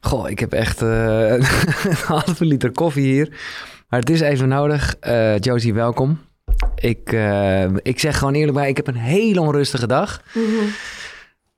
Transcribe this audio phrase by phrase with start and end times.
[0.00, 3.28] Goh, ik heb echt eh, een halve liter koffie hier.
[3.88, 4.96] Maar het is even nodig.
[5.00, 6.18] Eh, Josie, welkom.
[6.74, 10.22] Ik, eh, ik zeg gewoon eerlijk bij, ik heb een hele onrustige dag.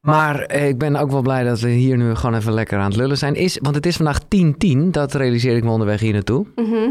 [0.00, 2.84] Maar eh, ik ben ook wel blij dat we hier nu gewoon even lekker aan
[2.88, 3.34] het lullen zijn.
[3.34, 6.46] Is, want het is vandaag 10-10, dat realiseer ik me onderweg hier naartoe.
[6.54, 6.90] Mhm.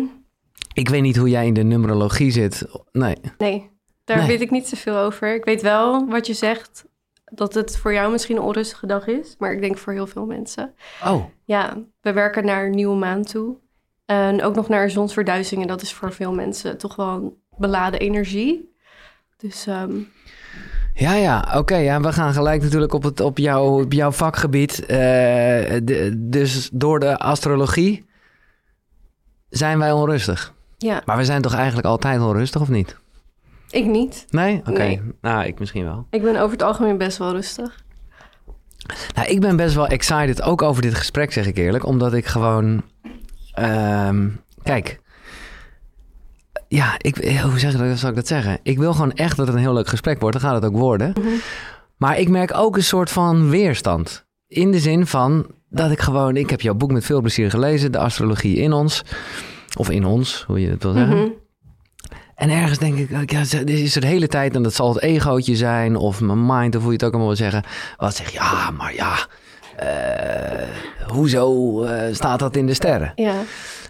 [0.74, 2.66] Ik weet niet hoe jij in de numerologie zit.
[2.92, 3.16] Nee.
[3.38, 3.70] Nee,
[4.04, 4.28] daar Nee.
[4.28, 5.36] weet ik niet zoveel over.
[5.36, 6.86] Ik weet wel wat je zegt,
[7.36, 9.36] dat het voor jou misschien een onrustige dag is.
[9.40, 10.74] Maar ik denk voor heel veel mensen.
[11.06, 13.56] Oh, Ja, we werken naar een nieuwe maan toe.
[14.06, 15.66] En ook nog naar zonsverduistering.
[15.68, 18.74] En dat is voor veel mensen toch wel een beladen energie.
[19.38, 19.92] Dus ehm,
[20.94, 21.76] Ja, ja, oké.
[21.76, 24.80] ja, we gaan gelijk natuurlijk op, het, op, jouw, op jouw vakgebied.
[24.86, 24.98] Eh,
[25.84, 28.06] de- dus door de astrologie
[29.50, 30.54] zijn wij onrustig.
[30.78, 32.98] ja, Maar we zijn toch eigenlijk altijd onrustig, of niet?
[33.76, 34.26] Ik niet.
[34.30, 34.60] Nee?
[34.60, 34.72] Oké.
[34.72, 35.02] Nee.
[35.22, 36.08] Nou, ik misschien wel.
[36.10, 37.84] Ik ben over het algemeen best wel rustig.
[39.16, 41.86] Nou, ik ben best wel excited, ook over dit gesprek, zeg ik eerlijk.
[41.86, 42.84] Omdat ik gewoon...
[43.54, 44.28] ehm,
[44.64, 45.04] kijk...
[46.68, 48.60] Ja, ik, eh, hoe zeg ik dat, zal ik dat zeggen?
[48.64, 50.40] Ik wil gewoon echt dat het een heel leuk gesprek wordt.
[50.40, 51.14] Dan gaat het ook worden.
[51.20, 51.28] Mhm.
[51.98, 54.26] Maar ik merk ook een soort van weerstand.
[54.48, 56.36] In de zin van dat ik gewoon...
[56.36, 57.92] Ik heb jouw boek met veel plezier gelezen.
[57.92, 59.04] De astrologie in ons.
[59.78, 61.18] Of in ons, hoe je het wil zeggen.
[61.18, 61.30] Mhm.
[62.36, 64.56] En ergens denk ik, ja, dit is er de hele tijd...
[64.56, 66.76] en dat zal het egootje zijn of mijn mind...
[66.76, 67.64] of hoe je het ook allemaal wil zeggen.
[67.98, 69.16] Wat zeg ja, maar ja...
[69.78, 70.68] eh,
[71.08, 73.12] hoezo eh, staat dat in de sterren?
[73.16, 73.36] Ja,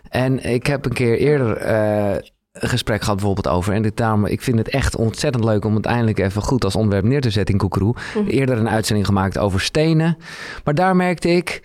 [0.10, 2.16] En ik heb een keer eerder eh,
[2.52, 3.74] een gesprek gehad bijvoorbeeld over.
[3.74, 6.76] En dit, daarom, ik vind het echt ontzettend leuk om het eindelijk even goed als
[6.76, 7.96] onderwerp neer te zetten in Koekeroe.
[8.16, 8.28] Mhm.
[8.28, 10.18] Eerder een uitzending gemaakt over stenen.
[10.64, 11.62] Maar daar merkte ik,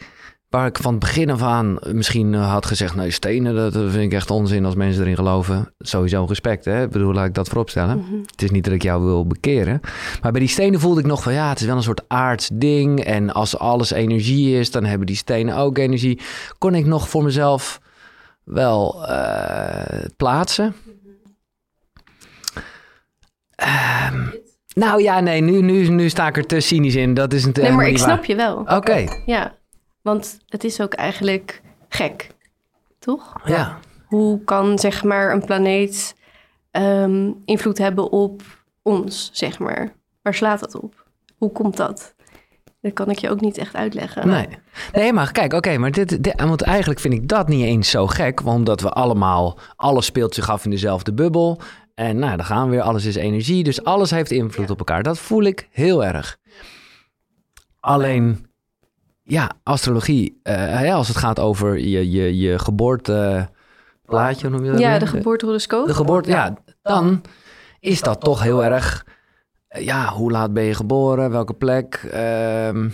[0.51, 2.95] waar ik van het begin af aan misschien eh, had gezegd...
[2.95, 5.75] nee, stenen, dat vind ik echt onzin als mensen erin geloven.
[5.79, 6.83] Sowieso respect, hè?
[6.83, 7.99] Ik bedoel, laat ik dat vooropstellen.
[7.99, 8.21] Mhm.
[8.31, 9.81] Het is niet dat ik jou wil bekeren.
[10.23, 12.51] Maar bij die stenen voelde ik nog van ja, het is wel een soort aards
[12.53, 13.05] ding.
[13.05, 16.21] En als alles energie is, dan hebben die stenen ook energie.
[16.59, 17.81] Kon ik nog voor mezelf
[18.45, 20.75] wel eh, plaatsen.
[23.55, 24.27] Ehm,
[24.75, 27.15] nou ja, nee, nu, nu, nu sta ik er te cynisch in.
[27.15, 28.65] Dat is een nee, maar ik snap je wel.
[28.67, 29.59] Oké, Ja,
[30.03, 32.29] want het is ook eigenlijk gek,
[32.99, 33.41] toch?
[33.45, 33.79] ja.
[34.07, 36.15] Hoe kan zeg maar een planeet
[36.71, 38.43] ehm, invloed hebben op
[38.83, 39.93] ons, zeg maar?
[40.23, 41.05] Waar slaat dat op?
[41.39, 42.15] Hoe komt dat?
[42.81, 44.29] Dat kan ik je ook niet echt uitleggen.
[44.29, 44.49] Nee.
[44.93, 48.07] nee, maar kijk, oké, maar dit, dit, want eigenlijk vind ik dat niet eens zo
[48.07, 51.61] gek, want omdat we allemaal, alles speelt zich af in dezelfde bubbel.
[51.95, 55.03] En nou, dan gaan we weer, alles is energie, dus alles heeft invloed op elkaar.
[55.03, 56.39] Dat voel ik heel erg.
[57.81, 58.50] Alleen,
[59.31, 64.81] ja, astrologie, eh, ja, als het gaat over je, je, je geboorteplaatje, noem je dat?
[64.81, 64.99] Ja, weer?
[64.99, 65.87] de geboortehoroscoop.
[65.87, 67.21] De geboorte, ja, dan
[67.81, 69.07] is dat toch heel erg,
[69.69, 72.89] eh, ja, hoe laat ben je geboren, welke plek, ehm,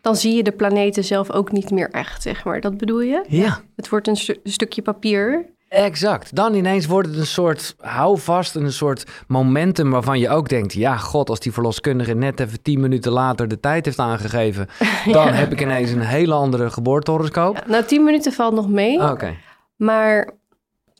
[0.00, 2.60] Dan zie je de planeten zelf ook niet meer echt, zeg maar.
[2.60, 3.24] Dat bedoel je?
[3.28, 3.60] ja.
[3.76, 5.56] Het wordt een, stu- een stukje papier.
[5.68, 6.34] Exact.
[6.36, 10.96] Dan ineens wordt het een soort houvast, een soort momentum waarvan je ook denkt: ja,
[10.96, 14.68] god, als die verloskundige net even tien minuten later de tijd heeft aangegeven,
[15.12, 15.32] dan Ja.
[15.32, 17.56] heb ik ineens een hele andere geboortehoroscoop.
[17.56, 19.10] Ja, nou, tien minuten valt nog mee.
[19.10, 19.34] Oké.
[19.76, 20.30] Maar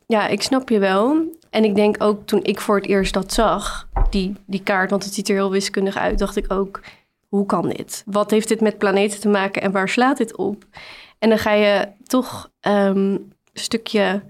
[0.06, 1.36] ja, ik snap je wel.
[1.50, 5.04] En ik denk ook toen ik voor het eerst dat zag, die, die kaart, want
[5.04, 6.80] het ziet er heel wiskundig uit, dacht ik ook,
[7.28, 8.02] hoe kan dit?
[8.06, 10.64] Wat heeft dit met planeten te maken en waar slaat dit op?
[11.18, 13.16] En dan ga je toch ehm,
[13.52, 14.22] stukje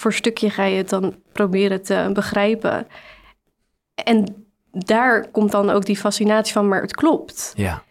[0.00, 2.86] voor stukje ga je het dan proberen te begrijpen.
[3.94, 7.52] En daar komt dan ook die fascinatie van, maar het klopt.
[7.56, 7.82] Ja.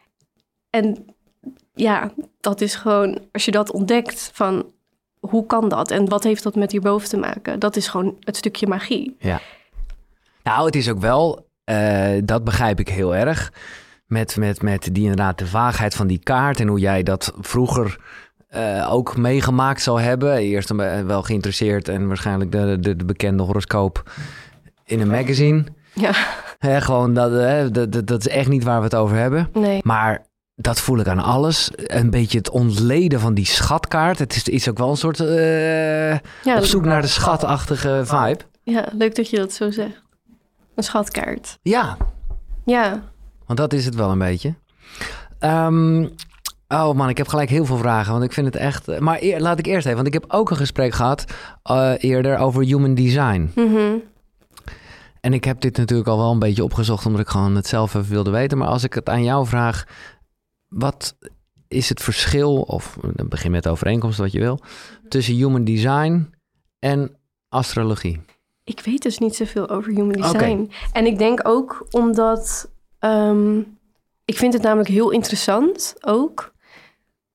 [0.70, 1.06] En
[1.74, 4.72] ja, dat is gewoon, als je dat ontdekt van
[5.20, 7.60] hoe kan dat en wat heeft dat met hierboven te maken?
[7.60, 9.16] Dat is gewoon het stukje magie.
[9.20, 9.42] ja.
[10.44, 13.54] Nou, het is ook wel, eh, dat begrijp ik heel erg.
[14.06, 18.00] Met, met, met die inderdaad de vaagheid van die kaart en hoe jij dat vroeger
[18.50, 20.38] eh, ook meegemaakt zou hebben.
[20.38, 20.70] Eerst
[21.06, 24.12] wel geïnteresseerd en waarschijnlijk de, de, de bekende horoscoop
[24.86, 25.64] in een magazine.
[25.94, 26.12] Ja,
[26.80, 29.50] gewoon dat, hè, dat, dat, dat is echt niet waar we het over hebben.
[29.54, 29.82] nee.
[29.84, 31.70] Maar dat voel ik aan alles.
[31.76, 34.20] Een beetje het ontleden van die schatkaart.
[34.20, 36.12] Het is, is ook wel een soort eh,
[36.44, 38.40] Ja, op zoek naar de schatachtige vibe.
[38.64, 40.02] ja, leuk dat je dat zo zegt.
[40.76, 41.58] Een schatkaart.
[41.62, 41.98] Ja,
[42.66, 43.04] Ja,
[43.46, 44.54] want dat is het wel een beetje.
[45.40, 46.08] Ehm,
[46.74, 48.88] oh man, ik heb gelijk heel veel vragen, want ik vind het echt...
[48.88, 51.26] eh, Maar eer- laat ik eerst even, want ik heb ook een gesprek gehad
[51.64, 53.52] eh, eerder over human design.
[53.56, 53.98] mhm.
[55.22, 57.94] En ik heb dit natuurlijk al wel een beetje opgezocht, omdat ik gewoon het zelf
[57.94, 58.58] even wilde weten.
[58.58, 59.84] Maar als ik het aan jou vraag,
[60.68, 61.18] wat
[61.68, 64.60] is het verschil, of dan begin met de overeenkomst wat je wil,
[65.10, 66.34] tussen human design
[66.80, 67.18] en
[67.50, 68.22] astrologie?
[68.64, 70.72] ik weet dus niet zoveel over human design.
[70.94, 72.70] En ik denk ook omdat...
[73.00, 73.58] ehm,
[74.26, 76.54] ik vind het namelijk heel interessant ook.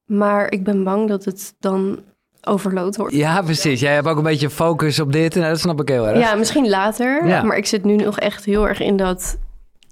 [0.04, 1.98] Maar ik ben bang dat het dan
[2.42, 3.14] overload wordt.
[3.14, 3.80] Ja, precies.
[3.80, 5.36] Jij hebt ook een beetje focus op dit.
[5.36, 6.18] En dat snap ik heel erg.
[6.18, 7.26] Ja, misschien later.
[7.26, 7.42] Ja.
[7.42, 9.38] Maar ik zit nu nog echt heel erg in dat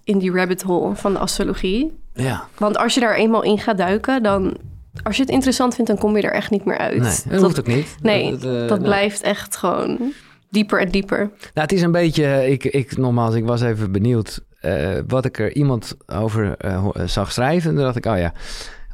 [0.05, 1.99] in die rabbit hole van de astrologie.
[2.15, 2.47] Ja.
[2.59, 4.57] Want als je daar eenmaal in gaat duiken, dan
[5.03, 7.01] als je het interessant vindt, dan kom je er echt niet meer uit.
[7.01, 7.97] Nee, dat, dat, hoeft ook niet.
[8.03, 8.81] nee, Dat, dat, eh, nou.
[8.81, 10.13] blijft echt gewoon
[10.51, 11.19] dieper en dieper.
[11.19, 15.39] Nou, het is een beetje, ik, ik nogmaals, ik was even benieuwd eh, wat ik
[15.39, 17.71] er iemand over eh, eh, zag schrijven.
[17.71, 18.33] En toen dacht ik, oh ja,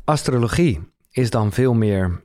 [0.04, 0.80] astrologie
[1.18, 2.24] is dan veel meer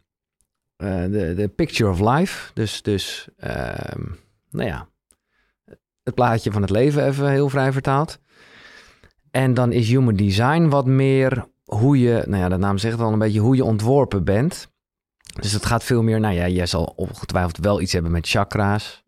[0.76, 1.04] eh,
[1.36, 2.52] de, picture of life.
[2.54, 4.02] Dus, dus ehm,
[4.50, 4.88] nou ja,
[6.04, 8.20] het plaatje van het leven even heel vrij vertaald.
[9.32, 13.14] En dan is human design wat meer hoe je, nou ja, de naam zegt al
[13.14, 14.72] een beetje hoe je ontworpen bent.
[15.42, 19.03] Dus het gaat veel meer, nou ja, jij zal ongetwijfeld wel iets hebben met chakra's.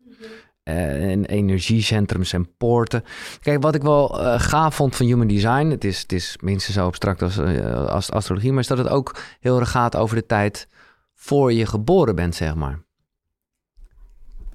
[0.66, 3.04] Eh, en energiecentrums en poorten.
[3.40, 6.76] Kijk, wat ik wel eh, gaaf vond van human design, het is, het is minstens
[6.76, 10.16] zo abstract als, eh, als astrologie, maar is dat het ook heel erg gaat over
[10.16, 10.68] de tijd
[11.14, 12.78] voor je geboren bent, zeg maar.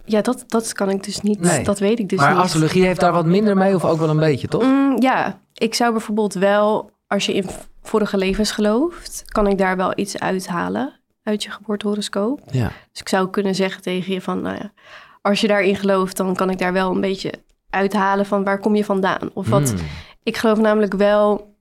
[0.05, 1.39] Ja, dat, dat kan ik dus niet.
[1.39, 1.63] Nee.
[1.63, 2.43] Dat weet ik dus maar niet.
[2.43, 4.63] astrologie heeft daar wat minder mee, of ook wel een beetje, toch?
[4.63, 7.45] Mm, ja, ik zou bijvoorbeeld wel, als je in
[7.81, 12.41] vorige levens gelooft, kan ik daar wel iets uithalen uit je geboortehoroscoop.
[12.51, 12.71] Ja.
[12.91, 14.71] Dus ik zou kunnen zeggen tegen je van, nou ja,
[15.21, 17.31] als je daarin gelooft, dan kan ik daar wel een beetje
[17.69, 19.29] uithalen van waar kom je vandaan.
[19.33, 19.79] Of wat, Hmm.
[20.23, 21.55] ik geloof namelijk wel,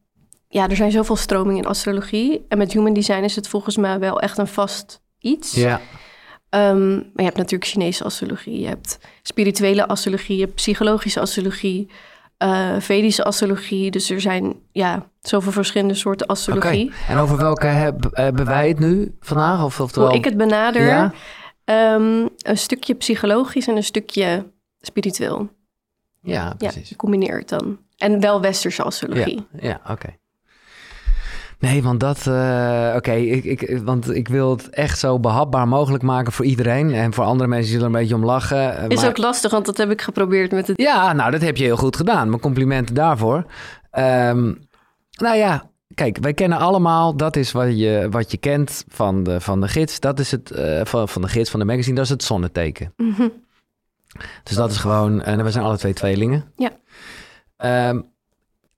[0.48, 2.44] ja, er zijn zoveel stromingen in astrologie.
[2.48, 5.54] En met human design is het volgens mij wel echt een vast iets.
[5.54, 5.80] Ja,
[6.50, 11.88] Ehm, maar je hebt natuurlijk Chinese astrologie, je hebt spirituele astrologie, je hebt psychologische astrologie,
[12.36, 13.90] eh, Vedische astrologie.
[13.90, 16.34] Dus er zijn ja, zoveel verschillende soorten oké.
[16.38, 16.92] astrologie.
[17.08, 19.64] En over welke heb, hebben wij het nu vandaag?
[19.64, 20.08] Of, oftewel...
[20.08, 21.12] Hoe ik het benader, Ja?
[21.75, 24.50] Ehm, een stukje psychologisch en een stukje
[24.81, 25.49] spiritueel.
[26.22, 26.88] Ja, Ja, precies.
[26.88, 27.78] gecombineerd dan.
[27.96, 29.46] En wel westerse astrologie.
[29.61, 30.19] Ja, oké.
[31.58, 36.02] Nee, want dat, eh, oké, ik, ik, want ik wil het echt zo behapbaar mogelijk
[36.02, 36.93] maken voor iedereen.
[36.94, 38.76] En voor andere mensen zullen er een beetje om lachen.
[38.78, 40.76] eh, Is maar- ook lastig, want dat heb ik geprobeerd met het...
[40.81, 42.28] Ja, nou, dat heb je heel goed gedaan.
[42.28, 43.44] Mijn complimenten daarvoor.
[43.90, 44.55] Ehm,
[45.11, 45.69] nou ja,
[46.00, 49.69] kijk, wij kennen allemaal, dat is wat je, wat je kent van de, van de
[49.69, 50.00] gids.
[50.00, 52.93] Dat is het, eh, van, van de gids van de magazine, dat is het zonneteken.
[52.97, 53.29] Mhm.
[54.43, 56.52] Dus dat is gewoon, en we zijn alle twee tweelingen.
[56.56, 56.70] Ja.
[57.56, 58.00] Ehm,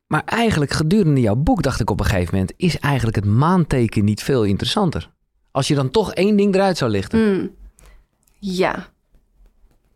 [0.07, 4.05] maar eigenlijk gedurende jouw boek dacht ik op een gegeven moment, is eigenlijk het maanteken
[4.05, 5.11] niet veel interessanter?
[5.51, 7.19] Als je dan toch één ding eruit zou lichten.
[7.19, 7.51] Mm.
[8.39, 8.89] Ja.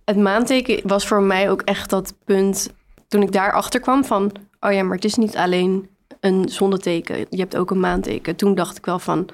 [0.05, 2.75] Het maanteken was voor mij ook echt dat punt
[3.09, 4.33] toen ik daarachter kwam van...
[4.61, 5.89] oh ja, maar het is niet alleen
[6.27, 7.27] een zonneteken.
[7.31, 8.37] Je hebt ook een maanteken.
[8.37, 9.29] Toen dacht ik wel van,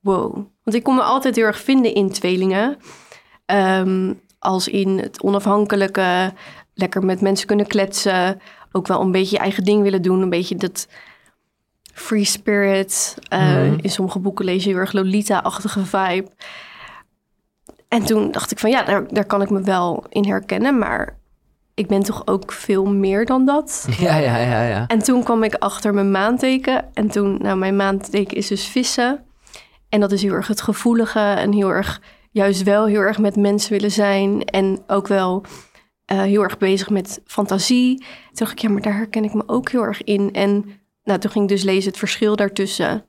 [0.00, 0.34] wow.
[0.34, 2.76] Want ik kon me altijd heel erg vinden in tweelingen.
[3.46, 6.32] Ehm, als in het onafhankelijke,
[6.74, 8.40] lekker met mensen kunnen kletsen.
[8.72, 10.20] Ook wel een beetje je eigen ding willen doen.
[10.22, 10.88] Een beetje dat
[11.92, 13.16] free spirit.
[13.28, 13.78] Eh, Mhm.
[13.80, 16.28] In sommige boeken lees je heel erg Lolita-achtige vibe.
[17.88, 20.78] En toen dacht ik van ja, daar, daar kan ik me wel in herkennen.
[20.78, 21.18] Maar
[21.80, 23.86] ik ben toch ook veel meer dan dat.
[23.98, 24.86] Ja, ja, ja, ja.
[24.86, 26.84] En toen kwam ik achter mijn maanteken.
[26.94, 29.24] En toen, nou, mijn maanteken is dus vissen.
[29.88, 32.00] En dat is heel erg het gevoelige en heel erg,
[32.30, 34.44] juist wel heel erg met mensen willen zijn.
[34.44, 35.42] En ook wel
[36.04, 37.98] eh, heel erg bezig met fantasie.
[37.98, 40.32] Toen dacht ik, ja, maar daar herken ik me ook heel erg in.
[40.32, 40.64] En
[41.04, 43.04] nou, toen ging ik dus lezen het verschil daartussen.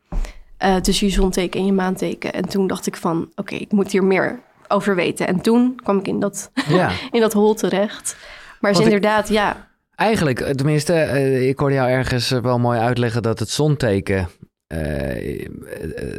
[0.57, 2.33] eh, tussen je zonteken en je maanteken.
[2.33, 5.27] En toen dacht ik van, oké, ik moet hier meer over weten.
[5.27, 6.91] En toen kwam ik in dat, ja.
[7.11, 8.15] in dat hol terecht.
[8.61, 12.39] Maar is Want ik- inderdaad, ja, Eigenlijk, eh, tenminste, eh, ik hoorde jou ergens eh,
[12.41, 14.27] wel mooi uitleggen dat het zonteken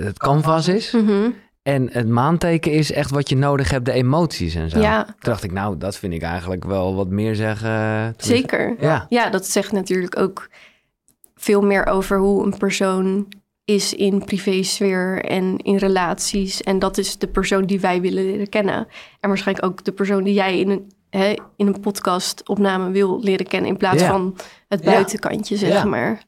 [0.04, 0.92] het canvas is.
[0.92, 1.30] mhm,
[1.62, 4.80] En het maanteken is echt wat je nodig hebt, de emoties en zo.
[4.80, 8.14] ja Toen dacht ik, nou, dat vind ik eigenlijk wel wat meer zeggen.
[8.16, 8.74] Zeker.
[8.80, 10.48] Ja, Ja, dat zegt natuurlijk ook
[11.34, 13.26] veel meer over hoe een persoon
[13.64, 16.62] is in privésfeer en in relaties.
[16.62, 18.86] En dat is de persoon die wij willen leren kennen.
[19.20, 23.20] En waarschijnlijk ook de persoon die jij in een, hè, in een podcast opname wil
[23.22, 23.70] leren kennen...
[23.70, 24.36] in plaats van
[24.68, 26.22] het buitenkantje, zeg maar.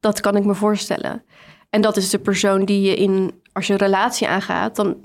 [0.00, 1.24] Dat kan ik me voorstellen.
[1.70, 3.40] En dat is de persoon die je in...
[3.52, 4.96] Als je een relatie aangaat, dan,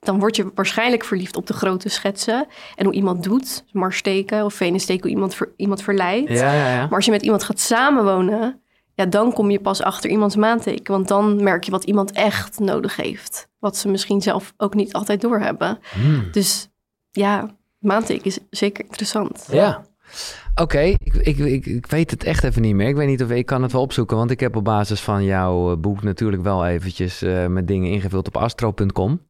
[0.00, 2.46] dan word je waarschijnlijk verliefd op de grote schetsen.
[2.74, 6.30] En hoe iemand doet, Mars steken of Venus steken, hoe iemand, ver- iemand verleidt.
[6.30, 6.68] ja, ja.
[6.68, 6.80] ja.
[6.80, 8.60] Maar als je met iemand gaat samenwonen,
[8.94, 10.94] ja, dan kom je pas achter iemands maanteken.
[10.94, 13.48] Want dan merk je wat iemand echt nodig heeft.
[13.58, 15.78] Wat ze misschien zelf ook niet altijd doorhebben.
[15.92, 16.28] Hmm.
[16.32, 16.68] Dus
[17.10, 19.48] ja, maanteken is zeker interessant.
[19.50, 19.84] Ja.
[20.54, 22.88] Oké, ik, ik, ik, ik weet het echt even niet meer.
[22.88, 25.24] Ik weet niet of ik kan het wel opzoeken, want ik heb op basis van
[25.24, 29.20] jouw eh, boek natuurlijk wel eventjes eh, met dingen ingevuld op astro.com.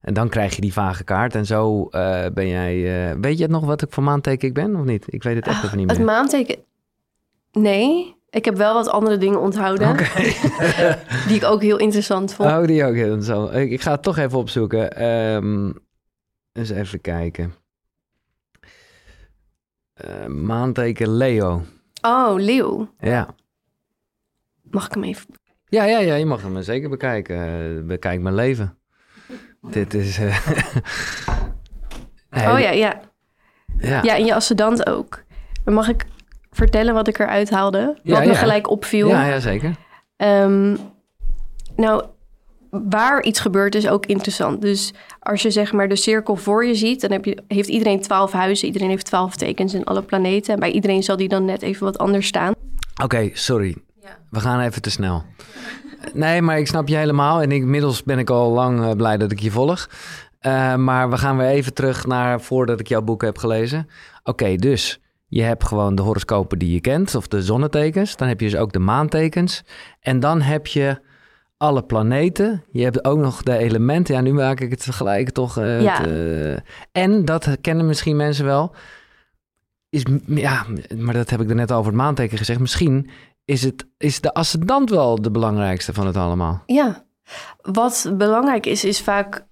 [0.00, 2.74] En dan krijg je die vage kaart en zo eh, ben jij...
[3.20, 5.04] weet je het nog wat ik voor maanteken ik ben of niet?
[5.06, 6.06] Ik weet het echt Ah, even niet Het meer.
[6.06, 6.56] maanteken,
[7.52, 8.14] nee.
[8.30, 9.96] Ik heb wel wat andere dingen onthouden.
[11.28, 12.50] die ik ook heel interessant vond.
[12.50, 13.54] Oh, die ook heel interessant.
[13.54, 14.96] Ik, ik ga het toch even opzoeken.
[14.96, 15.72] Ehm,
[16.52, 17.54] eens even kijken.
[19.96, 21.62] Uh, maanteken Leo.
[22.02, 22.88] Oh, Leo.
[22.98, 23.34] Ja.
[24.62, 25.26] Mag ik hem even...
[25.68, 27.36] Ja, ja, ja, je mag hem zeker bekijken.
[27.36, 28.78] Uh, bekijk mijn leven.
[29.60, 30.18] Dit is...
[30.18, 30.46] Uh...
[32.30, 33.00] oh ja, ja,
[33.78, 34.02] ja.
[34.02, 35.22] Ja, en je ascendant ook.
[35.64, 36.06] Mag ik
[36.50, 37.98] vertellen wat ik eruit haalde?
[38.02, 39.08] Ja, wat me gelijk opviel?
[39.08, 39.74] Ja, ja zeker.
[40.16, 40.78] Um,
[41.76, 42.04] nou,
[42.88, 44.60] waar iets gebeurt is ook interessant.
[44.60, 48.00] Dus als je zeg maar de cirkel voor je ziet, dan heb je, heeft iedereen
[48.00, 50.54] twaalf huizen, iedereen heeft twaalf tekens in alle planeten.
[50.54, 52.54] En bij iedereen zal die dan net even wat anders staan.
[53.02, 53.76] Oké, sorry.
[54.30, 55.24] We gaan even te snel.
[56.12, 57.42] Nee, maar ik snap je helemaal.
[57.42, 59.88] En inmiddels ben ik al lang uh, blij dat ik je volg.
[60.46, 63.88] Uh, maar we gaan weer even terug naar voordat ik jouw boek heb gelezen.
[64.22, 68.16] Oké, dus je hebt gewoon de horoscopen die je kent, of de zonnetekens.
[68.16, 69.62] Dan heb je dus ook de maantekens.
[70.00, 70.98] En dan heb je
[71.64, 72.64] alle planeten.
[72.70, 74.14] Je hebt ook nog de elementen.
[74.14, 75.58] Ja, nu maak ik het gelijk toch.
[75.58, 76.00] Uh, ja.
[76.00, 76.56] Het, uh,
[76.92, 78.74] en dat kennen misschien mensen wel.
[79.90, 80.66] Is, ja,
[80.96, 82.60] maar dat heb ik er net over het maanteken gezegd.
[82.60, 83.10] Misschien
[83.44, 86.62] is, het, is de ascendant wel de belangrijkste van het allemaal.
[86.66, 87.04] Ja,
[87.62, 89.46] wat belangrijk is, is vaak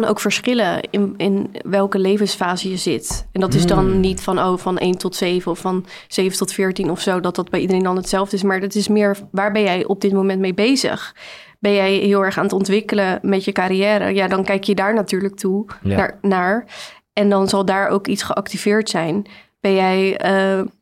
[0.00, 3.26] kan ook verschillen in, in welke levensfase je zit.
[3.32, 4.00] En dat is dan Hmm.
[4.00, 7.34] niet van, oh, van 1 tot 7 of van 7 tot 14 of zo, dat
[7.34, 8.42] dat bij iedereen dan hetzelfde is.
[8.42, 11.14] Maar dat is meer, waar ben jij op dit moment mee bezig?
[11.58, 14.14] Ben jij heel erg aan het ontwikkelen met je carrière?
[14.14, 15.96] Ja, dan kijk je daar natuurlijk toe Ja.
[15.96, 16.64] naar, naar.
[17.12, 19.26] En dan zal daar ook iets geactiveerd zijn.
[19.60, 20.30] Ben jij, eh,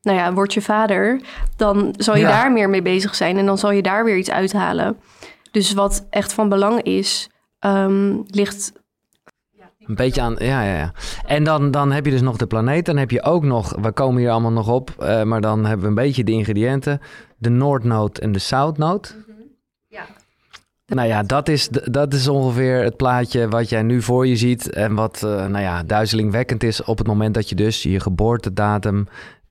[0.02, 1.20] nou ja, word je vader,
[1.56, 2.28] dan zal je Ja.
[2.28, 4.96] daar meer mee bezig zijn en dan zal je daar weer iets uithalen.
[5.50, 8.72] Dus wat echt van belang is, ehm, ligt
[9.90, 10.92] Een beetje aan, ja, ja, ja.
[11.26, 12.85] En dan, dan heb je dus nog de planeet.
[12.87, 15.80] Dan heb je ook nog, we komen hier allemaal nog op, eh, maar dan hebben
[15.82, 17.00] we een beetje de ingrediënten.
[17.37, 19.16] De Noordnoot en de Southnoot.
[19.88, 20.02] Ja.
[20.87, 24.70] Nou ja, dat is, dat is ongeveer het plaatje wat jij nu voor je ziet.
[24.70, 29.06] En wat, eh, nou ja, duizelingwekkend is op het moment dat je dus je geboortedatum,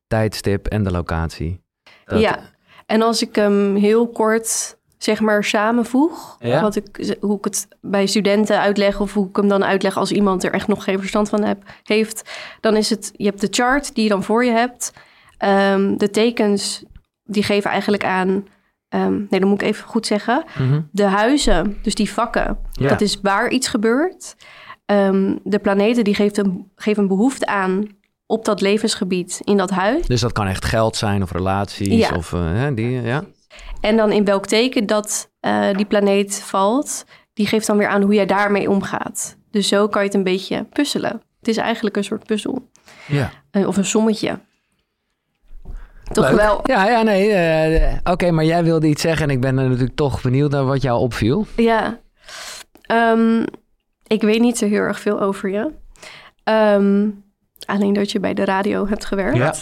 [0.08, 1.62] tijdstip en de locatie.
[2.06, 2.40] Dat- Ja,
[2.86, 6.62] en als ik hem heel kort zeg maar samenvoeg, Ja.
[6.62, 10.12] wat ik, hoe ik het bij studenten uitleg of hoe ik hem dan uitleg als
[10.12, 12.30] iemand er echt nog geen verstand van heb, heeft,
[12.62, 14.94] dan is het, je hebt de chart die je dan voor je hebt.
[15.38, 16.84] Ehm, de tekens
[17.24, 18.48] die geven eigenlijk aan,
[18.90, 20.82] ehm, nee, dat moet ik even goed zeggen, Mhm.
[20.92, 22.88] de huizen, dus die vakken, Ja.
[22.88, 24.36] dat is waar iets gebeurt.
[24.86, 27.88] Ehm, de planeten die geeft een, geven een behoefte aan
[28.26, 30.08] op dat levensgebied in dat huis.
[30.08, 32.16] Dus dat kan echt geld zijn of relaties Ja.
[32.16, 33.24] of hè, die, ja.
[33.82, 38.02] En dan in welk teken dat eh, die planeet valt, die geeft dan weer aan
[38.02, 39.38] hoe jij daarmee omgaat.
[39.52, 41.22] Dus zo kan je het een beetje puzzelen.
[41.40, 42.70] Het is eigenlijk een soort puzzel.
[43.08, 43.32] ja.
[43.52, 44.40] Eh, of een sommetje.
[46.12, 46.36] Toch Leuk.
[46.36, 46.60] wel?
[46.64, 47.32] Ja, ja, nee.
[47.32, 50.66] eh, Oké, maar jij wilde iets zeggen en ik ben er natuurlijk toch benieuwd naar
[50.66, 51.46] wat jou opviel.
[51.56, 52.00] Ja.
[52.82, 53.46] Ehm,
[54.08, 55.72] ik weet niet zo heel erg veel over je.
[56.44, 57.10] Ehm,
[57.66, 59.38] alleen dat je bij de radio hebt gewerkt.
[59.38, 59.54] Ja.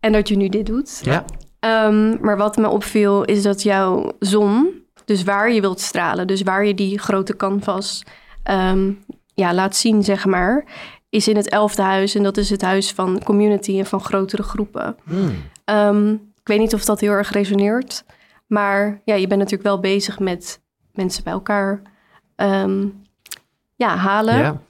[0.00, 1.00] En dat je nu dit doet.
[1.02, 1.24] Ja.
[1.62, 6.42] Ehm, maar wat me opviel is dat jouw zon, dus waar je wilt stralen, dus
[6.42, 8.02] waar je die grote canvas
[8.42, 8.92] ehm,
[9.34, 10.64] ja, laat zien, zeg maar,
[11.08, 12.14] is in het elfde huis.
[12.14, 14.96] En dat is het huis van community en van grotere groepen.
[15.04, 15.34] Hmm.
[15.64, 18.04] Ehm, ik weet niet of dat heel erg resoneert,
[18.46, 20.60] maar ja, je bent natuurlijk wel bezig met
[20.92, 21.82] mensen bij elkaar
[23.76, 24.60] ja, halen.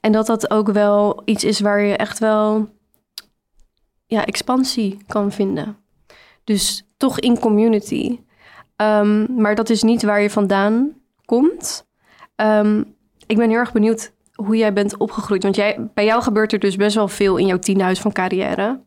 [0.00, 2.68] En dat dat ook wel iets is waar je echt wel
[4.08, 5.76] ja, expansie kan vinden.
[6.44, 8.20] Dus toch in community.
[8.76, 10.92] Ehm, maar dat is niet waar je vandaan
[11.24, 11.86] komt.
[12.34, 12.82] Ehm,
[13.26, 15.42] ik ben heel erg benieuwd hoe jij bent opgegroeid.
[15.42, 18.80] Want jij, bij jou gebeurt er dus best wel veel in jouw tienhuis van carrière.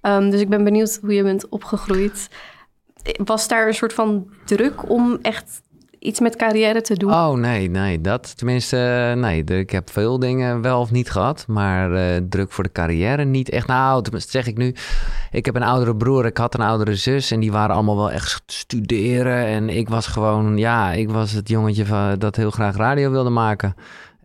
[0.00, 2.28] Ehm, dus ik ben benieuwd hoe je bent opgegroeid.
[3.24, 5.62] Was daar een soort van druk om echt
[6.06, 7.12] iets met carrière te doen?
[7.12, 8.76] Oh nee, nee, dat tenminste,
[9.10, 9.44] eh, nee.
[9.44, 13.48] Ik heb veel dingen wel of niet gehad, maar eh, druk voor de carrière niet
[13.48, 13.66] echt.
[13.66, 14.74] Nou, tenminste zeg ik nu.
[15.30, 18.10] Ik heb een oudere broer, ik had een oudere zus en die waren allemaal wel
[18.10, 19.46] echt studeren.
[19.46, 23.30] En ik was gewoon, ja, ik was het jongetje van, dat heel graag radio wilde
[23.30, 23.74] maken.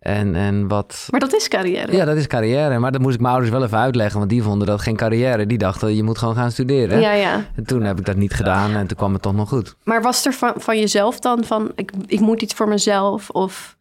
[0.01, 1.07] En, en wat...
[1.09, 1.95] Maar dat is carrière.
[1.95, 2.79] Ja, dat is carrière.
[2.79, 5.45] Maar dat moest ik mijn ouders wel even uitleggen, want die vonden dat geen carrière.
[5.45, 6.99] Die dachten, je moet gewoon gaan studeren.
[6.99, 7.45] ja, ja.
[7.55, 9.75] En toen heb ik dat niet gedaan en toen kwam het toch nog goed.
[9.83, 13.77] Maar was er van, van jezelf dan van, ik, ik moet iets voor mezelf of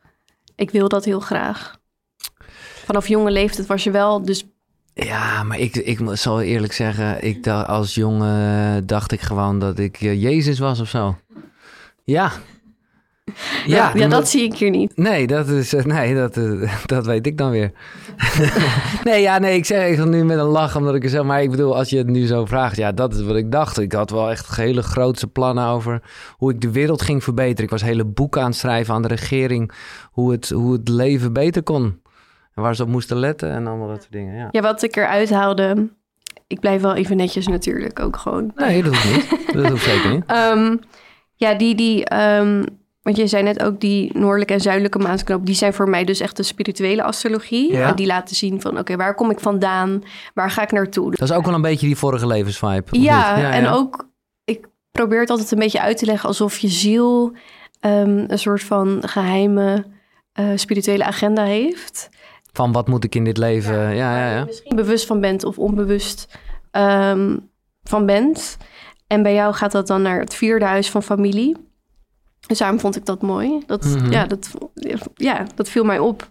[0.56, 1.78] ik wil dat heel graag?
[2.84, 4.46] Vanaf jonge leeftijd was je wel, dus
[4.94, 9.78] Ja, maar ik, ik zal eerlijk zeggen, ik dacht, als jongen dacht ik gewoon dat
[9.78, 11.16] ik eh, Jezus was of zo.
[12.04, 12.32] Ja.
[13.66, 14.96] Ja, ja, dat zie ik hier niet.
[14.96, 17.72] Nee, dat, is, eh, nee dat, eh, dat weet ik dan weer.
[19.04, 21.26] nee, ja, nee, ik zeg ik nu met een lach omdat ik er zelf...
[21.26, 23.78] Maar ik bedoel, als je het nu zo vraagt, ja, dat is wat ik dacht.
[23.78, 26.02] Ik had wel echt hele grootse plannen over
[26.36, 27.64] hoe ik de wereld ging verbeteren.
[27.64, 29.72] Ik was hele boeken aan het schrijven aan de regering...
[30.10, 32.00] hoe het, hoe het leven beter kon.
[32.54, 34.48] En waar ze op moesten letten en allemaal dat soort dingen, ja.
[34.50, 35.88] Ja, wat ik eruit haalde...
[36.46, 38.52] Ik blijf wel even netjes natuurlijk ook gewoon.
[38.54, 39.38] Nee, dat hoeft niet.
[39.54, 40.24] Dat hoeft zeker niet.
[40.26, 40.76] Ehm,
[41.34, 42.62] ja, die, die, ehm,
[43.02, 46.20] want je zei net ook die noordelijke en zuidelijke maanknoop, die zijn voor mij dus
[46.20, 47.72] echt de spirituele astrologie.
[47.72, 47.88] Ja.
[47.88, 50.02] En die laten zien van, oké, waar kom ik vandaan?
[50.34, 51.10] Waar ga ik naartoe?
[51.10, 53.00] Dat is ook wel een beetje die vorige levensvibe.
[53.00, 53.44] Ja, niet?
[53.44, 54.08] en ook,
[54.44, 57.32] ik probeer het altijd een beetje uit te leggen alsof je ziel
[57.80, 59.86] ehm, een soort van geheime
[60.32, 62.08] eh, spirituele agenda heeft.
[62.52, 63.74] Van wat moet ik in dit leven...
[63.74, 64.38] Ja, ja, Waar ja.
[64.38, 66.38] je misschien bewust van bent of onbewust
[66.70, 67.36] ehm,
[67.82, 68.56] van bent.
[69.06, 71.69] En bij jou gaat dat dan naar het vierde huis van familie.
[72.50, 73.62] Dus daarom vond ik dat mooi.
[73.66, 74.12] Dat, Mhm.
[74.12, 74.50] ja, dat,
[75.14, 76.28] ja, dat viel mij op.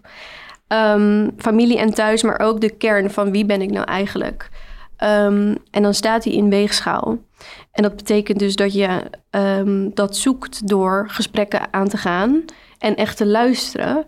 [0.66, 4.48] Ehm, familie en thuis, maar ook de kern van wie ben ik nou eigenlijk.
[4.96, 7.18] Ehm, en dan staat hij in weegschaal.
[7.72, 8.88] En dat betekent dus dat je
[9.30, 12.44] ehm, dat zoekt door gesprekken aan te gaan
[12.78, 14.04] en echt te luisteren.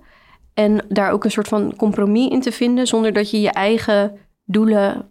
[0.54, 4.19] En daar ook een soort van compromis in te vinden, zonder dat je je eigen
[4.45, 5.11] doelen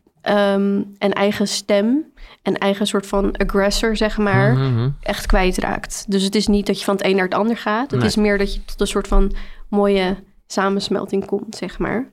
[0.98, 2.11] en eigen stem
[2.42, 4.90] en eigen soort van aggressor, zeg maar, Mhm.
[5.02, 6.06] echt kwijtraakt.
[6.08, 7.92] Dus het is niet dat je van het een naar het ander gaat.
[7.92, 8.10] Het Nee.
[8.10, 9.32] is meer dat je tot een soort van
[9.70, 12.12] mooie samensmelting komt, zeg maar.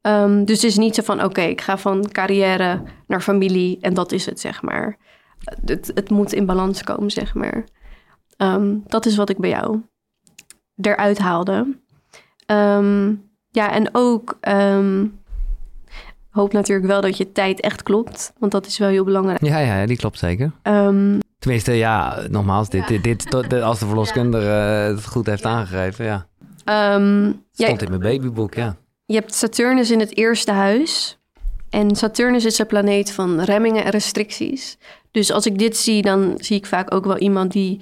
[0.00, 3.94] Ehm, dus het is niet zo van, oké, ik ga van carrière naar familie en
[3.94, 4.96] dat is het, zeg maar.
[5.64, 7.64] Het, het moet in balans komen, zeg maar.
[8.36, 9.80] Ehm, dat is wat ik bij jou
[10.80, 11.78] eruit haalde.
[12.46, 13.14] Ehm,
[13.50, 14.38] ja, en ook
[16.38, 19.44] hoop natuurlijk wel dat je tijd echt klopt, want dat is wel heel belangrijk.
[19.44, 20.52] Ja, ja, die klopt zeker.
[20.62, 25.26] Ehm, Tenminste, ja, nogmaals, dit, dit, dit, tot- dit- als de verloskundige eh, het goed
[25.26, 26.26] heeft aangegeven, ja.
[26.64, 28.76] ehm, ja, Stond in mijn babyboek, ja.
[29.06, 31.18] Je hebt Saturnus in het eerste huis.
[31.70, 34.78] En Saturnus is een planeet van remmingen en restricties.
[35.10, 37.80] Dus als ik dit zie, dan zie ik vaak ook wel iemand die...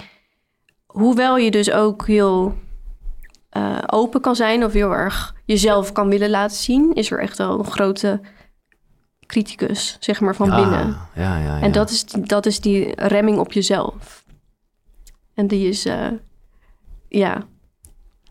[0.87, 2.55] Hoewel je dus ook heel
[3.51, 4.65] eh, open kan zijn...
[4.65, 6.95] of heel erg jezelf kan willen laten zien...
[6.95, 8.21] is er echt wel een grote
[9.26, 10.97] criticus, zeg maar, van ja, binnen.
[11.15, 11.60] Ja, ja, ja.
[11.60, 14.25] En dat is, dat is die remming op jezelf.
[15.34, 15.84] En die is...
[15.86, 16.06] eh,
[17.08, 17.45] ja,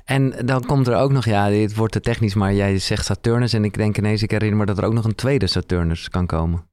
[0.05, 3.53] En dan komt er ook nog, ja, dit wordt te technisch, maar jij zegt Saturnus.
[3.53, 6.25] En ik denk ineens, ik herinner me dat er ook nog een tweede Saturnus kan
[6.25, 6.65] komen.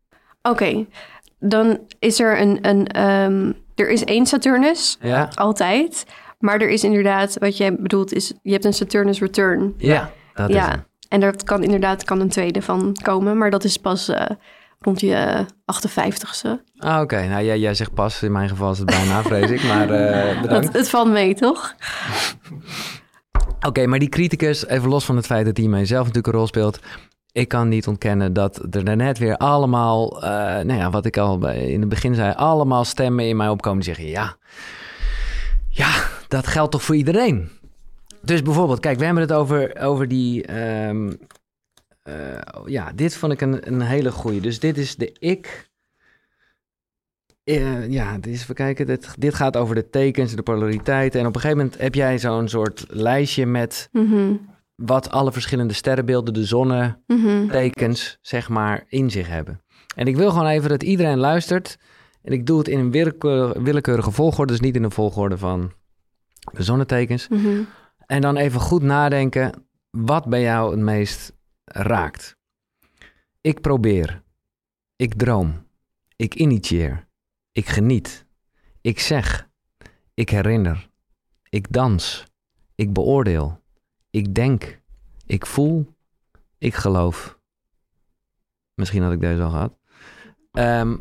[0.42, 0.87] Oké,
[1.38, 2.58] dan is er een...
[2.62, 5.28] een ehm, er is één Saturnus, Ja?
[5.35, 6.06] altijd.
[6.38, 9.74] Maar er is inderdaad, wat jij bedoelt, is je hebt een Saturnus return.
[9.76, 10.80] Ja, dat is ja, het.
[11.12, 13.38] En daar kan inderdaad kan een tweede van komen.
[13.38, 14.27] Maar dat is pas eh,
[14.81, 16.48] rond je 58ste.
[16.79, 17.27] Ah, oké.
[17.27, 18.22] Nou, jij, jij zegt pas.
[18.22, 19.64] In mijn geval is het bijna, vrees ik.
[19.64, 20.66] Maar eh, bedankt.
[20.66, 21.75] Dat, het valt mee, toch?
[23.61, 26.46] Oké, maar die criticus, even los van het feit dat hij mijzelf natuurlijk een rol
[26.46, 26.79] speelt.
[27.33, 30.31] Ik kan niet ontkennen dat er daarnet weer allemaal, eh,
[30.64, 33.94] nou ja, wat ik al in het begin zei, allemaal stemmen in mij opkomen die
[33.94, 34.37] zeggen, ja,
[35.68, 35.90] ja,
[36.29, 37.51] dat geldt toch voor iedereen.
[38.22, 41.12] Dus bijvoorbeeld, kijk, we hebben het over, over die, ehm,
[42.02, 44.40] eh, ja, dit vond ik een, een hele goeie.
[44.40, 45.70] Dus dit is de ik.
[47.44, 51.20] Eh, ja, dit is, even kijken, dit, dit gaat over de tekens, de polariteiten.
[51.20, 54.35] En op een gegeven moment heb jij zo'n soort lijstje met Mhm,
[54.74, 58.16] wat alle verschillende sterrenbeelden, de zonnetekens, mhm.
[58.20, 59.61] zeg maar, in zich hebben.
[59.94, 61.78] En ik wil gewoon even dat iedereen luistert.
[62.22, 65.72] En ik doe het in een willekeur- willekeurige volgorde, dus niet in de volgorde van
[66.52, 67.28] de zonnetekens.
[67.28, 67.62] mhm.
[68.12, 71.33] En dan even goed nadenken wat bij jou het meest
[71.64, 72.37] raakt.
[73.40, 74.22] Ik probeer.
[74.96, 75.66] Ik droom.
[76.16, 77.09] Ik initieer.
[77.53, 78.27] Ik geniet.
[78.81, 79.48] Ik zeg.
[80.14, 80.90] Ik herinner.
[81.48, 82.25] Ik dans.
[82.75, 83.61] Ik beoordeel.
[84.11, 84.81] Ik denk.
[85.27, 85.94] Ik voel.
[86.59, 87.38] Ik geloof.
[88.75, 89.79] Misschien had ik deze al gehad.
[90.51, 90.96] Ehm,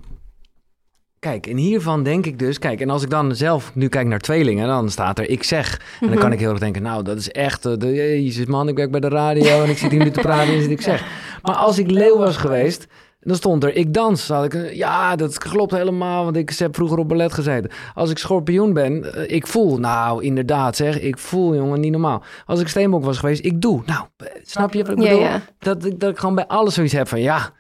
[1.22, 2.60] kijk, en hiervan denk ik dus...
[2.60, 4.68] Kijk, en als ik dan zelf nu kijk naar tweelingen...
[4.68, 5.82] dan staat er ik zeg.
[6.00, 6.82] En dan kan ik heel erg denken...
[6.82, 7.66] nou, dat is echt...
[7.66, 9.64] eh, de, jezus man, ik werk bij de radio...
[9.64, 11.06] en ik zit hier nu te praten en het ik zeg.
[11.42, 12.88] Maar als ik leeuw was geweest...
[13.20, 14.28] dan stond er ik dans.
[14.28, 16.24] Dan had ik, eh, ja, dat klopt helemaal...
[16.24, 17.72] want ik heb vroeger op ballet gezeten.
[17.94, 19.78] Als ik schorpioen ben, eh, ik voel.
[19.78, 22.24] Nou, inderdaad zeg, ik voel, jongen, niet normaal.
[22.46, 23.82] Als ik steenbok was geweest, ik doe.
[23.86, 24.06] Nou,
[24.44, 25.20] snap je wat ik bedoel?
[25.20, 25.42] ja.
[25.60, 27.54] Dat, dat ik gewoon bij alles zoiets heb van ja.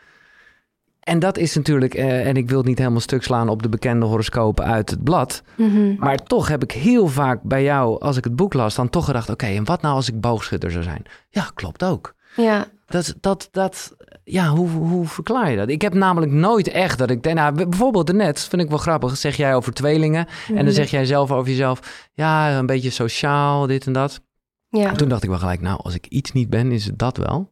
[1.01, 3.69] En dat is natuurlijk, eh, en ik wil het niet helemaal stuk slaan op de
[3.69, 5.43] bekende horoscopen uit het blad.
[5.57, 5.95] Mhm.
[5.97, 9.05] Maar toch heb ik heel vaak bij jou, als ik het boek las, dan toch
[9.05, 11.03] gedacht: oké, en wat nou als ik boogschutter zou zijn?
[11.29, 12.13] Ja, klopt ook.
[12.35, 15.69] Ja, Dat, dat, dat, ja, hoe, hoe verklaar je dat?
[15.69, 17.33] Ik heb namelijk nooit echt dat ik...
[17.33, 20.27] Nou, bijvoorbeeld net, vind ik wel grappig, zeg jij over tweelingen...
[20.55, 22.07] en dan zeg jij zelf over jezelf...
[22.13, 24.21] ja, een beetje sociaal, dit en dat.
[24.69, 24.89] Ja.
[24.89, 27.17] En toen dacht ik wel gelijk, nou, als ik iets niet ben, is het dat
[27.17, 27.51] wel.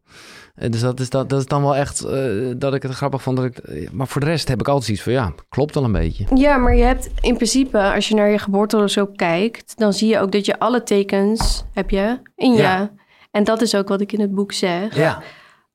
[0.59, 2.21] Eh, Dus dat is, dat, dat is dan wel echt eh,
[2.57, 3.37] dat ik het grappig vond.
[3.37, 5.91] Dat ik, maar voor de rest heb ik altijd iets van, ja, klopt wel een
[5.91, 6.25] beetje.
[6.35, 10.19] Ja, maar je hebt in principe, als je naar je geboortehoroscoop kijkt, dan zie je
[10.19, 12.61] ook dat je alle tekens heb je in je.
[12.61, 12.91] Ja.
[13.31, 14.95] En dat is ook wat ik in het boek zeg.
[14.95, 15.21] Ja,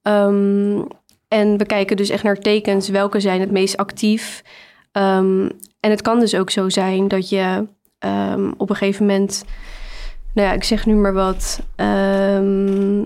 [0.03, 0.83] Ehm,
[1.29, 4.43] en we kijken dus echt naar tekens, welke zijn het meest actief.
[4.93, 5.49] Ehm,
[5.81, 7.67] en het kan dus ook zo zijn dat je
[7.99, 9.45] ehm, op een gegeven moment,
[10.35, 13.03] nou ja, ik zeg nu maar wat, ehm,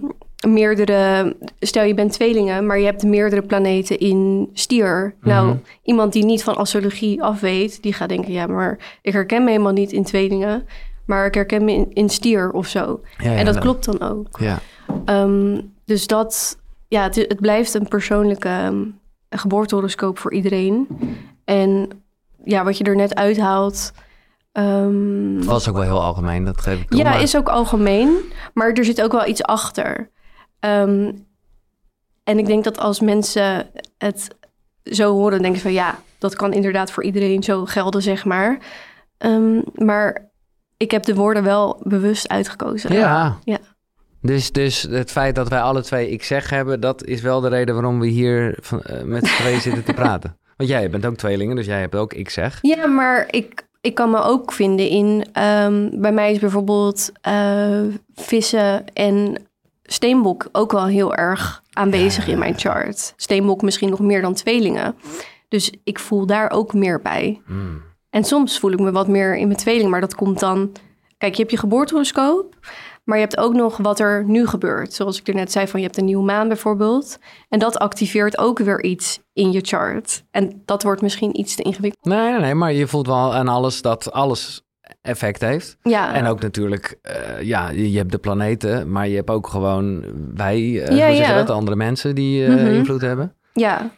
[0.47, 5.15] meerdere, stel je bent tweelingen, maar je hebt meerdere planeten in stier.
[5.21, 5.57] Nou, Mhm.
[5.83, 9.51] iemand die niet van astrologie af weet, die gaat denken, ja, maar ik herken me
[9.51, 10.67] helemaal niet in tweelingen,
[11.07, 13.01] maar ik herken me in, in stier of zo.
[13.19, 14.39] ja, ja, en dat klopt dan ook.
[14.41, 14.59] Ja,
[15.05, 18.83] Ehm, dus dat, ja, het, het blijft een persoonlijke ehm,
[19.31, 20.87] geboortehoroscoop voor iedereen.
[21.45, 21.89] En
[22.45, 23.93] ja, wat je er net uithaalt.
[24.53, 26.99] ehm, was ook wel heel algemeen, dat geef ik toe.
[26.99, 28.19] ja, maar- is ook algemeen,
[28.55, 30.11] maar er zit ook wel iets achter.
[30.61, 31.13] Ehm,
[32.25, 34.29] en ik denk dat als mensen het
[34.83, 38.59] zo horen, denken ze van ja, dat kan inderdaad voor iedereen zo gelden, zeg maar.
[39.19, 40.31] Ehm, maar
[40.77, 42.93] ik heb de woorden wel bewust uitgekozen.
[42.93, 43.39] Ja.
[43.45, 43.59] Ja.
[44.23, 47.49] Dus, dus het feit dat wij alle twee ik zeg hebben, dat is wel de
[47.49, 50.37] reden waarom we hier van, eh, met z'n tweeën zitten te praten.
[50.57, 52.59] Want jij bent ook tweelingen, dus jij hebt ook ik zeg.
[52.63, 55.27] Ja, maar ik, ik kan me ook vinden in...
[55.33, 57.81] ehm, bij mij is bijvoorbeeld eh,
[58.15, 59.48] vissen en
[59.93, 63.13] steenbok ook wel heel erg aanwezig in mijn chart.
[63.17, 64.95] Steenbok misschien nog meer dan tweelingen.
[65.49, 67.41] Dus ik voel daar ook meer bij.
[67.47, 67.83] Hmm.
[68.11, 70.73] En soms voel ik me wat meer in mijn tweeling, maar dat komt dan...
[71.19, 72.55] Kijk, je hebt je geboortehoroscoop,
[73.05, 74.95] maar je hebt ook nog wat er nu gebeurt.
[74.95, 77.19] Zoals ik er net zei, van je hebt een nieuwe maan bijvoorbeeld.
[77.49, 80.25] En dat activeert ook weer iets in je chart.
[80.31, 82.05] En dat wordt misschien iets te ingewikkeld.
[82.05, 84.63] Nee, nee, nee, maar je voelt wel aan alles dat alles
[85.09, 85.77] effect heeft.
[85.83, 90.05] Ja, En ook natuurlijk, eh, ja, je hebt de planeten, maar je hebt ook gewoon
[90.35, 92.67] wij, eh Ja, dat, de andere mensen die eh, Mhm.
[92.67, 93.35] invloed hebben.
[93.53, 93.91] Ja,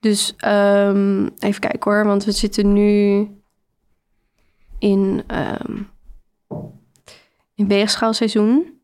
[0.00, 3.28] dus ehm, even kijken hoor, want we zitten nu
[4.78, 5.76] in, ehm
[7.54, 8.74] in weegschaalseizoen.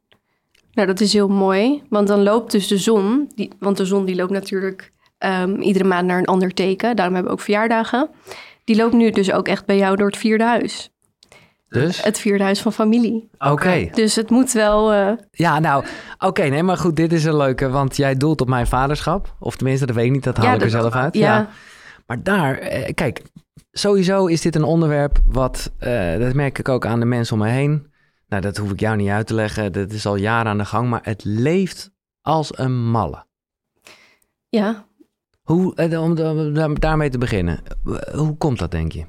[0.73, 4.05] Nou, dat is heel mooi, want dan loopt dus de zon, die, want de zon
[4.05, 8.09] die loopt natuurlijk ehm, iedere maand naar een ander teken, daarom hebben we ook verjaardagen.
[8.65, 10.91] Die loopt nu dus ook echt bij jou door het vierde huis.
[11.73, 13.29] Dus, Het vierde huis van familie.
[13.39, 13.89] oké.
[13.93, 14.93] Dus het moet wel...
[14.93, 15.85] eh, Ja, nou,
[16.19, 19.35] oké, nee, maar goed, dit is een leuke, want jij doelt op mijn vaderschap.
[19.39, 21.15] Of tenminste, dat weet ik niet, dat haal Ja, ik er zelf uit.
[21.15, 21.49] ja.
[22.07, 23.23] Maar daar, eh, kijk,
[23.71, 27.43] sowieso is dit een onderwerp wat, eh, dat merk ik ook aan de mensen om
[27.43, 27.91] me heen.
[28.27, 30.65] Nou, dat hoef ik jou niet uit te leggen, dat is al jaren aan de
[30.65, 33.25] gang, maar het leeft als een malle.
[34.49, 34.87] ja,
[35.43, 37.63] Hoe, eh, om, om daar- daarmee te beginnen,
[38.15, 39.05] hoe komt dat, denk je?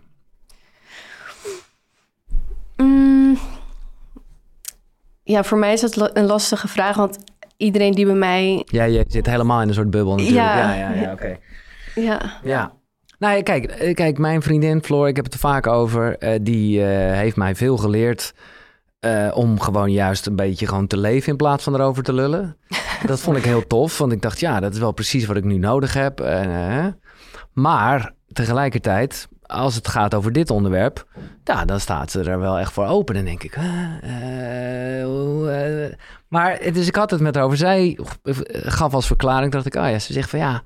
[5.23, 7.17] Ja, voor mij is dat een lastige vraag, want
[7.57, 8.63] iedereen die bij mij...
[8.65, 10.45] Ja, je zit helemaal in een soort bubbel natuurlijk.
[10.45, 10.91] Ja, Ja.
[10.91, 11.37] ja, ja, oké.
[11.95, 12.73] Ja, Ja.
[13.23, 16.85] Nou, kijk, eh, kijk, mijn vriendin Floor, ik heb het er vaak over, eh, die
[16.85, 18.33] eh, heeft mij veel geleerd
[19.33, 22.57] om gewoon juist een beetje gewoon te leven in plaats van erover te lullen.
[23.05, 25.43] dat vond ik heel tof, want ik dacht, ja, dat is wel precies wat ik
[25.43, 26.19] nu nodig heb.
[27.53, 31.07] maar tegelijkertijd, als het gaat over dit onderwerp,
[31.43, 33.15] ja, dan staat ze er wel echt voor open.
[33.15, 33.53] En denk ik,
[35.03, 35.95] hoe, eh.
[36.27, 37.57] maar dus ik had het met haar over.
[37.57, 37.97] Zij
[38.51, 40.61] gaf als verklaring, dacht ik, ah ja, ze zegt van ja,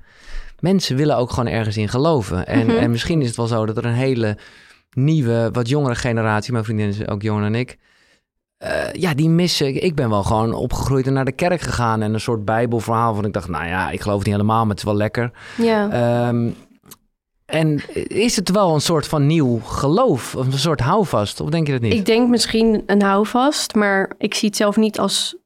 [0.58, 2.46] mensen willen ook gewoon ergens in geloven.
[2.46, 2.76] En, Mhm.
[2.76, 4.36] en misschien is het wel zo dat er een hele
[4.90, 7.78] nieuwe, wat jongere generatie, mijn vriendin is ook jonger dan ik,
[8.58, 9.82] eh, ja, die missen.
[9.84, 13.24] Ik ben wel gewoon opgegroeid en naar de kerk gegaan en een soort bijbelverhaal van
[13.24, 15.30] ik dacht, nou ja, ik geloof het niet helemaal, maar het is wel lekker.
[15.56, 15.90] ja.
[15.90, 16.48] Ehm,
[17.48, 21.66] en is het wel een soort van nieuw geloof, of een soort houvast, of denk
[21.66, 21.92] je dat niet?
[21.92, 25.36] Ik denk misschien een houvast, maar ik zie het zelf niet als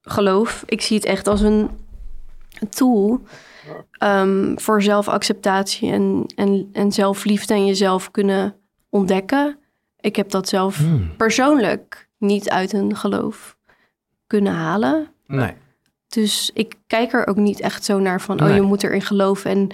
[0.00, 0.62] geloof.
[0.66, 1.70] Ik zie het echt als een
[2.68, 3.20] tool
[3.92, 8.56] ehm, voor zelfacceptatie en, en, en zelfliefde en jezelf kunnen
[8.88, 9.58] ontdekken.
[10.00, 13.56] Ik heb dat zelf Hmm, persoonlijk niet uit een geloof
[14.26, 15.08] kunnen halen.
[15.26, 15.52] nee.
[16.08, 19.50] Dus ik kijk er ook niet echt zo naar van, oh, je moet erin geloven.
[19.50, 19.68] En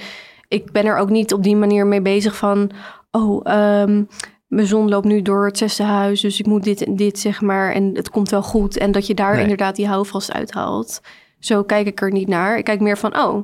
[0.49, 2.71] ik ben er ook niet op die manier mee bezig van,
[3.11, 4.03] oh, ehm,
[4.47, 7.41] mijn zon loopt nu door het zesde huis, dus ik moet dit en dit, zeg
[7.41, 7.73] maar.
[7.73, 8.77] En het komt wel goed.
[8.79, 9.43] En dat je daar Nee.
[9.43, 11.01] inderdaad die houvast uithaalt.
[11.39, 12.59] Zo kijk ik er niet naar.
[12.59, 13.37] Ik kijk meer van, oh,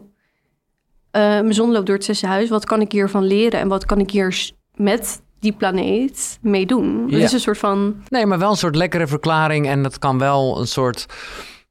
[1.10, 2.48] eh, mijn zon loopt door het zesde huis.
[2.48, 3.60] Wat kan ik hiervan leren?
[3.60, 7.02] En wat kan ik hier met die planeet mee doen?
[7.02, 7.24] Het Ja.
[7.24, 9.66] is een soort van, Nee, maar wel een soort lekkere verklaring.
[9.66, 11.06] En dat kan wel een soort.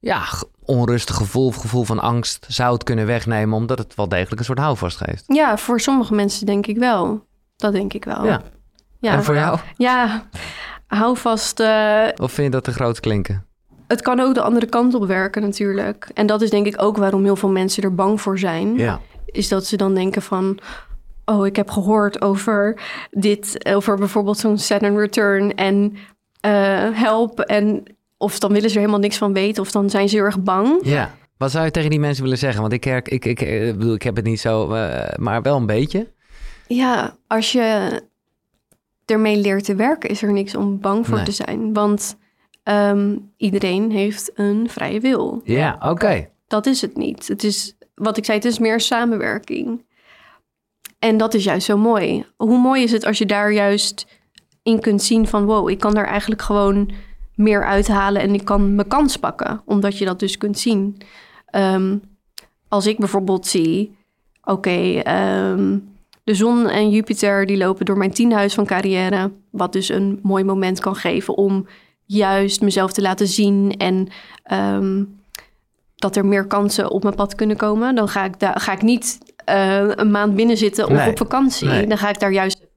[0.01, 0.21] Ja,
[0.63, 4.45] onrustig gevoel of gevoel van angst zou het kunnen wegnemen, omdat het wel degelijk een
[4.45, 5.23] soort houvast geeft.
[5.27, 7.25] Ja, voor sommige mensen denk ik wel.
[7.55, 8.25] Dat denk ik wel.
[8.25, 8.41] Ja.
[8.99, 9.13] ja.
[9.13, 9.59] En voor jou?
[9.77, 10.23] Ja,
[10.87, 11.59] hou vast.
[11.59, 13.45] eh, Of vind je dat te groot klinken?
[13.87, 16.09] het kan ook de andere kant op werken natuurlijk.
[16.13, 18.75] En dat is denk ik ook waarom heel veel mensen er bang voor zijn.
[18.77, 18.99] Ja.
[19.25, 20.59] Is dat ze dan denken van...
[21.25, 25.95] Oh, ik heb gehoord over dit, over bijvoorbeeld zo'n Saturn Return en
[26.39, 26.51] eh,
[26.91, 27.39] help.
[27.39, 27.83] En
[28.21, 30.39] of dan willen ze er helemaal niks van weten of dan zijn ze heel erg
[30.43, 30.79] bang.
[30.83, 31.15] Ja.
[31.37, 32.61] Wat zou je tegen die mensen willen zeggen?
[32.61, 35.57] Want ik, herk, ik, ik, eh, bedoel, ik heb het niet zo, eh, maar wel
[35.57, 36.07] een beetje.
[36.67, 38.01] Ja, als je
[39.05, 41.25] ermee leert te werken, is er niks om bang voor Nee.
[41.25, 41.73] te zijn.
[41.73, 42.17] Want
[42.63, 45.41] ehm, iedereen heeft een vrije wil.
[45.43, 46.29] Ja, oké.
[46.47, 47.27] Dat is het niet.
[47.27, 49.85] Het is, wat ik zei, het is meer samenwerking.
[50.99, 52.25] En dat is juist zo mooi.
[52.37, 54.05] Hoe mooi is het als je daar juist
[54.63, 55.45] in kunt zien van...
[55.45, 56.91] wow, ik kan daar eigenlijk gewoon
[57.35, 58.21] meer uithalen...
[58.21, 60.97] en ik kan mijn kans pakken, omdat je dat dus kunt zien.
[61.45, 61.97] Ehm,
[62.67, 63.97] als ik bijvoorbeeld zie...
[64.43, 65.77] oké, ehm,
[66.23, 69.31] de zon en Jupiter die lopen door mijn tiende huis van carrière...
[69.49, 71.67] wat dus een mooi moment kan geven om
[72.05, 73.75] juist mezelf te laten zien...
[73.77, 74.07] en
[74.43, 75.03] ehm,
[75.95, 77.95] dat er meer kansen op mijn pad kunnen komen...
[77.95, 81.09] dan ga ik, daar ga ik niet eh, een maand binnen zitten of Nee.
[81.09, 81.67] op vakantie.
[81.67, 81.87] Nee.
[81.87, 82.69] Dan ga ik daar juist...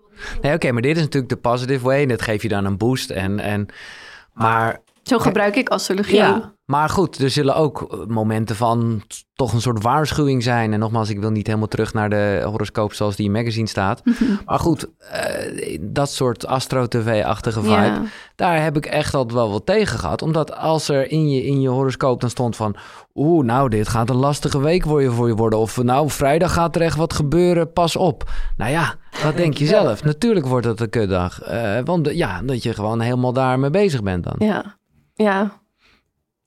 [0.43, 2.03] Nee, oké, maar dit is natuurlijk de positive way.
[2.03, 3.11] En dat geeft je dan een boost.
[3.11, 3.67] En, en,
[4.35, 6.15] maar Zo gebruik ik astrologie.
[6.15, 9.03] Ja, maar goed, er zullen ook eh, momenten van
[9.35, 10.73] toch een soort waarschuwing zijn.
[10.73, 14.03] En nogmaals, ik wil niet helemaal terug naar de horoscoop zoals die in magazine staat.
[14.47, 18.03] Maar goed, eh, dat soort astro-tv-achtige vibe, Ja.
[18.35, 20.23] daar heb ik echt altijd wel wat tegen gehad.
[20.23, 22.77] Omdat als er in je, in je horoscoop dan stond van...
[23.15, 25.59] Oeh, nou, dit gaat een lastige week voor je, voor je worden.
[25.59, 28.31] Of nou, vrijdag gaat er echt wat gebeuren, pas op.
[28.57, 30.05] Nou ja, wat denk je zelf?
[30.05, 31.41] Natuurlijk wordt het een kutdag.
[31.43, 34.35] Eh, want ja, dat je gewoon helemaal daarmee bezig bent dan.
[34.39, 34.77] Ja,
[35.15, 35.63] ja.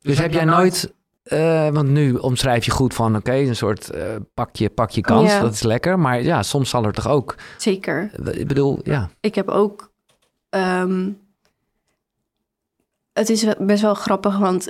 [0.07, 0.93] Dus heb jij nooit,
[1.23, 5.01] eh, want nu omschrijf je goed van oké, een soort eh, pak, je, pak je
[5.01, 5.39] kans, Ja.
[5.41, 5.99] dat is lekker.
[5.99, 8.11] Maar ja, soms zal er toch ook, zeker.
[8.31, 9.09] ik bedoel, ja.
[9.19, 9.91] Ik heb ook...
[10.49, 11.09] ehm,
[13.13, 14.69] het is best wel grappig, want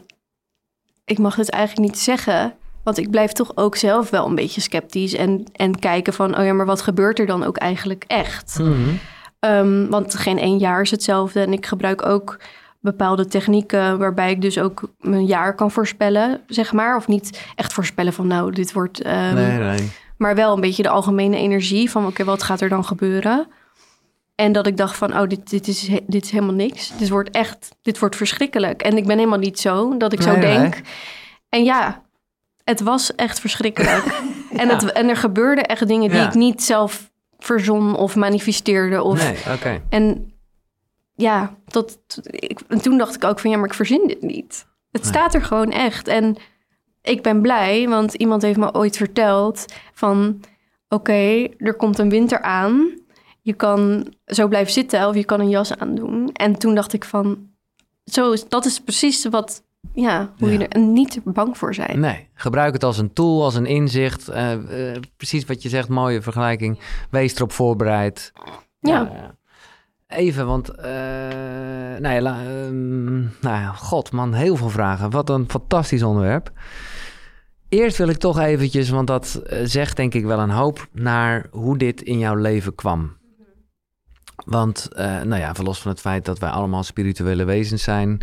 [1.06, 2.54] ik mag het eigenlijk niet zeggen...
[2.84, 6.38] Want ik blijf toch ook zelf wel een beetje sceptisch en, en kijken van...
[6.38, 8.60] oh ja, maar wat gebeurt er dan ook eigenlijk echt?
[9.40, 11.40] Ehm, want geen één jaar is hetzelfde.
[11.42, 12.40] En ik gebruik ook
[12.80, 16.96] bepaalde technieken waarbij ik dus ook mijn jaar kan voorspellen, zeg maar.
[16.96, 19.02] Of niet echt voorspellen van nou, dit wordt...
[19.02, 19.92] ehm, Nee, nee.
[20.18, 23.48] Maar wel een beetje de algemene energie van oké, wat gaat er dan gebeuren?
[24.36, 26.98] En dat ik dacht van, oh, dit, dit, is, dit is helemaal niks.
[26.98, 28.82] Dit wordt echt, dit wordt verschrikkelijk.
[28.82, 30.42] En ik ben helemaal niet zo dat ik zo nee.
[30.42, 30.82] denk.
[31.50, 32.02] En ja,
[32.64, 34.04] het was echt verschrikkelijk.
[34.58, 36.28] en, het, en er gebeurden echt dingen die Ja.
[36.28, 39.04] ik niet zelf verzon of manifesteerde.
[39.04, 39.82] Of, Nee, oké.
[39.90, 40.34] En
[41.18, 44.66] ja, tot, ik, en toen dacht ik ook van ja, maar ik verzin dit niet.
[44.92, 45.12] Het Nee.
[45.12, 46.08] staat er gewoon echt.
[46.08, 46.36] En
[47.02, 50.40] ik ben blij, want iemand heeft me ooit verteld van
[50.90, 53.00] oké, er komt een winter aan.
[53.42, 56.30] Je kan zo blijven zitten of je kan een jas aandoen.
[56.34, 57.50] En toen dacht ik van
[58.06, 60.60] zo, dat is precies wat, ja, hoe Ja.
[60.60, 62.00] je er niet bang voor zijn.
[62.00, 64.28] Nee, gebruik het als een tool, als een inzicht.
[64.28, 66.80] eh, eh, precies wat je zegt, mooie vergelijking.
[67.12, 68.32] Wees erop voorbereid.
[68.80, 69.36] Ja.
[70.08, 70.88] Even, want, eh
[72.00, 75.10] nou ja, ehm, nou ja, god man, heel veel vragen.
[75.10, 76.52] Wat een fantastisch onderwerp.
[77.70, 81.48] Eerst wil ik toch eventjes, want dat eh, zegt denk ik wel een hoop, naar
[81.52, 83.18] hoe dit in jouw leven kwam.
[84.46, 88.22] Want, eh, nou ja, verlos van het feit dat wij allemaal spirituele wezens zijn,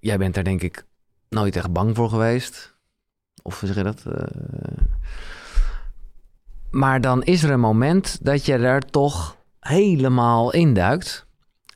[0.00, 0.84] jij bent daar denk ik
[1.28, 2.76] nooit echt bang voor geweest.
[3.42, 4.04] Of zeg je dat?
[6.70, 9.36] Maar dan is er een moment dat je er toch
[9.68, 11.26] helemaal induikt.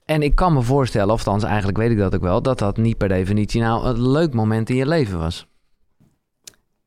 [0.05, 2.77] En ik kan me voorstellen, of althans eigenlijk weet ik dat ook wel, dat dat
[2.77, 5.46] niet per definitie nou een leuk moment in je leven was.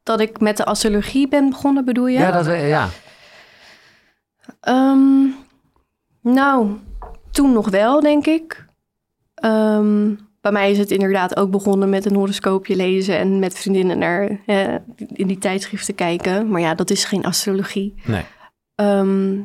[0.03, 2.19] Dat ik met de astrologie ben begonnen, bedoel je?
[2.19, 2.89] Ja, dat ja.
[4.59, 5.27] Ehm,
[6.21, 6.77] nou,
[7.31, 8.65] toen nog wel, denk ik.
[9.35, 13.97] Ehm, bij mij is het inderdaad ook begonnen met een horoscoopje lezen en met vriendinnen
[13.97, 16.49] naar eh, in die tijdschriften kijken.
[16.49, 17.93] Maar ja, dat is geen astrologie.
[18.05, 18.23] Nee.
[18.75, 19.39] Ehm,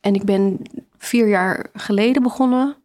[0.00, 0.60] en ik ben
[1.02, 2.76] vier jaar geleden begonnen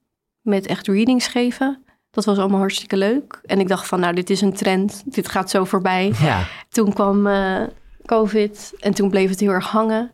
[0.42, 1.84] met echt readings geven.
[2.12, 3.40] Dat was allemaal hartstikke leuk.
[3.46, 5.04] En ik dacht van, nou, dit is een trend.
[5.06, 6.14] Dit gaat zo voorbij.
[6.22, 7.64] Ja, Toen kwam eh,
[8.06, 10.12] COVID en toen bleef het heel erg hangen.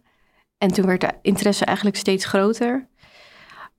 [0.58, 2.88] En toen werd de interesse eigenlijk steeds groter.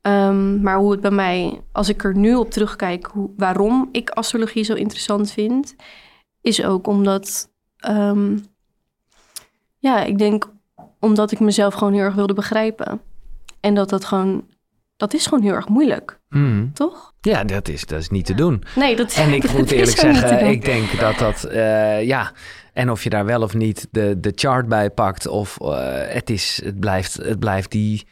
[0.01, 4.11] Ehm, maar hoe het bij mij, als ik er nu op terugkijk, hoe, waarom ik
[4.11, 5.75] astrologie zo interessant vind,
[6.41, 8.39] is ook omdat, ehm,
[9.79, 10.51] ja, ik denk
[11.01, 13.01] omdat ik mezelf gewoon heel erg wilde begrijpen.
[13.65, 14.45] En dat dat gewoon
[14.97, 16.73] Dat is gewoon heel erg moeilijk, Mhm.
[16.73, 17.13] toch?
[17.21, 18.63] Ja, dat is, dat is niet te doen.
[18.77, 22.33] Nee, dat En ik dat moet eerlijk zeggen, ik denk dat dat, eh, ja...
[22.73, 25.69] En of je daar wel of niet de, de chart bij pakt, of eh,
[26.07, 28.07] het, is, het, blijft, het blijft die...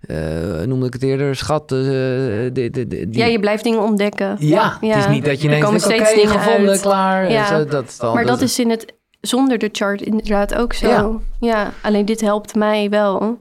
[0.00, 0.16] eh
[0.64, 1.68] noemde ik het eerder, schat.
[1.68, 4.36] de, de, de, die, Ja, je blijft dingen ontdekken.
[4.38, 6.80] Ja, het is niet dat je ineens komen denkt, oké, steeds dingen gevonden, uit.
[6.80, 7.30] klaar.
[7.30, 7.46] Ja.
[7.46, 10.88] Zo, dat, dan- Maar dat is in het zonder de chart inderdaad ook zo.
[10.88, 11.10] Ja.
[11.48, 13.38] Ja, alleen dit helpt mij wel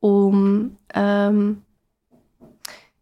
[0.00, 1.52] om ehm,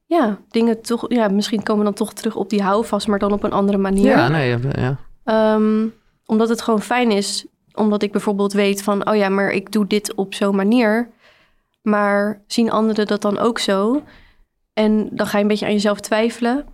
[0.06, 3.32] ja, dingen toch, ja, misschien komen we dan toch terug op die houvast, maar dan
[3.32, 4.06] op een andere manier.
[4.06, 4.98] Ja, nee, ja.
[5.24, 5.87] Ehm,
[6.26, 9.87] omdat het gewoon fijn is, omdat ik bijvoorbeeld weet van, oh ja, maar ik doe
[9.87, 11.11] dit op zo'n manier,
[11.82, 14.02] maar zien anderen dat dan ook zo?
[14.72, 16.66] En dan ga je een beetje aan jezelf twijfelen.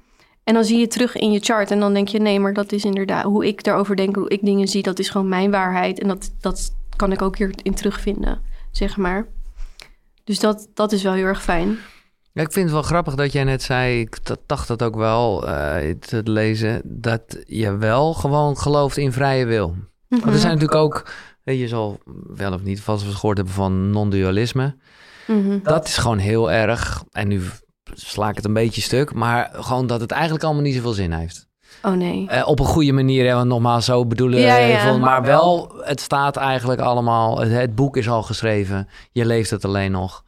[0.45, 2.73] En dan zie je terug in je chart en dan denk je, nee, maar dat
[2.73, 6.01] is inderdaad hoe ik daarover denk, hoe ik dingen zie, dat is gewoon mijn waarheid.
[6.01, 9.27] En dat, dat kan ik ook hierin terugvinden, zeg maar.
[10.25, 11.79] Dus dat, dat is wel heel erg fijn.
[12.33, 14.97] Ja, ik vind het wel grappig dat jij net zei, ik dat- dacht dat ook
[14.97, 19.77] wel eh, te lezen, dat je wel gewoon gelooft in vrije wil.
[20.09, 21.11] Want er zijn natuurlijk ook,
[21.43, 21.99] weet je zal
[22.35, 24.77] wel of niet vast eens gehoord hebben van non-dualisme.
[25.27, 25.59] Mhm.
[25.63, 27.43] Dat is gewoon heel erg, en nu
[27.95, 31.13] sla ik het een beetje stuk, maar gewoon dat het eigenlijk allemaal niet zoveel zin
[31.13, 31.47] heeft.
[31.85, 32.27] Oh nee.
[32.29, 36.01] Eh, op een goede manier, hè, want nogmaals, zo bedoelen Ja, even, maar wel, het
[36.01, 40.25] staat eigenlijk allemaal, het, het boek is al geschreven, je leeft het alleen nog.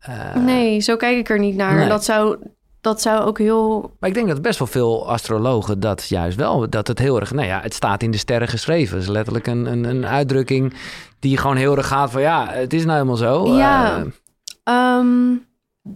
[0.00, 1.74] Eh, Nee, zo kijk ik er niet naar.
[1.74, 1.88] Nee.
[1.88, 2.36] Dat, zou,
[2.80, 6.70] dat zou ook heel Maar ik denk dat best wel veel astrologen dat juist wel,
[6.70, 8.94] dat het heel erg, nou ja, het staat in de sterren geschreven.
[8.94, 10.74] Het is letterlijk een, een, een uitdrukking
[11.18, 13.56] die gewoon heel erg gaat van, ja, het is nou helemaal zo.
[13.56, 13.96] Ja.
[13.96, 14.02] Eh,
[14.68, 15.34] Ehm,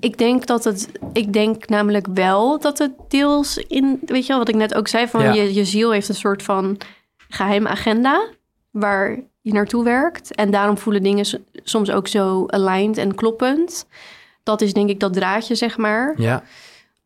[0.00, 0.90] ik denk dat het.
[1.12, 4.00] Ik denk namelijk wel dat het deels in.
[4.04, 5.08] Weet je wel wat ik net ook zei?
[5.08, 5.32] Van Ja.
[5.32, 6.78] je, je ziel heeft een soort van
[7.28, 8.28] geheime agenda.
[8.70, 10.34] Waar je naartoe werkt.
[10.34, 13.86] En daarom voelen dingen soms ook zo aligned en kloppend.
[14.42, 16.14] Dat is denk ik dat draadje, zeg maar.
[16.16, 16.42] ja,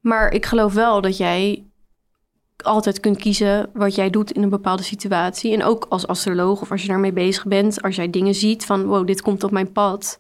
[0.00, 1.64] Maar ik geloof wel dat jij
[2.56, 5.52] altijd kunt kiezen wat jij doet in een bepaalde situatie.
[5.52, 8.84] En ook als astroloog of als je daarmee bezig bent, als jij dingen ziet van
[8.84, 10.18] wow, dit komt op mijn pad.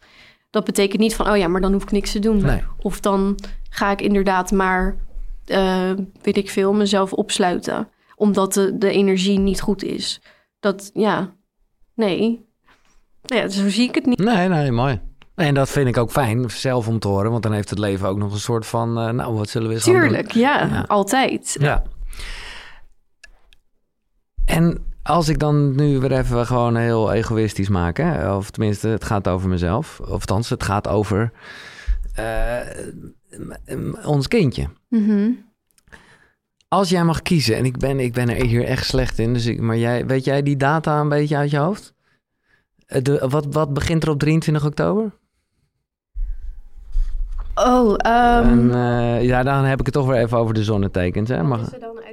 [0.56, 2.42] Dat betekent niet van oh ja, maar dan hoef ik niks te doen.
[2.42, 2.62] nee.
[2.78, 3.38] Of dan
[3.70, 4.96] ga ik inderdaad maar,
[5.44, 5.90] eh,
[6.22, 7.88] weet ik veel, mezelf opsluiten.
[8.14, 10.20] Omdat de, de energie niet goed is.
[10.60, 11.34] Dat, ja,
[11.94, 12.46] nee.
[13.22, 14.18] Ja, zo zie ik het niet.
[14.18, 15.00] Nee, nee, mooi.
[15.34, 18.08] En dat vind ik ook fijn, zelf om te horen, want dan heeft het leven
[18.08, 19.84] ook nog een soort van, eh, nou, wat zullen we eens?
[19.84, 20.84] Tuurlijk, ja, Ja.
[20.86, 21.56] altijd.
[21.60, 21.82] Ja.
[24.44, 28.34] En als ik dan nu weer even gewoon heel egoïstisch maak, hè?
[28.34, 31.32] of tenminste, het gaat over mezelf, of althans, het gaat over
[32.14, 32.60] eh,
[34.04, 34.68] ons kindje.
[34.88, 35.30] Mhm.
[36.68, 39.46] Als jij mag kiezen, en ik ben, ik ben er hier echt slecht in, dus
[39.46, 41.94] ik, maar jij, weet jij die data een beetje uit je hoofd?
[42.86, 45.12] Eh, De, wat, wat begint er op 23 oktober?
[47.54, 51.28] Oh, ehm, En, eh, ja, dan heb ik het toch weer even over de zonnetekens.
[51.28, 51.36] Hè?
[51.36, 52.05] Er dan uitgerekend?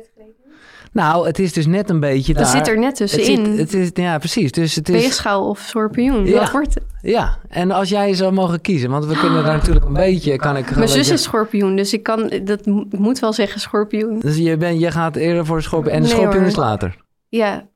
[0.94, 2.52] Nou, het is dus net een beetje Dat daar.
[2.52, 3.46] zit er net het tussenin.
[3.46, 4.52] zit, het is, ja, precies.
[4.52, 6.40] Dus het is, Weegschaal of schorpioen, Ja.
[6.40, 6.84] wat wordt het?
[7.02, 10.58] ja, en als jij zou mogen kiezen, want we kunnen daar natuurlijk een beetje, kan
[10.58, 14.20] ik Mijn zus is schorpioen, dus ik kan, dat ik moet wel zeggen schorpioen.
[14.20, 16.52] Dus je, bent, je gaat eerder voor schorpioen en de Nee, schorpioen hoor.
[16.52, 16.96] is later.
[17.30, 17.68] Ja,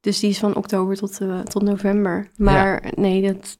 [0.00, 2.28] dus die is van oktober tot, eh, tot november.
[2.36, 3.56] Maar nee, dat,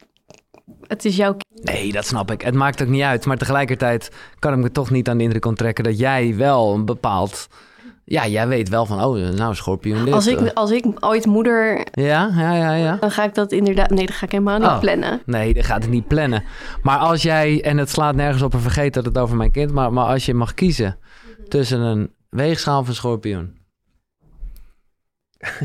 [0.87, 1.65] het is jouw kind.
[1.65, 2.41] Nee, dat snap ik.
[2.43, 3.27] Het maakt ook niet uit.
[3.27, 6.85] Maar tegelijkertijd kan ik me toch niet aan de indruk onttrekken dat jij wel een
[6.85, 7.49] bepaald...
[8.07, 10.15] Ja, jij weet wel van, oh, nou, schorpioen dit.
[10.15, 10.53] Als ik, eh.
[10.55, 12.97] als ik ooit moeder, Ja, ja, ja, ja.
[13.01, 13.91] dan ga ik dat inderdaad...
[13.91, 14.79] Nee, dat ga ik helemaal niet Oh.
[14.81, 15.21] plannen.
[15.27, 16.45] Nee, dat gaat het niet plannen.
[16.83, 19.73] Maar als jij, en het slaat nergens op en vergeet dat het over mijn kind,
[19.73, 20.99] maar, maar als je mag kiezen
[21.49, 23.57] tussen een weegschaal of een schorpioen.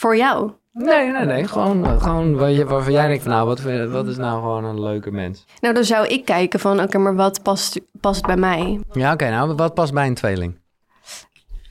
[0.00, 0.50] Voor jou.
[0.72, 1.46] Nee, nee, nee.
[1.48, 2.36] Gewoon, eh, gewoon
[2.66, 3.60] waarvan jij denkt, van, nou, wat,
[3.90, 5.44] wat is nou gewoon een leuke mens?
[5.60, 8.80] Nou, dan zou ik kijken van, oké, maar wat past, past bij mij?
[8.92, 10.58] Ja, oké, nou, wat past bij een tweeling?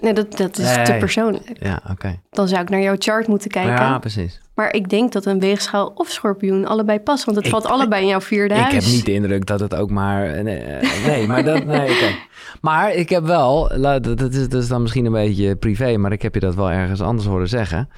[0.05, 1.51] Nee, dat, dat is te persoonlijk.
[1.59, 2.19] Ja, oké.
[2.29, 3.71] Dan zou ik naar jouw chart moeten kijken.
[3.73, 4.41] Ja, precies.
[4.55, 7.23] Maar ik denk dat een weegschaal of schorpioen allebei past.
[7.25, 8.73] Want het Ik- valt allebei in jouw vierde Ik huis.
[8.73, 10.25] heb niet de indruk dat het ook maar...
[10.29, 10.63] eh, Nee,
[11.05, 11.65] nee maar dat...
[11.65, 12.15] Nee.
[12.61, 13.71] Maar ik heb wel...
[13.81, 16.71] Dat is, dat is dan misschien een beetje privé, maar ik heb je dat wel
[16.71, 17.89] ergens anders horen zeggen.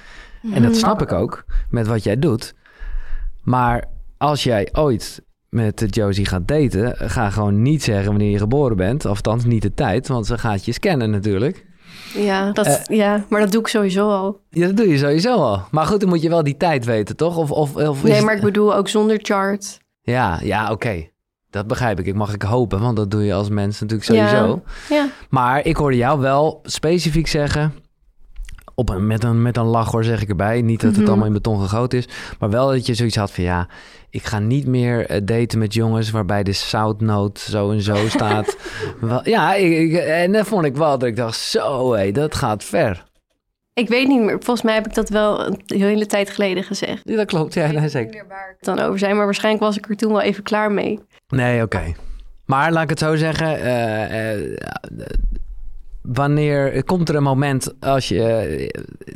[0.52, 2.54] En dat snap ik ook, met wat jij doet.
[3.42, 3.84] Maar
[4.18, 6.94] als jij ooit met Josie gaat daten...
[7.10, 9.06] ga gewoon niet zeggen wanneer je geboren bent.
[9.06, 11.66] Althans niet de tijd, want ze gaat je scannen natuurlijk.
[12.14, 12.96] Ja, dat, Eh.
[12.96, 14.40] ja, maar dat doe ik sowieso al.
[14.50, 15.62] Ja, dat doe je sowieso al.
[15.70, 17.36] Maar goed, dan moet je wel die tijd weten, toch?
[17.36, 19.78] Of, of, of Nee, maar ik bedoel ook zonder chart.
[20.02, 21.06] Ja, ja, oké.
[21.50, 22.06] Dat begrijp ik.
[22.06, 24.62] Ik mag ik hopen, want dat doe je als mens natuurlijk sowieso.
[24.88, 25.08] Ja.
[25.30, 27.74] Maar ik hoorde jou wel specifiek zeggen...
[28.78, 30.62] Op een, met, een, met een lach hoor, zeg ik erbij.
[30.62, 31.08] Niet dat het Mhm.
[31.08, 32.08] allemaal in beton gegoten is.
[32.38, 33.68] Maar wel dat je zoiets had van ja,
[34.10, 38.56] ik ga niet meer eh, daten met jongens waarbij de zoutnoot zo en zo staat.
[39.00, 42.64] wel, ja, ik, en dat vond ik wel dat ik dacht, zo hé, dat gaat
[42.64, 43.04] ver.
[43.74, 44.36] Ik weet niet meer.
[44.40, 47.00] Volgens mij heb ik dat wel een hele tijd geleden gezegd.
[47.04, 48.24] Ja, dat klopt, ja, zeker.
[48.28, 51.00] waar het dan over zijn, maar waarschijnlijk was ik er toen wel even klaar mee.
[51.28, 51.82] Nee, oké.
[52.44, 53.60] Maar laat ik het zo zeggen.
[53.60, 54.56] eh, eh,
[56.12, 58.68] wanneer komt er een moment als je eh,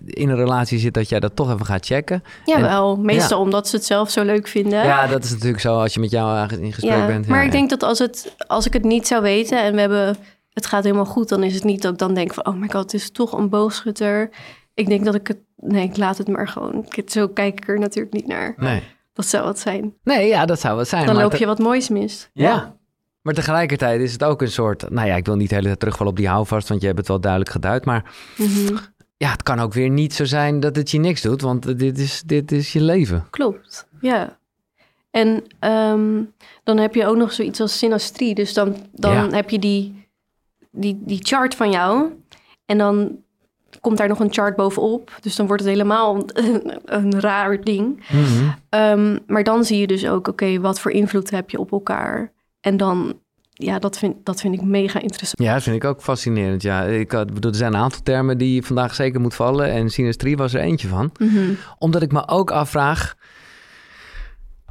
[0.07, 2.22] in een relatie zit dat jij dat toch even gaat checken?
[2.45, 4.84] Jawel, meestal omdat ze het zelf zo leuk vinden.
[4.84, 7.26] Ja, dat is natuurlijk zo als je met jou in gesprek Ja, bent.
[7.26, 7.59] maar Ja, ik ja.
[7.59, 10.16] denk dat als, het, als ik het niet zou weten en we hebben,
[10.53, 12.68] het gaat helemaal goed, dan is het niet dat ik dan denk van, oh my
[12.68, 14.30] god, het is toch een boogschutter.
[14.74, 16.86] Ik denk dat ik het, nee, ik laat het maar gewoon.
[16.90, 18.55] Ik, zo kijk ik er natuurlijk niet naar.
[18.57, 18.82] Nee.
[19.12, 19.95] Dat zou wat zijn.
[20.05, 21.07] nee, ja, dat zou het zijn.
[21.07, 22.30] Dan maar loop je wat moois mis.
[22.32, 22.76] Ja.
[23.23, 24.91] Maar tegelijkertijd is het ook een soort...
[24.91, 26.68] Nou ja, ik wil niet de hele tijd terugvallen op die houvast...
[26.68, 27.85] want je hebt het wel duidelijk geduid.
[27.85, 28.77] Maar Mhm.
[29.16, 31.41] ja, het kan ook weer niet zo zijn dat het je niks doet...
[31.43, 33.27] want dit is, dit is je leven.
[33.31, 34.39] Klopt, ja.
[35.11, 36.23] En ehm,
[36.64, 38.35] dan heb je ook nog zoiets als synastrie.
[38.35, 39.29] Dus dan, dan Ja.
[39.31, 40.07] heb je die,
[40.70, 42.11] die, die chart van jou.
[42.66, 43.16] En dan
[43.81, 45.16] komt daar nog een chart bovenop.
[45.20, 48.05] Dus dan wordt het helemaal een, een raar ding.
[48.12, 48.51] Mhm.
[48.68, 52.33] Ehm, maar dan zie je dus ook, oké, wat voor invloed heb je op elkaar?
[52.63, 53.19] En dan,
[53.51, 55.43] ja, dat vind, dat vind ik mega interessant.
[55.43, 56.63] Ja, dat vind ik ook fascinerend.
[56.63, 59.71] Ja, ik bedoel, er zijn een aantal termen die vandaag zeker moet vallen.
[59.71, 61.13] En synastrie was er eentje van.
[61.19, 61.53] Mhm.
[61.79, 63.15] Omdat ik me ook afvraag...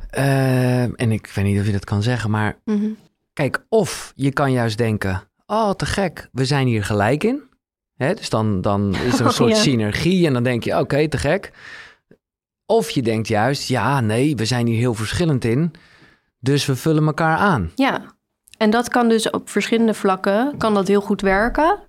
[0.10, 2.58] eh, en ik weet niet of je dat kan zeggen, maar...
[2.66, 2.90] Mhm.
[3.34, 5.24] Kijk, of je kan juist denken...
[5.46, 7.42] Oh, te gek, we zijn hier gelijk in.
[7.98, 9.56] Hè, dus dan, dan is er een Oh, soort ja.
[9.62, 10.80] synergie en dan denk je...
[10.80, 11.52] Oké, te gek.
[12.66, 13.68] Of je denkt juist...
[13.68, 15.72] Ja, nee, we zijn hier heel verschillend in.
[16.44, 17.72] Dus we vullen elkaar aan.
[17.76, 18.02] Ja,
[18.58, 21.80] en dat kan dus op verschillende vlakken, kan dat heel goed werken.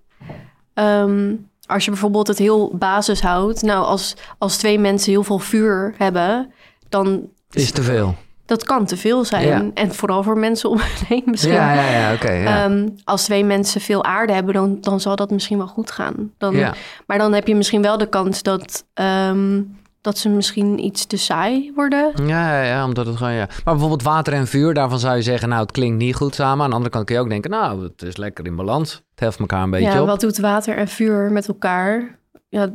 [0.75, 1.35] Ehm,
[1.67, 3.63] als je bijvoorbeeld het heel basis houdt.
[3.63, 6.53] Nou, als, als twee mensen heel veel vuur hebben,
[6.89, 7.29] dan...
[7.51, 8.15] Is te veel.
[8.47, 9.47] Dat kan te veel zijn.
[9.47, 9.71] Ja.
[9.75, 11.53] En vooral voor mensen om me heen misschien.
[11.53, 12.33] Ja, ja, ja, oké.
[12.33, 12.65] ja.
[12.65, 16.33] Ehm, als twee mensen veel aarde hebben, dan, dan zal dat misschien wel goed gaan.
[16.39, 16.75] Dan, ja.
[17.07, 19.61] Maar dan heb je misschien wel de kans dat, ehm,
[20.03, 22.13] dat ze misschien iets te saai worden.
[22.27, 23.47] Ja, ja, ja, omdat het gewoon, ja.
[23.47, 26.63] Maar bijvoorbeeld water en vuur, daarvan zou je zeggen, nou, het klinkt niet goed samen.
[26.65, 28.93] Aan de andere kant kun je ook denken, nou, het is lekker in balans.
[28.93, 30.07] Het helft elkaar een beetje ja, op.
[30.07, 32.19] wat doet water en vuur met elkaar?
[32.49, 32.75] Ja,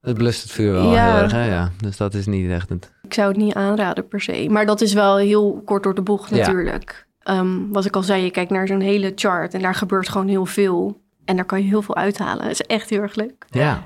[0.00, 1.12] Het blust het vuur wel Ja.
[1.12, 1.44] heel erg, hè?
[1.44, 1.70] Ja.
[1.82, 2.92] Dus dat is niet echt het...
[3.02, 4.46] ik zou het niet aanraden per se.
[4.50, 6.36] Maar dat is wel heel kort door de bocht Ja.
[6.36, 7.06] natuurlijk.
[7.22, 10.28] Ehm, wat ik al zei, je kijkt naar zo'n hele chart en daar gebeurt gewoon
[10.28, 11.00] heel veel.
[11.24, 12.42] En daar kan je heel veel uithalen.
[12.42, 13.44] Het is echt heel erg leuk.
[13.50, 13.82] Ja.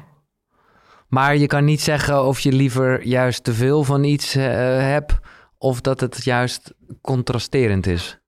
[1.11, 4.44] Maar je kan niet zeggen of je liever juist te veel van iets eh,
[4.78, 5.18] hebt...
[5.58, 8.18] of dat het juist contrasterend is.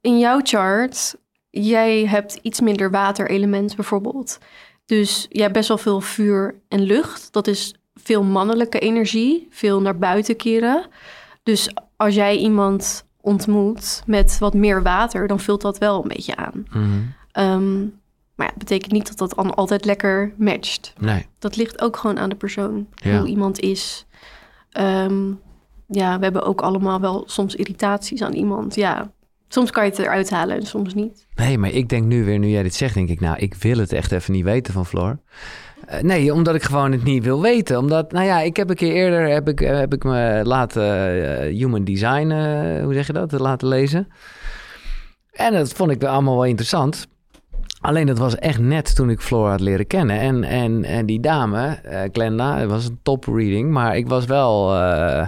[0.00, 1.16] In jouw chart,
[1.50, 4.38] jij hebt iets minder waterelement bijvoorbeeld.
[4.86, 7.32] Dus jij hebt best wel veel vuur en lucht.
[7.32, 10.86] Dat is veel mannelijke energie, veel naar buiten keren.
[11.42, 16.36] Dus als jij iemand ontmoet met wat meer water, dan vult dat wel een beetje
[16.36, 16.66] aan.
[17.32, 17.86] Ehm,
[18.38, 20.92] maar ja, het betekent niet dat dat dan altijd lekker matcht.
[20.98, 21.26] Nee.
[21.38, 23.18] Dat ligt ook gewoon aan de persoon, Ja.
[23.18, 24.06] hoe iemand is.
[24.70, 25.26] Ehm,
[25.86, 28.74] ja, we hebben ook allemaal wel soms irritaties aan iemand.
[28.74, 29.10] Ja,
[29.48, 31.26] soms kan je het eruit halen en soms niet.
[31.34, 33.78] Nee, maar ik denk nu weer, nu jij dit zegt, denk ik, nou, ik wil
[33.78, 35.18] het echt even niet weten van Floor.
[35.86, 37.78] Eh, nee, omdat ik gewoon het niet wil weten.
[37.78, 40.84] Omdat, nou ja, ik heb een keer eerder, heb ik, eh, heb ik me laten
[41.40, 42.30] eh, human design,
[42.82, 44.08] hoe zeg je dat, laten lezen.
[45.32, 47.06] En dat vond ik allemaal wel interessant.
[47.80, 50.18] Alleen dat was echt net toen ik Floor had leren kennen.
[50.20, 53.70] En, en, en die dame, eh Glenda, het was een top reading.
[53.70, 55.26] Maar ik was wel eh,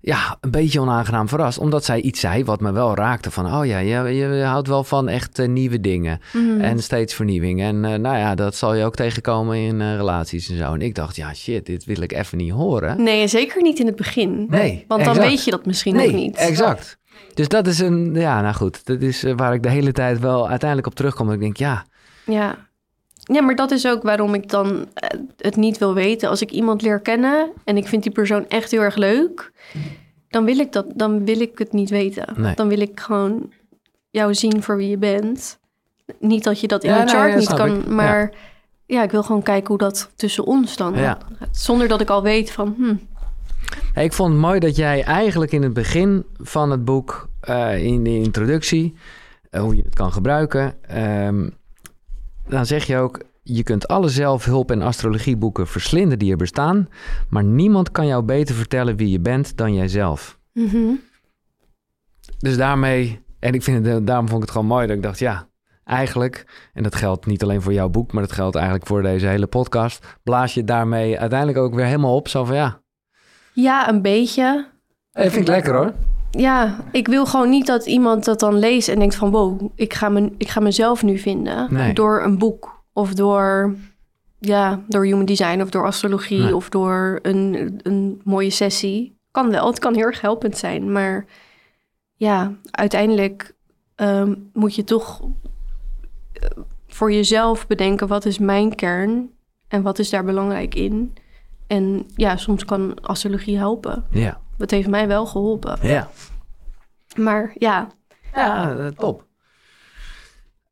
[0.00, 1.58] ja, een beetje onaangenaam verrast.
[1.58, 3.30] Omdat zij iets zei wat me wel raakte.
[3.30, 6.20] Van, oh ja, je, je houdt wel van echt eh, nieuwe dingen.
[6.32, 6.60] Mhm.
[6.60, 7.60] En steeds vernieuwing.
[7.62, 10.74] En nou ja, dat zal je ook tegenkomen in relaties en zo.
[10.74, 13.02] En ik dacht, ja shit, dit wil ik even niet horen.
[13.02, 14.46] Nee, zeker niet in het begin.
[14.50, 16.36] Nee, Want dan weet je dat misschien nee, nog niet.
[16.36, 16.98] exact.
[17.34, 18.86] Dus dat is een, ja, nou goed.
[18.86, 21.26] Dat is eh, waar ik de hele tijd wel uiteindelijk op terugkom.
[21.26, 21.84] Dat ik denk, ja,
[22.24, 22.56] Ja.
[23.18, 26.28] ja, maar dat is ook waarom ik dan eh, het niet wil weten.
[26.28, 29.52] Als ik iemand leer kennen en ik vind die persoon echt heel erg leuk,
[30.28, 32.34] dan wil ik, dat, dan wil ik het niet weten.
[32.36, 32.54] Nee.
[32.54, 33.52] Dan wil ik gewoon
[34.10, 35.58] jou zien voor wie je bent.
[36.18, 37.86] Niet dat je dat in Ja, een nee, chart ja, niet kan, ik.
[37.86, 38.30] Maar
[38.86, 39.02] ja.
[39.02, 41.24] ik wil gewoon kijken hoe dat tussen ons dan gaat.
[41.50, 42.94] Zonder dat ik al weet van, hm,
[43.96, 47.84] Hey, Ik vond het mooi dat jij eigenlijk in het begin van het boek, eh,
[47.84, 48.94] in de introductie,
[49.50, 51.48] eh, hoe je het kan gebruiken, ehm,
[52.48, 56.88] dan zeg je ook, je kunt alle zelfhulp- en astrologieboeken verslinden die er bestaan,
[57.28, 60.38] maar niemand kan jou beter vertellen wie je bent dan jijzelf.
[60.52, 60.94] mhm.
[62.38, 65.18] Dus daarmee, en ik vind het, daarom vond ik het gewoon mooi dat ik dacht,
[65.18, 65.48] ja,
[65.84, 69.26] eigenlijk, en dat geldt niet alleen voor jouw boek, maar dat geldt eigenlijk voor deze
[69.26, 72.28] hele podcast, blaas je daarmee uiteindelijk ook weer helemaal op.
[72.28, 72.84] Zo van ja.
[73.56, 74.66] Ja, een beetje.
[75.12, 75.92] Dat vind ik lekker hoor.
[76.30, 79.94] Ja, ik wil gewoon niet dat iemand dat dan leest en denkt van wow, ik
[79.94, 81.92] ga, me, ik ga mezelf nu vinden Nee.
[81.94, 83.74] door een boek of door,
[84.38, 86.56] ja, door human design of door astrologie Nee.
[86.56, 89.18] of door een, een mooie sessie.
[89.30, 91.24] Kan wel, het kan heel erg helpend zijn, maar
[92.14, 93.54] ja, uiteindelijk
[93.94, 95.20] ehm, moet je toch
[96.32, 96.48] eh,
[96.86, 99.30] voor jezelf bedenken wat is mijn kern
[99.68, 101.14] en wat is daar belangrijk in.
[101.66, 104.04] En ja, soms kan astrologie helpen.
[104.10, 104.40] Ja.
[104.56, 105.78] Dat heeft mij wel geholpen.
[105.82, 106.08] Ja.
[107.16, 107.88] Maar ja,
[108.34, 109.24] Ja, eh, top.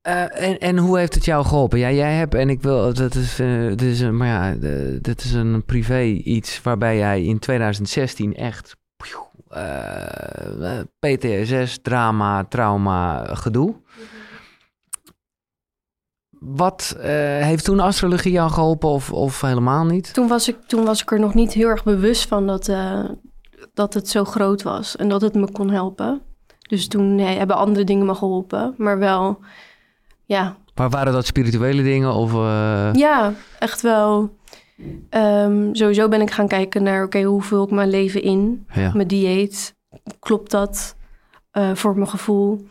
[0.03, 1.78] Eh, en, en hoe heeft het jou geholpen?
[1.78, 4.99] Ja, jij hebt, en ik wil, dat is, eh, dit is een, maar ja, eh,
[5.01, 8.76] dit is een privé iets waarbij jij in 2016 echt
[9.55, 13.74] eh, eh, PTSS, drama, trauma, gedoe.
[16.47, 17.09] Wat eh,
[17.40, 20.14] heeft toen astrologie jou geholpen of, of helemaal niet?
[20.14, 23.05] toen was, ik, toen was ik er nog niet heel erg bewust van dat, eh,
[23.74, 26.20] dat het zo groot was en dat het me kon helpen.
[26.59, 29.38] Dus toen nee, hebben andere dingen me geholpen, maar wel,
[30.24, 32.32] ja, Maar waren dat spirituele dingen of...
[32.32, 34.36] eh, ja echt wel.
[35.11, 38.66] Ehm, sowieso ben ik gaan kijken naar, oké, hoe vul ik mijn leven in?
[38.72, 38.90] ja.
[38.95, 39.74] Mijn dieet,
[40.18, 40.97] klopt dat
[41.74, 42.68] voor mijn gevoel?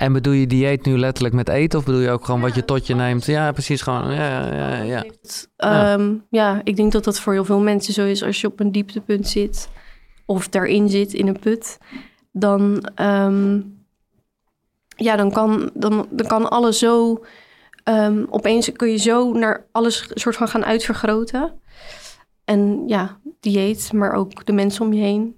[0.00, 2.64] En bedoel je dieet nu letterlijk met eten of bedoel je ook gewoon wat je
[2.64, 3.24] tot je neemt?
[3.24, 4.14] Ja, precies gewoon.
[4.14, 5.04] Ja, ja, ja.
[5.56, 8.22] Ehm, ja, ik denk dat dat voor heel veel mensen zo is.
[8.22, 9.68] Als je op een dieptepunt zit
[10.26, 11.78] of daarin zit in een put,
[12.32, 13.60] dan, ehm,
[14.96, 17.24] ja, dan, kan, dan, dan kan alles zo...
[17.84, 21.60] ehm, opeens kun je zo naar alles soort van gaan uitvergroten.
[22.44, 25.36] En ja, dieet, maar ook de mensen om je heen.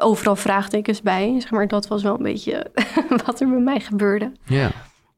[0.00, 1.34] Overal vraagtekens bij.
[1.40, 2.66] Zeg maar, dat was wel een beetje
[3.26, 4.32] wat er bij mij gebeurde.
[4.44, 4.70] ja.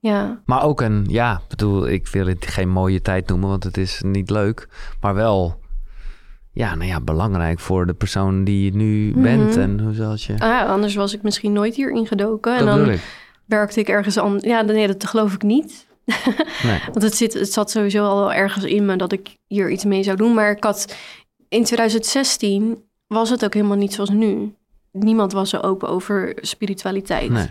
[0.03, 3.65] Ja, Maar ook een, ja, ik bedoel, ik wil het geen mooie tijd noemen, want
[3.65, 4.69] het is niet leuk.
[5.01, 5.61] Maar wel,
[6.53, 9.23] ja, nou ja, belangrijk voor de persoon die je nu Mhm.
[9.23, 9.57] bent.
[9.57, 10.33] En hoe zal je...
[10.33, 12.57] Ah, ja, anders was ik misschien nooit hier ingedoken.
[12.57, 13.01] En dan ik.
[13.47, 14.45] werkte ik ergens anders.
[14.45, 15.87] Ja, nee, dat geloof ik niet.
[16.63, 16.81] Nee.
[16.93, 19.85] Want het, zit, het zat sowieso al wel ergens in me dat ik hier iets
[19.85, 20.35] mee zou doen.
[20.35, 20.95] Maar ik had
[21.49, 24.55] in 2016 was het ook helemaal niet zoals nu.
[24.93, 27.31] Niemand was zo open over spiritualiteit.
[27.31, 27.47] Nee.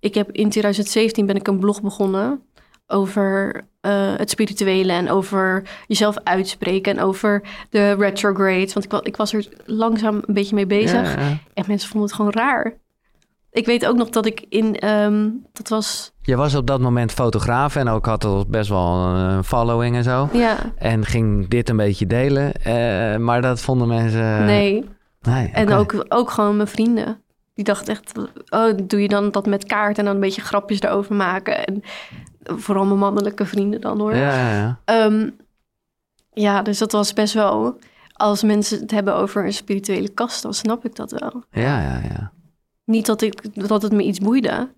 [0.00, 2.40] Ik heb in 2017 ben ik een blog begonnen
[2.86, 8.70] over eh, het spirituele en over jezelf uitspreken en over de retrograde.
[8.72, 11.14] Want ik, wa- ik was er langzaam een beetje mee bezig.
[11.14, 11.38] Ja, ja.
[11.54, 12.74] En mensen vonden het gewoon raar.
[13.52, 17.12] Ik weet ook nog dat ik in, ehm, dat was, Je was op dat moment
[17.12, 20.28] fotograaf en ook had al best wel een following en zo.
[20.32, 22.52] ja, En ging dit een beetje delen.
[22.52, 24.44] eh, maar dat vonden mensen...
[24.44, 24.88] nee.
[25.20, 27.22] Nee En ook, ook gewoon mijn vrienden.
[27.54, 28.12] Die dachten echt,
[28.48, 31.66] oh, doe je dan dat met kaart en dan een beetje grapjes erover maken.
[31.66, 31.82] En
[32.42, 34.14] vooral mijn mannelijke vrienden dan hoor.
[34.14, 34.80] Ja, ja, ja.
[34.84, 35.30] Ehm,
[36.32, 37.78] ja, dus dat was best wel,
[38.12, 41.44] als mensen het hebben over een spirituele kast, dan snap ik dat wel.
[41.50, 42.32] Ja, ja, ja.
[42.84, 44.68] Niet dat, ik, dat het me iets boeide,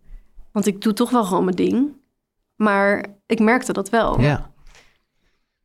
[0.53, 2.01] want ik doe toch wel gewoon mijn ding.
[2.57, 4.21] Maar ik merkte dat wel.
[4.21, 4.51] Ja.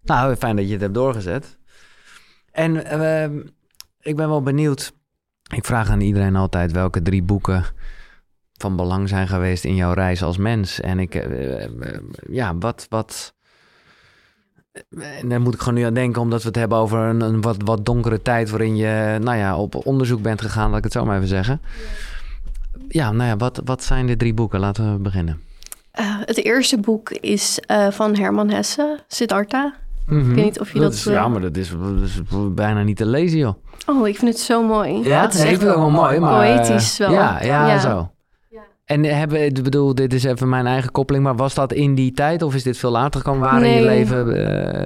[0.01, 1.57] Nou, fijn dat je het hebt doorgezet.
[2.51, 3.39] En ehm,
[4.07, 4.93] ik ben wel benieuwd.
[5.55, 7.63] Ik vraag aan iedereen altijd welke drie boeken
[8.53, 10.81] van belang zijn geweest in jouw reis als mens.
[10.81, 11.69] En ik, eh, eh,
[12.29, 13.33] ja, wat, wat.
[14.89, 17.57] En daar moet ik gewoon nu aan denken, omdat we het hebben over een, wat,
[17.63, 21.05] wat donkere tijd waarin je, nou ja, op onderzoek bent gegaan, laat ik het zo
[21.05, 21.61] maar even zeggen.
[22.87, 24.59] Ja, nou ja, wat, wat zijn de drie boeken?
[24.59, 25.41] Laten we beginnen.
[25.91, 29.73] Eh, het eerste boek is van Herman Hesse, Siddhartha.
[30.07, 30.29] Mhm.
[30.29, 30.93] Ik weet niet of je dat...
[30.93, 33.53] is, eh, ja, maar dat is, dat is bijna niet te lezen, joh.
[33.87, 35.03] Oh, ik vind het zo mooi.
[35.03, 36.57] Ja, het is echt wel mooi, maar...
[36.57, 37.11] poëtisch wel.
[37.11, 37.79] Ja, ja, Ja.
[37.79, 38.11] zo.
[38.85, 42.11] En hebben, ik bedoel, dit is even mijn eigen koppeling, maar was dat in die
[42.11, 43.41] tijd of is dit veel later gekomen?
[43.41, 44.35] Waar in je leven?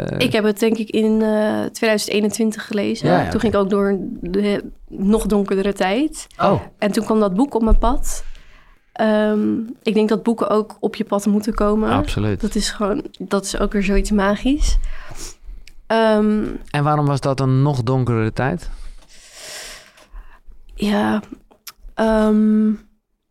[0.10, 3.08] eh, Ik heb het denk ik in eh, 2021 gelezen.
[3.10, 6.28] Ja, ja, toen ging ik ook door een de nog donkerdere tijd.
[6.42, 8.24] Oh, En toen kwam dat boek op mijn pad.
[8.92, 11.90] Ehm, ik denk dat boeken ook op je pad moeten komen.
[11.90, 12.42] absoluut.
[12.42, 14.78] Dat is gewoon, dat is ook weer zoiets magisch.
[15.88, 18.70] Ehm, En waarom was dat een nog donkere tijd?
[20.76, 21.22] ja,
[21.94, 22.72] ehm,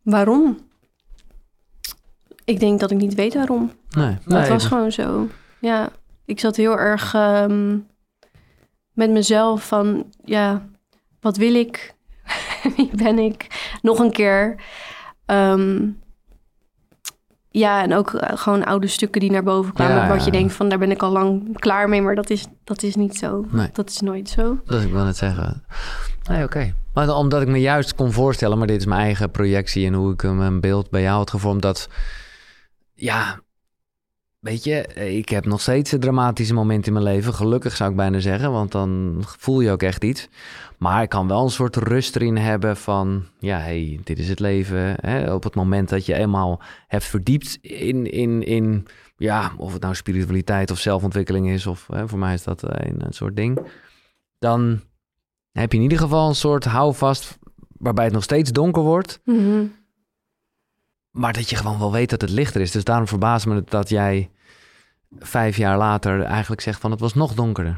[0.01, 0.57] waarom?
[2.45, 3.71] Ik denk dat ik niet weet waarom.
[3.89, 5.27] Nee, Dat nee, was gewoon zo.
[5.59, 5.89] Ja,
[6.25, 7.77] ik zat heel erg ehm,
[8.93, 10.65] met mezelf van, ja,
[11.19, 11.95] wat wil ik?
[12.75, 13.47] Wie ben ik?
[13.81, 14.55] Nog een keer.
[15.25, 15.87] Ehm,
[17.49, 19.95] ja, en ook eh, gewoon oude stukken die naar boven kwamen.
[19.95, 20.25] Ja, wat ja.
[20.25, 22.01] je denkt van, daar ben ik al lang klaar mee.
[22.01, 23.45] Maar dat is, dat is niet zo.
[23.49, 23.69] Nee.
[23.73, 24.59] Dat is nooit zo.
[24.65, 25.63] Dat ik wil net zeggen.
[26.29, 26.73] Nee, oké.
[26.93, 30.13] Maar omdat ik me juist kon voorstellen, maar dit is mijn eigen projectie en hoe
[30.13, 31.89] ik een beeld bij jou had gevormd, dat
[32.93, 33.39] ja,
[34.41, 37.33] weet je, ik heb nog steeds een dramatische moment in mijn leven.
[37.33, 40.27] Gelukkig zou ik bijna zeggen, want dan voel je ook echt iets.
[40.77, 44.39] Maar ik kan wel een soort rust erin hebben van, ja, hey, dit is het
[44.39, 44.95] leven.
[44.99, 45.33] Hè?
[45.33, 48.87] Op het moment dat je eenmaal hebt verdiept in, in, in
[49.17, 53.05] ja, of het nou spiritualiteit of zelfontwikkeling is, of hè, voor mij is dat een,
[53.05, 53.59] een soort ding.
[54.39, 54.81] Dan
[55.51, 57.37] heb je in ieder geval een soort houvast
[57.77, 59.19] waarbij het nog steeds donker wordt.
[59.25, 59.65] Mhm.
[61.11, 62.71] Maar dat je gewoon wel weet dat het lichter is.
[62.71, 64.29] Dus daarom verbaast me het dat jij
[65.19, 67.77] vijf jaar later eigenlijk zegt van het was nog donkerder.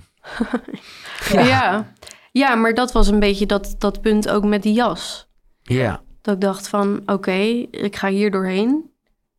[1.32, 1.88] ja.
[2.32, 2.56] ja.
[2.56, 5.28] maar dat was een beetje dat, dat punt ook met die jas.
[5.62, 6.02] Ja.
[6.22, 7.32] Dat ik dacht van oké,
[7.72, 8.92] ik ga hier doorheen.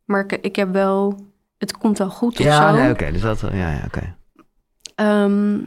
[0.05, 1.19] Maar ik, ik heb wel,
[1.57, 2.77] het komt wel goed of Ja, zo.
[2.81, 3.11] nee, oké.
[3.11, 4.15] dus dat, ja, ja, oké.
[4.95, 5.57] Ehm,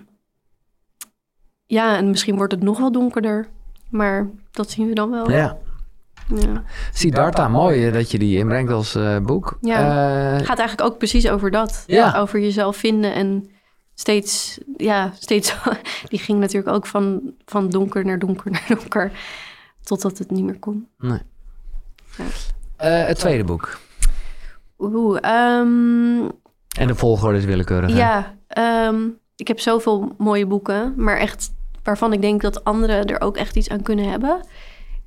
[1.67, 3.49] ja, en misschien wordt het nog wel donkerder.
[3.91, 5.31] Maar dat zien we dan wel.
[5.31, 5.57] Ja.
[6.35, 6.63] Ja.
[6.93, 9.59] Siddhartha, mooi eh, dat je die inbrengt als eh, boek.
[9.61, 9.79] Ja.
[9.79, 11.85] Eh, Het gaat eigenlijk ook precies over dat.
[11.87, 12.19] Ja.
[12.19, 13.51] Over jezelf vinden en
[13.95, 15.57] steeds, ja, steeds.
[16.09, 19.11] Die ging natuurlijk ook van, van donker naar donker naar donker.
[19.83, 20.89] Totdat het niet meer kon.
[20.99, 21.21] nee.
[22.17, 22.25] Ja.
[22.77, 23.79] Eh, het tweede boek.
[24.79, 26.29] Oeh, ehm,
[26.79, 27.97] En de volgorde is willekeurig.
[27.97, 28.97] ja, ehm,
[29.37, 30.95] ik heb zoveel mooie boeken.
[30.97, 31.51] Maar echt
[31.83, 34.41] waarvan ik denk dat anderen er ook echt iets aan kunnen hebben.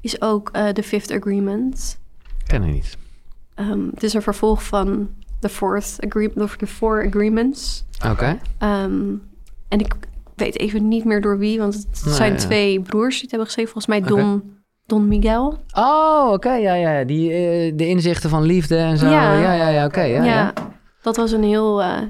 [0.02, 2.00] Is ook eh, The Fifth Agreement.
[2.48, 2.98] Ken ik niet.
[3.56, 7.86] Ehm, het is een vervolg van The Fourth Agreement, of The Four Agreements.
[8.10, 8.38] Oké.
[8.58, 9.14] Ehm,
[9.68, 9.94] en ik
[10.36, 12.38] weet even niet meer door wie, want het Nee, zijn ja.
[12.38, 13.72] twee broers die het hebben geschreven.
[13.72, 14.02] Volgens mij.
[14.10, 15.58] Don, Don Miguel.
[15.74, 16.54] Oh, oké.
[16.54, 16.98] ja, ja.
[17.00, 17.04] ja.
[17.06, 19.06] Die, eh, de inzichten van liefde en zo.
[19.10, 19.34] Ja.
[19.40, 19.86] Ja, ja, ja.
[19.86, 20.02] Oké.
[20.02, 20.54] ja, Ja, ja.
[21.02, 21.82] dat was een heel...
[21.82, 22.02] eh,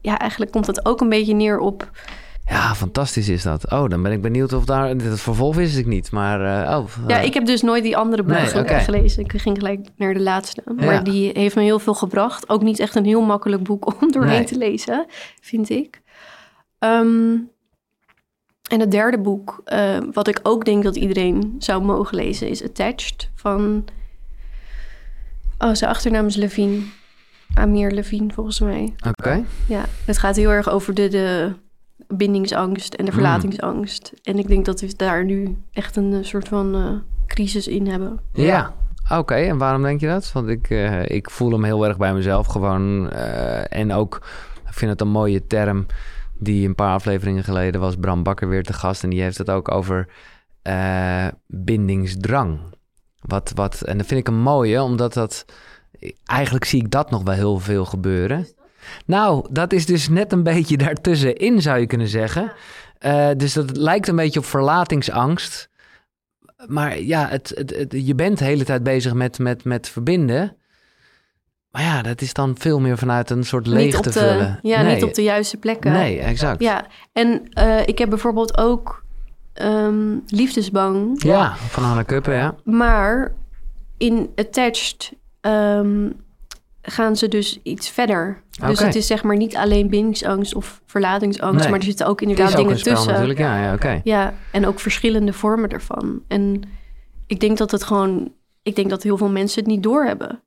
[0.00, 1.90] ja, eigenlijk komt het ook een beetje neer op...
[2.46, 3.70] Ja, fantastisch is dat.
[3.72, 4.88] Oh, dan ben ik benieuwd of daar...
[4.88, 6.64] Het vervolg wist ik niet, maar...
[6.66, 8.32] eh, oh, Ja, eh, ik heb dus nooit die andere boek
[8.66, 9.24] Nee, gelezen.
[9.24, 10.62] Ik ging gelijk naar de laatste.
[10.76, 11.00] Maar Ja.
[11.00, 12.48] die heeft me heel veel gebracht.
[12.48, 14.44] Ook niet echt een heel makkelijk boek om doorheen Nee.
[14.44, 15.06] te lezen,
[15.40, 16.02] vind ik.
[16.78, 17.36] Ehm,
[18.70, 22.64] en het derde boek, eh, wat ik ook denk dat iedereen zou mogen lezen, is
[22.64, 23.84] Attached van...
[25.58, 26.78] Oh, zijn achternaam is Levine.
[27.54, 28.94] Amir Levine, volgens mij.
[29.08, 29.44] Oké.
[29.68, 31.52] Ja, het gaat heel erg over de, de
[32.08, 33.20] bindingsangst en de Hmm.
[33.20, 34.12] verlatingsangst.
[34.22, 36.90] En ik denk dat we daar nu echt een eh, soort van eh,
[37.26, 38.20] crisis in hebben.
[38.32, 38.74] Ja.
[39.12, 40.32] Oké, en waarom denk je dat?
[40.32, 43.10] Want ik, eh, ik voel hem heel erg bij mezelf gewoon.
[43.10, 44.20] eh, en ook,
[44.66, 45.86] ik vind het een mooie term...
[46.38, 49.02] die een paar afleveringen geleden was Bram Bakker weer te gast...
[49.02, 50.08] en die heeft het ook over
[50.62, 52.58] eh, bindingsdrang.
[53.20, 55.44] Wat, wat, en dat vind ik een mooie, omdat dat...
[56.24, 58.46] Eigenlijk zie ik dat nog wel heel veel gebeuren.
[59.06, 62.52] Nou, dat is dus net een beetje daartussenin, zou je kunnen zeggen.
[62.98, 65.68] Eh, dus dat lijkt een beetje op verlatingsangst.
[66.66, 70.56] Maar ja, het, het, het- je bent de hele tijd bezig met, met, met verbinden.
[71.70, 74.58] Maar ja, dat is dan veel meer vanuit een soort leegte de, vullen.
[74.62, 75.92] Ja, nee, niet op de juiste plekken.
[75.92, 76.62] Nee, exact.
[76.62, 79.04] Ja, en eh, ik heb bijvoorbeeld ook
[79.52, 81.22] ehm, liefdesbang.
[81.22, 82.54] Ja, van Anna Kuppen, ja.
[82.64, 83.32] Maar
[83.96, 86.10] in Attached ehm,
[86.86, 88.42] gaan ze dus iets verder.
[88.66, 91.60] Dus het is zeg maar niet alleen bindingsangst of verlatingsangst...
[91.60, 91.68] Nee.
[91.68, 93.12] maar er zitten ook inderdaad ook dingen spel tussen.
[93.12, 94.00] natuurlijk, ja, ja oké.
[94.04, 96.22] Ja, en ook verschillende vormen ervan.
[96.28, 96.62] En
[97.26, 98.32] ik denk dat het gewoon...
[98.62, 100.42] Ik denk dat heel veel mensen het niet doorhebben.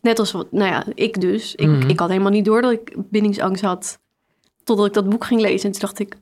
[0.00, 1.54] Net als, wat, nou ja, ik dus.
[1.54, 1.88] Ik, Mhm.
[1.88, 4.00] ik had helemaal niet door dat ik bindingsangst had.
[4.64, 5.66] Totdat ik dat boek ging lezen.
[5.66, 6.16] En toen dacht ik,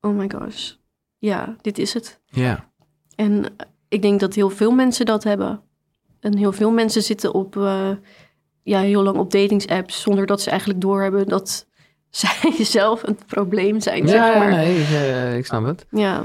[0.00, 0.72] oh my gosh.
[1.18, 2.20] Ja, dit is het.
[2.26, 2.70] Ja.
[3.14, 3.44] En
[3.88, 5.60] ik denk dat heel veel mensen dat hebben.
[6.20, 7.90] En heel veel mensen zitten op, eh,
[8.62, 10.00] ja, heel lang op datingsapps...
[10.02, 11.66] zonder dat ze eigenlijk doorhebben dat
[12.10, 14.50] zij zelf een probleem zijn, Ja, zeg maar.
[14.50, 15.86] nee, ik, eh, ik snap het.
[15.90, 16.22] Ja,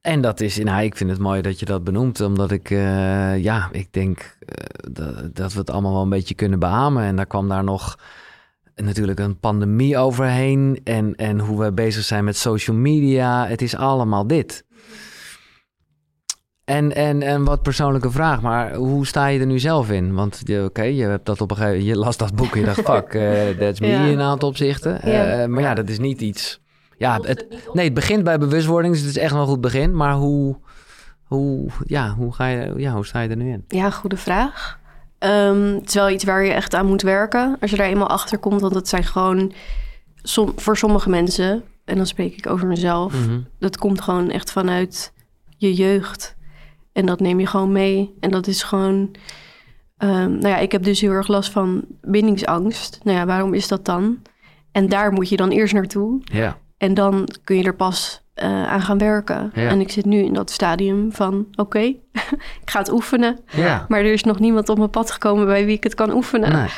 [0.00, 3.38] En dat is, nou, ik vind het mooi dat je dat benoemt, omdat ik, eh,
[3.38, 7.04] ja, ik denk eh, dat, dat we het allemaal wel een beetje kunnen beamen.
[7.04, 7.98] En daar kwam daar nog
[8.74, 13.46] natuurlijk een pandemie overheen en, en hoe we bezig zijn met social media.
[13.46, 14.64] Het is allemaal dit.
[16.70, 20.14] En, en, en wat persoonlijke vraag, maar hoe sta je er nu zelf in?
[20.14, 22.66] Want je- oké, je hebt dat op een gegeven je las dat boek en je
[22.66, 24.00] dacht, fuck, eh, that's me Ja.
[24.04, 24.92] in een aantal opzichten.
[25.10, 25.24] Ja.
[25.26, 26.60] Eh, maar ja, dat is niet iets.
[26.98, 29.96] Ja, het, nee, het begint bij bewustwording, dus het is echt wel een goed begin.
[29.96, 30.56] Maar hoe,
[31.24, 33.64] hoe, ja, hoe, ga je, ja, hoe sta je er nu in?
[33.68, 34.78] ja goede vraag.
[35.18, 37.56] Ehm, het is wel iets waar je echt aan moet werken.
[37.60, 38.60] Als je daar eenmaal achter komt.
[38.60, 39.52] Want het zijn gewoon
[40.22, 41.62] som, voor sommige mensen...
[41.84, 43.12] en dan spreek ik over mezelf...
[43.26, 43.38] Mhm.
[43.58, 45.12] dat komt gewoon echt vanuit
[45.56, 46.36] je jeugd.
[47.00, 48.14] En dat neem je gewoon mee.
[48.20, 49.10] En dat is gewoon...
[49.96, 53.00] ehm, nou ja, ik heb dus heel erg last van bindingsangst.
[53.02, 54.18] Nou ja, waarom is dat dan?
[54.72, 56.20] En daar moet je dan eerst naartoe.
[56.22, 59.50] Ja, En dan kun je er pas eh, aan gaan werken.
[59.54, 59.68] Ja.
[59.68, 61.46] En ik zit nu in dat stadium van...
[61.54, 61.80] oké,
[62.62, 63.38] ik ga het oefenen.
[63.50, 63.84] ja.
[63.88, 65.46] Maar er is nog niemand op mijn pad gekomen...
[65.46, 66.52] bij wie ik het kan oefenen.
[66.52, 66.68] Nee.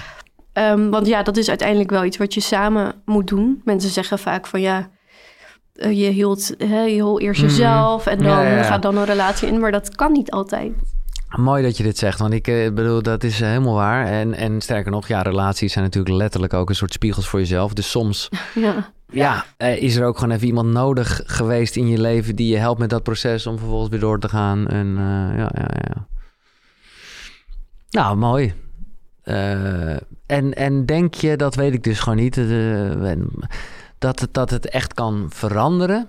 [0.53, 3.61] Ehm, want ja, dat is uiteindelijk wel iets wat je samen moet doen.
[3.65, 4.91] Mensen zeggen vaak van ja,
[5.73, 7.51] je hield hè, je hield eerst Mhm.
[7.51, 8.63] jezelf en dan Ja, ja, ja.
[8.63, 9.61] gaat dan een relatie in.
[9.61, 10.73] Maar dat kan niet altijd.
[11.37, 14.07] Mooi dat je dit zegt, want ik eh, bedoel, dat is helemaal waar.
[14.07, 17.73] En, en sterker nog, ja, relaties zijn natuurlijk letterlijk ook een soort spiegels voor jezelf.
[17.73, 21.99] Dus soms Ja, ja, eh, is er ook gewoon even iemand nodig geweest in je
[22.01, 24.67] leven die je helpt met dat proces om vervolgens weer door te gaan.
[24.69, 26.07] En eh, ja, ja, ja.
[27.91, 28.55] Nou, mooi.
[29.23, 29.91] Eh,
[30.27, 32.91] en, en denk je, dat weet ik dus gewoon niet, eh,
[34.03, 36.09] dat, het, dat het echt kan veranderen?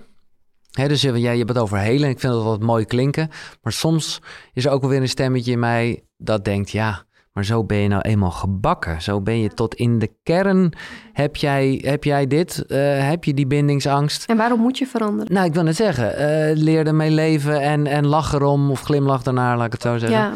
[0.70, 2.08] Hè, dus eh, ja, je hebt het over helen.
[2.08, 3.30] Ik vind dat wat mooi klinken.
[3.62, 4.20] Maar soms
[4.52, 7.76] is er ook wel weer een stemmetje in mij dat denkt, ja, maar zo ben
[7.76, 9.02] je nou eenmaal gebakken.
[9.02, 10.72] Zo ben je tot in de kern.
[11.12, 12.66] Heb jij, heb jij dit?
[12.66, 14.24] Eh, heb je die bindingsangst?
[14.24, 15.32] en waarom moet je veranderen?
[15.32, 19.22] Nou, ik wil net zeggen, eh, leer ermee leven en, en lach erom of glimlach
[19.22, 20.18] daarnaar, laat ik het zo zeggen.
[20.18, 20.32] Ja,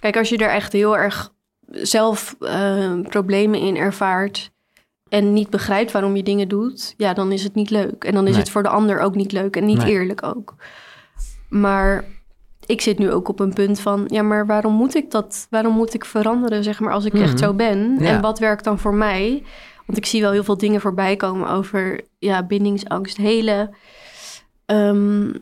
[0.00, 1.32] kijk, als je er echt heel erg
[1.70, 2.36] zelf
[3.08, 4.52] problemen in ervaart
[5.12, 8.04] en niet begrijpt waarom je dingen doet, ja, dan is het niet leuk.
[8.04, 8.40] En dan is Nee.
[8.40, 9.90] het voor de ander ook niet leuk en niet Nee.
[9.92, 10.54] eerlijk ook.
[11.48, 12.04] Maar
[12.66, 15.46] ik zit nu ook op een punt van, ja, maar waarom moet ik dat?
[15.50, 17.22] Waarom moet ik veranderen, zeg maar, als ik Mhm.
[17.22, 17.96] echt zo ben?
[17.98, 18.06] Ja.
[18.06, 19.42] En wat werkt dan voor mij?
[19.86, 23.74] Want ik zie wel heel veel dingen voorbij komen over, ja, bindingsangst, helen.
[24.66, 25.32] Ehm,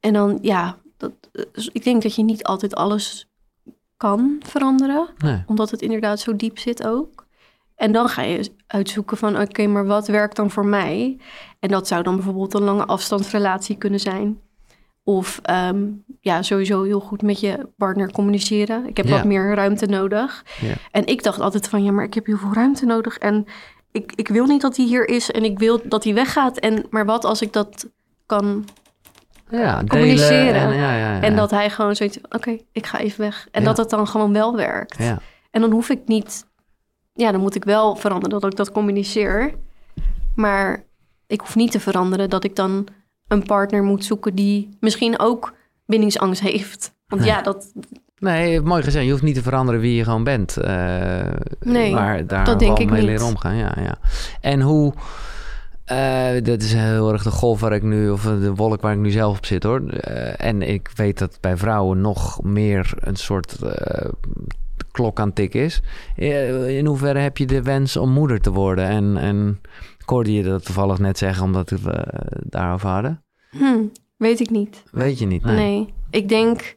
[0.00, 1.12] en dan, ja, dat,
[1.52, 3.28] dus ik denk dat je niet altijd alles
[3.96, 5.42] kan veranderen, Nee.
[5.46, 7.17] omdat het inderdaad zo diep zit ook.
[7.78, 11.18] En dan ga je uitzoeken van, oké, maar wat werkt dan voor mij?
[11.60, 14.40] En dat zou dan bijvoorbeeld een lange afstandsrelatie kunnen zijn.
[15.04, 15.86] Of ehm,
[16.20, 18.86] ja, sowieso heel goed met je partner communiceren.
[18.86, 19.12] Ik heb Ja.
[19.16, 20.44] wat meer ruimte nodig.
[20.60, 20.72] Ja.
[20.90, 23.18] En ik dacht altijd van, ja, maar ik heb heel veel ruimte nodig.
[23.18, 23.44] En
[23.92, 26.58] ik, ik wil niet dat hij hier is en ik wil dat hij weggaat.
[26.58, 27.88] En, maar wat als ik dat
[28.26, 28.64] kan
[29.50, 30.60] Ja, Communiceren.
[30.60, 31.20] En, ja, ja, ja.
[31.20, 33.48] en dat hij gewoon zoiets oké, ik ga even weg.
[33.50, 34.98] En dat het dan gewoon wel werkt.
[35.50, 36.46] En dan hoef ik niet...
[37.18, 39.54] Ja, dan moet ik wel veranderen dat ik dat communiceer.
[40.34, 40.84] Maar
[41.26, 42.86] ik hoef niet te veranderen dat ik dan
[43.28, 44.34] een partner moet zoeken...
[44.34, 45.54] die misschien ook
[45.86, 46.92] bindingsangst heeft.
[47.06, 47.30] Want Nee.
[47.30, 47.72] ja, dat...
[48.18, 49.04] Nee, mooi gezegd.
[49.04, 50.56] Je hoeft niet te veranderen wie je gewoon bent.
[50.56, 51.20] Eh,
[51.60, 53.08] Nee, maar daar dat denk ik mee niet.
[53.10, 53.56] leren omgaan.
[53.56, 53.98] Ja, ja.
[54.40, 54.92] En hoe...
[55.84, 58.98] eh dit is heel erg de golf waar ik nu, of de wolk waar ik
[58.98, 59.88] nu zelf op zit hoor.
[59.88, 63.56] Eh, en ik weet dat bij vrouwen nog meer een soort
[64.98, 65.82] klok aan tik is.
[66.16, 68.84] Eh, in hoeverre heb je de wens om moeder te worden?
[68.84, 69.60] En, en
[69.98, 73.22] ik hoorde je dat toevallig net zeggen, omdat we het daarover hadden.
[73.50, 73.84] Hm,
[74.16, 74.82] weet ik niet.
[74.90, 75.44] Weet je niet?
[75.44, 75.56] Nee.
[75.56, 75.94] Nee.
[76.10, 76.76] Ik denk...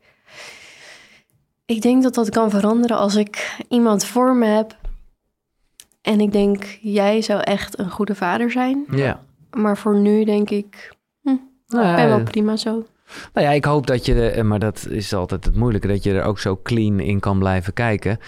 [1.66, 4.78] Ik denk dat dat kan veranderen als ik iemand voor me heb...
[6.02, 8.86] en ik denk, jij zou echt een goede vader zijn.
[8.92, 9.24] Ja.
[9.52, 12.86] Maar voor nu denk ik, Nou, ik ben wel prima zo.
[13.34, 16.24] Nou ja, ik hoop dat je, maar dat is altijd het moeilijke, dat je er
[16.24, 18.20] ook zo clean in kan blijven kijken.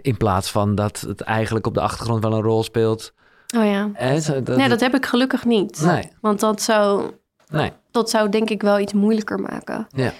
[0.00, 3.12] In plaats van dat het eigenlijk op de achtergrond wel een rol speelt.
[3.56, 4.20] Oh ja.
[4.20, 5.82] Zo- dat Nee, dat heb ik gelukkig niet.
[5.84, 7.10] nee, Want dat zou,
[7.48, 7.72] nee.
[7.90, 9.86] dat zou denk ik wel iets moeilijker maken.
[9.90, 10.12] Ja.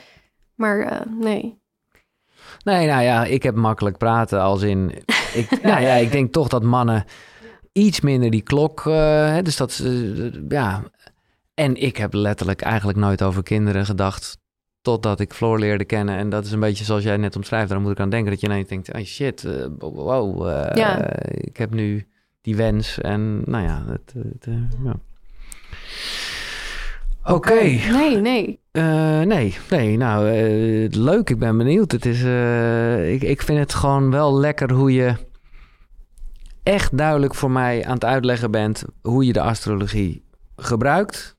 [0.55, 1.59] Maar eh, nee.
[2.65, 4.93] Nee, nou ja, ik heb makkelijk praten als in...
[5.35, 7.05] Ik, nou ja, ik denk toch dat mannen
[7.73, 8.87] iets minder die klok...
[8.87, 8.95] eh,
[9.29, 10.83] hè, dus dat, eh, ja...
[11.59, 14.39] En ik heb letterlijk eigenlijk nooit over kinderen gedacht...
[14.81, 16.17] totdat ik Floor leerde kennen.
[16.17, 17.69] En dat is een beetje zoals jij net omschrijft.
[17.69, 18.95] Daar moet ik aan denken dat je ineens denkt...
[18.95, 21.17] Oh shit, eh, wow, eh, Ja.
[21.25, 22.07] ik heb nu
[22.41, 23.01] die wens.
[23.01, 24.55] En nou ja, het, het, eh,
[24.85, 24.95] ja.
[27.25, 27.61] Oké.
[27.93, 28.61] Nee, nee.
[28.73, 30.25] Nee, nee, nou,
[30.91, 31.31] leuk.
[31.31, 31.93] Ik ben benieuwd.
[31.93, 32.23] Het is,
[33.15, 35.15] ik, ik vind het gewoon wel lekker hoe je
[36.63, 40.25] echt duidelijk voor mij aan het uitleggen bent hoe je de astrologie
[40.57, 41.37] gebruikt,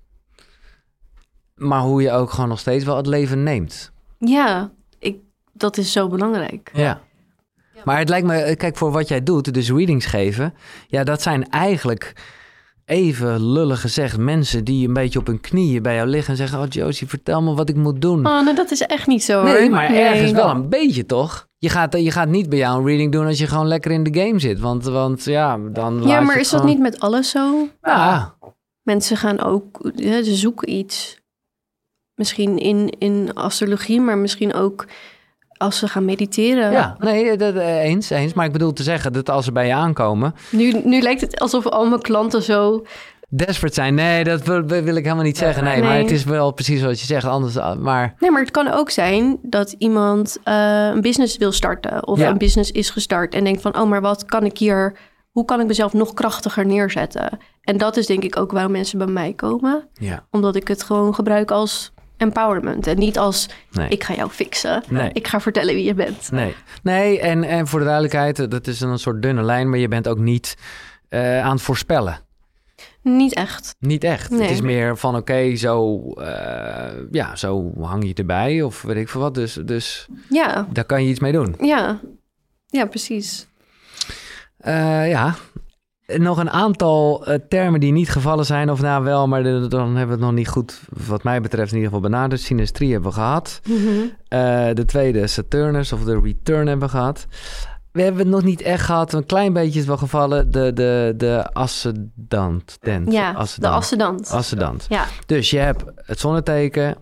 [1.59, 3.91] maar hoe je ook gewoon nog steeds wel het leven neemt.
[4.17, 5.17] Ja, ik,
[5.53, 6.71] dat is zo belangrijk.
[6.73, 7.01] Ja.
[7.83, 10.53] Maar het lijkt me, kijk, voor wat jij doet, dus readings geven,
[10.87, 12.13] ja, dat zijn eigenlijk
[12.85, 16.59] even lullig gezegd mensen die een beetje op hun knieën bij jou liggen en zeggen:
[16.59, 18.27] Oh, Josie, vertel me wat ik moet doen.
[18.27, 19.43] Oh, nee, dat is echt niet zo hoor.
[19.43, 19.99] Nee, maar Nee.
[20.01, 21.47] ergens wel een beetje, toch?
[21.57, 24.03] Je gaat, je gaat niet bij jou een reading doen als je gewoon lekker in
[24.03, 24.59] de game zit.
[24.59, 27.67] Want, want ja, dan Ja, maar is dat niet met alles zo?
[27.81, 28.37] Ja,
[28.81, 31.18] Mensen gaan ook, ja, ze zoeken iets.
[32.19, 34.85] Misschien in, in astrologie, maar misschien ook
[35.57, 36.71] als ze gaan mediteren.
[36.71, 38.33] ja, nee, dat, eh, eens, eens.
[38.33, 41.39] Maar ik bedoel te zeggen dat als ze bij je aankomen, Nu, nu lijkt het
[41.39, 42.85] alsof al mijn klanten zo...
[43.29, 43.95] desperate zijn.
[43.95, 45.63] Nee, dat wil, wil ik helemaal niet zeggen.
[45.63, 47.25] Nee, maar het is wel precies wat je zegt.
[47.25, 51.51] Anders, eh, maar Nee, maar het kan ook zijn dat iemand eh, een business wil
[51.51, 52.07] starten.
[52.07, 52.29] Of Ja.
[52.29, 53.77] een business is gestart en denkt van...
[53.79, 54.97] oh, maar wat kan ik hier...
[55.29, 57.37] Hoe kan ik mezelf nog krachtiger neerzetten?
[57.61, 59.87] En dat is denk ik ook waarom mensen bij mij komen.
[59.93, 62.87] ja, Omdat ik het gewoon gebruik als empowerment.
[62.87, 63.89] En niet als Nee.
[63.89, 64.83] ik ga jou fixen.
[64.87, 65.09] Nee.
[65.13, 66.31] Ik ga vertellen wie je bent.
[66.31, 69.87] Nee, nee en, en voor de duidelijkheid, dat is een soort dunne lijn, maar je
[69.87, 70.57] bent ook niet
[71.09, 72.19] eh, aan het voorspellen.
[73.01, 73.75] Niet echt.
[73.79, 74.29] Niet echt.
[74.29, 74.41] Nee.
[74.41, 79.09] Het is meer van oké, zo, eh, ja, zo hang je erbij of weet ik
[79.09, 79.33] veel wat.
[79.33, 81.55] Dus, dus Ja, daar kan je iets mee doen.
[81.61, 81.99] ja.
[82.67, 83.47] Ja, precies.
[84.57, 85.35] Eh, ja,
[86.17, 89.87] nog een aantal eh, termen die niet gevallen zijn, of nou wel, maar de- dan
[89.87, 92.41] hebben we het nog niet goed, wat mij betreft, in ieder geval benaderd.
[92.41, 93.61] Synestrie hebben we gehad.
[93.67, 93.77] Mhm.
[94.27, 97.27] Eh, de tweede Saturnus of de Return hebben we gehad.
[97.91, 99.13] We hebben het nog niet echt gehad.
[99.13, 100.51] Een klein beetje is wel gevallen.
[100.51, 102.77] De, de, de ascendant.
[102.81, 103.75] Dent, Ja, de ascendant.
[103.75, 104.31] ascendant.
[104.31, 104.85] Ascendant.
[104.89, 106.95] Ja, Dus je hebt het zonneteken,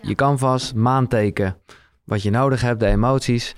[0.00, 1.56] je canvas, maanteken.
[2.04, 3.54] Wat je nodig hebt, de emoties.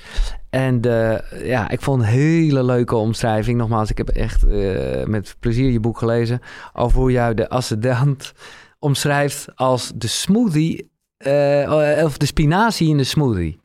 [0.54, 3.58] En de, ja, ik vond een hele leuke omschrijving.
[3.58, 6.40] Nogmaals, ik heb echt eh, met plezier je boek gelezen.
[6.72, 8.32] Over hoe jij de ascendant
[8.78, 10.90] omschrijft als de smoothie.
[11.16, 13.60] eh, of de spinazie in de smoothie.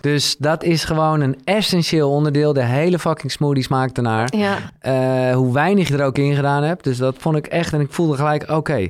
[0.00, 2.52] Dus dat is gewoon een essentieel onderdeel.
[2.52, 4.36] De hele fucking smoothie smaakt ernaar.
[4.36, 4.58] ja.
[4.78, 6.84] Eh, hoe weinig je er ook in gedaan hebt.
[6.84, 7.72] Dus dat vond ik echt.
[7.72, 8.88] En ik voelde gelijk, oké.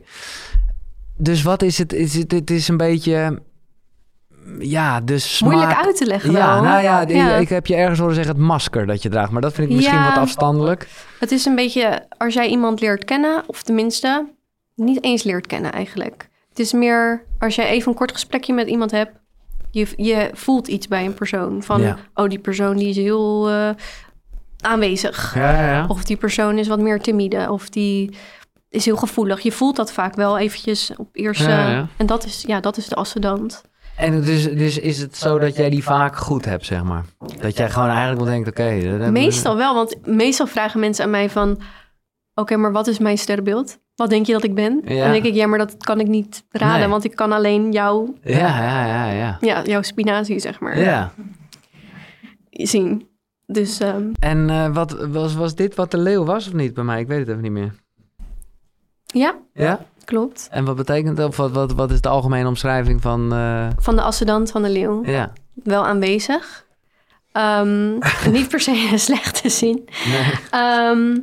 [1.16, 1.92] Dus wat is het?
[1.92, 3.42] Is het, het is een beetje.
[4.58, 5.52] Ja, smaak.
[5.52, 6.62] Moeilijk uit te leggen Ja, wel.
[6.62, 7.00] nou ja,
[7.36, 9.30] ik heb je ergens horen zeggen het masker dat je draagt.
[9.30, 10.08] Maar dat vind ik misschien Ja.
[10.08, 10.88] wat afstandelijk.
[11.18, 14.26] Het is een beetje als jij iemand leert kennen, of tenminste
[14.74, 16.28] niet eens leert kennen eigenlijk.
[16.48, 19.12] Het is meer als jij even een kort gesprekje met iemand hebt,
[19.70, 21.62] je, je voelt iets bij een persoon.
[21.62, 21.96] Van, Ja.
[22.14, 23.70] oh, die persoon die is heel eh,
[24.60, 25.36] aanwezig.
[25.88, 27.50] Of die persoon is wat meer timide.
[27.50, 28.16] Of die
[28.68, 29.40] is heel gevoelig.
[29.40, 31.86] Je voelt dat vaak wel eventjes op eerste...
[31.96, 33.62] En dat is, ja, dat is de ascendant.
[34.00, 37.04] En dus, dus is het zo dat jij die vaak goed hebt, zeg maar?
[37.40, 39.10] Dat jij gewoon eigenlijk wel denkt, oké...
[39.10, 41.60] Meestal wel, want meestal vragen mensen aan mij van...
[42.34, 43.78] Oké, maar wat is mijn sterrenbeeld?
[43.94, 44.80] Wat denk je dat ik ben?
[44.84, 45.02] Ja.
[45.02, 46.78] Dan denk ik, ja, maar dat kan ik niet raden.
[46.78, 46.88] Nee.
[46.88, 49.36] Want ik kan alleen jou, Ja, ja, ja, ja.
[49.40, 51.12] ja, jouw spinazie, zeg maar, Ja.
[52.50, 53.08] zien.
[53.46, 56.84] Dus ehm, En eh, wat, was, was dit wat de leeuw was of niet bij
[56.84, 57.00] mij?
[57.00, 57.74] Ik weet het even niet meer.
[59.06, 59.80] ja, Ja?
[60.10, 60.48] Klopt.
[60.50, 61.28] En wat betekent dat?
[61.28, 63.32] Of wat, wat, wat is de algemene omschrijving van...
[63.32, 65.04] eh, Van de ascendant van de leeuw.
[65.06, 65.32] ja.
[65.54, 66.66] Wel aanwezig.
[67.32, 67.92] Ehm,
[68.36, 69.88] niet per se een slechte zin.
[70.08, 70.32] Nee.
[70.50, 71.18] Ehm,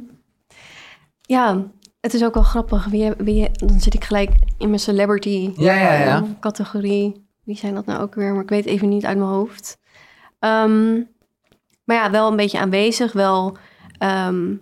[1.21, 1.63] ja,
[2.01, 2.85] het is ook wel grappig.
[2.85, 6.15] Wie, wie, dan zit ik gelijk in mijn celebrity Ja, ja, ja.
[6.17, 7.25] eh, categorie.
[7.43, 8.33] Wie zijn dat nou ook weer?
[8.33, 9.77] Maar ik weet even niet uit mijn hoofd.
[10.39, 10.93] Ehm,
[11.83, 13.13] maar ja, wel een beetje aanwezig.
[13.13, 13.57] Wel,
[13.97, 14.55] ehm,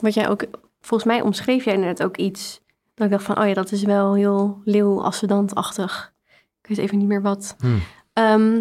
[0.00, 0.44] wat jij ook...
[0.80, 2.60] Volgens mij omschreef jij net ook iets.
[2.96, 6.12] Dat ik dacht van, oh ja, dat is wel heel leeuw-ascendantachtig.
[6.62, 7.56] Ik weet even niet meer wat.
[7.58, 7.66] Hm.
[8.12, 8.60] Ehm,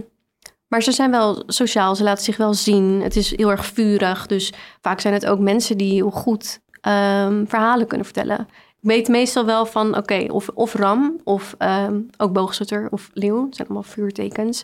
[0.67, 3.01] maar ze zijn wel sociaal, ze laten zich wel zien.
[3.01, 4.25] Het is heel erg vurig.
[4.25, 8.39] Dus vaak zijn het ook mensen die heel goed ehm, verhalen kunnen vertellen.
[8.81, 13.45] Ik weet meestal wel van, oké, of, of ram, of ehm, ook boogschutter of leeuw.
[13.45, 14.63] Het zijn allemaal vuurtekens.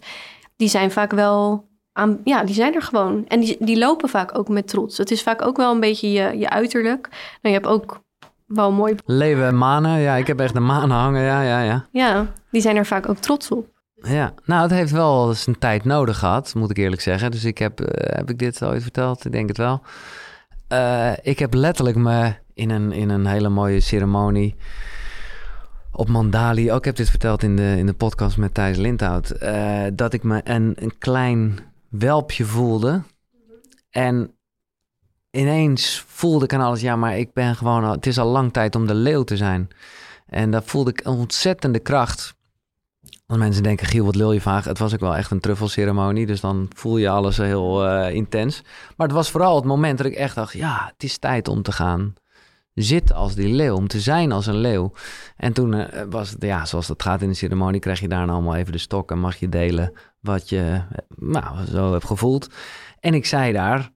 [0.56, 3.28] Die zijn vaak wel aan, ja, die zijn er gewoon.
[3.28, 4.98] En die, die lopen vaak ook met trots.
[4.98, 7.08] Het is vaak ook wel een beetje je, je uiterlijk.
[7.10, 8.02] Nou, je hebt ook
[8.54, 8.96] wel mooi...
[9.06, 10.00] Leven en manen.
[10.00, 11.22] Ja, ik heb echt de manen hangen.
[11.22, 11.86] Ja, ja, ja.
[11.92, 13.68] Ja, die zijn er vaak ook trots op.
[13.96, 17.32] Ja, nou, het heeft wel eens een tijd nodig gehad, moet ik eerlijk zeggen.
[17.32, 19.26] Dus ik heb, eh, heb ik dit ooit verteld?
[19.26, 19.82] Ik denk het wel.
[20.68, 24.56] Eh, ik heb letterlijk me in een, in een hele mooie ceremonie
[25.92, 29.30] op Mandali, ook ik heb dit verteld in de, in de podcast met Thijs Lindhout,
[29.30, 33.02] eh, dat ik me een, een klein welpje voelde.
[33.90, 34.32] En
[35.32, 38.54] ineens voelde ik aan alles, ja, maar ik ben gewoon, al, het is al lang
[38.54, 39.70] tijd om de leeuw te zijn.
[40.26, 42.36] En daar voelde ik een ontzettende kracht.
[43.26, 44.66] Want mensen denken, Giel, wat lul je vaag.
[44.66, 48.62] Het was ook wel echt een truffelceremonie, dus dan voel je alles heel eh, intens.
[48.98, 51.62] Maar het was vooral het moment dat ik echt dacht, ja, het is tijd om
[51.62, 52.14] te gaan
[52.74, 54.92] zitten als die leeuw, om te zijn als een leeuw.
[55.38, 58.34] En toen eh, was het, ja, zoals dat gaat in de ceremonie, krijg je daarna
[58.34, 62.50] allemaal even de stok en mag je delen wat je eh, nou, zo hebt gevoeld.
[63.00, 63.92] En ik zei daar,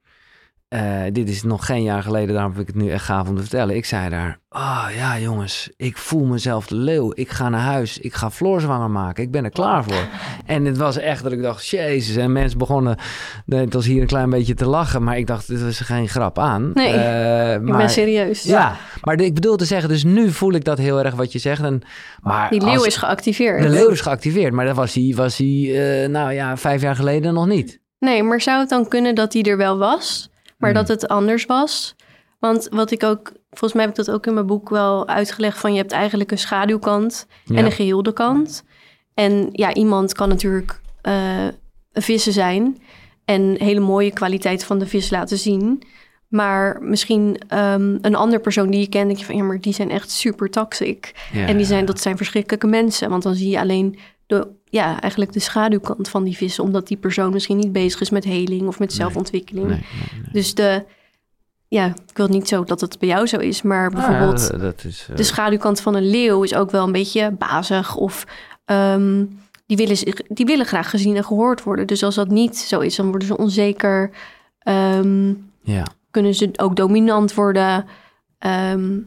[0.68, 3.36] eh, dit is nog geen jaar geleden, daarom vind ik het nu echt gaaf om
[3.36, 3.76] te vertellen.
[3.76, 7.11] Ik zei daar, ah ja jongens, ik voel mezelf de leeuw.
[7.13, 9.24] Ik ga naar huis, ik ga Floor zwanger maken.
[9.24, 9.93] Ik ben er klaar voor.
[10.45, 12.16] En het was echt dat ik dacht, jezus.
[12.16, 12.97] En mensen begonnen,
[13.45, 15.03] het was hier een klein beetje te lachen.
[15.03, 16.72] Maar ik dacht, dit is geen grap aan.
[16.74, 18.43] Nee, Eh, Ik maar, ben serieus.
[18.43, 21.39] Ja, maar ik bedoel te zeggen, dus nu voel ik dat heel erg wat je
[21.39, 21.61] zegt.
[21.63, 21.82] En,
[22.22, 23.61] maar Die leeuw als- is geactiveerd.
[23.61, 25.47] De leeuw is geactiveerd, maar dat was hij, was hij
[26.03, 27.80] eh, nou ja, vijf jaar geleden nog niet.
[27.99, 30.79] Nee, maar zou het dan kunnen dat die er wel was, maar Hmm.
[30.79, 31.95] dat het anders was?
[32.39, 35.57] Want wat ik ook, volgens mij heb ik dat ook in mijn boek wel uitgelegd
[35.59, 37.55] van je hebt eigenlijk een schaduwkant Ja.
[37.55, 38.63] en een geheelde kant.
[39.13, 41.53] En ja, iemand kan natuurlijk een
[41.93, 42.77] vissen zijn
[43.25, 45.81] en hele mooie kwaliteit van de vis laten zien.
[46.27, 49.73] Maar misschien ehm, een andere persoon die je kent, denk je van ja, maar die
[49.73, 51.11] zijn echt super toxic.
[51.33, 51.47] Ja.
[51.47, 53.09] En die zijn, dat zijn verschrikkelijke mensen.
[53.09, 56.63] Want dan zie je alleen de, ja, eigenlijk de schaduwkant van die vissen.
[56.63, 59.67] Omdat die persoon misschien niet bezig is met heling of met zelfontwikkeling.
[59.67, 60.32] Nee, nee, nee.
[60.32, 60.84] Dus de,
[61.67, 64.57] ja, ik wil niet zo dat het bij jou zo is, maar bijvoorbeeld Ah, ja,
[64.57, 65.07] dat is...
[65.09, 68.26] eh, de schaduwkant van een leeuw is ook wel een beetje bazig of
[68.65, 69.26] ehm,
[69.65, 69.97] die, willen,
[70.28, 71.88] die willen graag gezien en gehoord worden.
[71.88, 74.11] Dus als dat niet zo is, dan worden ze onzeker,
[74.59, 75.86] ehm, ja.
[76.11, 77.86] kunnen ze ook dominant worden.
[78.39, 78.97] Ehm,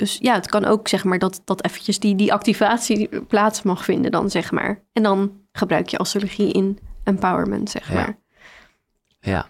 [0.00, 3.84] dus ja, het kan ook zeg maar dat, dat eventjes die, die activatie plaats mag
[3.84, 4.82] vinden dan zeg maar.
[4.92, 7.94] En dan gebruik je astrologie in empowerment zeg Ja.
[7.94, 8.18] maar.
[9.20, 9.48] Ja.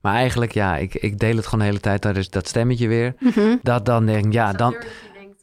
[0.00, 2.02] Maar eigenlijk, ja, ik, ik deel het gewoon de hele tijd.
[2.02, 3.14] Daar is dat stemmetje weer.
[3.20, 3.56] Mhm.
[3.62, 4.76] Dat dan denk ik, ja, dan,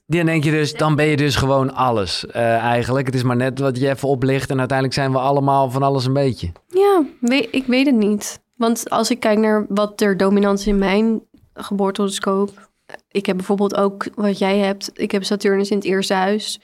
[0.07, 3.05] dan denk je dus, dan ben je dus gewoon alles eh, eigenlijk.
[3.05, 6.05] Het is maar net wat je even oplicht en uiteindelijk zijn we allemaal van alles
[6.05, 6.51] een beetje.
[6.67, 8.41] Ja, we- ik weet het niet.
[8.55, 11.21] Want als ik kijk naar wat er dominant is in mijn
[11.53, 12.71] geboortehoroscoop.
[13.11, 14.91] Ik heb bijvoorbeeld ook wat jij hebt.
[14.93, 16.59] Ik heb Saturnus in het eerste huis.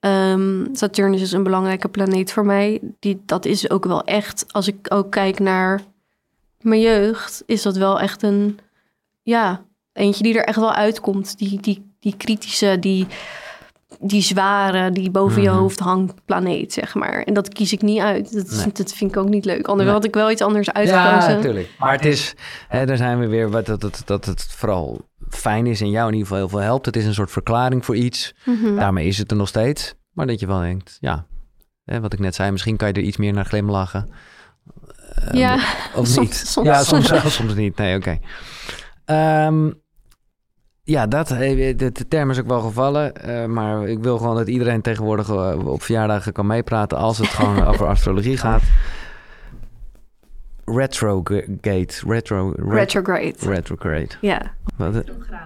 [0.00, 2.80] Ehm, Saturnus is een belangrijke planeet voor mij.
[2.98, 5.80] Die, dat is ook wel echt, als ik ook kijk naar
[6.60, 8.58] mijn jeugd, is dat wel echt een,
[9.22, 11.38] ja, eentje die er echt wel uitkomt.
[11.38, 13.06] Die, die, die kritische, die,
[14.00, 15.58] die zware, die boven je Mhm.
[15.58, 17.22] hoofd hangt planeet, zeg maar.
[17.22, 18.32] En dat kies ik niet uit.
[18.32, 18.72] Dat, is- Nee.
[18.72, 19.66] dat vind ik ook niet leuk.
[19.66, 19.96] Anders Nee.
[19.96, 21.34] had ik wel iets anders Ja, uitgekozen.
[21.34, 21.70] natuurlijk.
[21.78, 22.34] Maar het is,
[22.68, 26.06] hè, daar zijn we weer, wat, dat, dat, dat het vooral fijn is en jou
[26.06, 26.86] in ieder geval heel veel helpt.
[26.86, 28.34] Het is een soort verklaring voor iets.
[28.44, 28.74] Mhm.
[28.76, 29.94] Daarmee is het er nog steeds.
[30.12, 31.26] Maar dat je wel denkt, ja,
[31.84, 34.08] hè, wat ik net zei, misschien kan je er iets meer naar glimlachen.
[35.32, 35.54] Ja,
[35.94, 36.34] Of soms- niet?
[36.34, 36.66] soms.
[36.66, 37.76] Ja, soms wel, soms niet.
[37.76, 38.18] Nee, oké.
[39.04, 39.70] Ehm,
[40.88, 43.14] ja, dat, eh, de, de term is ook wel gevallen.
[43.16, 47.26] eh, maar ik wil gewoon dat iedereen tegenwoordig eh, op verjaardagen kan meepraten als het
[47.28, 48.62] gewoon over astrologie gaat.
[50.64, 51.94] Retrogate.
[52.06, 53.34] Retro, ret- retrograde.
[53.40, 54.08] retrograde.
[54.20, 54.40] Ja.
[54.76, 55.02] Wat,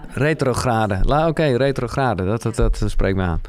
[0.08, 0.98] retrograde.
[1.02, 2.24] La, Oké, retrograde.
[2.24, 3.40] Dat, dat, dat spreekt me aan.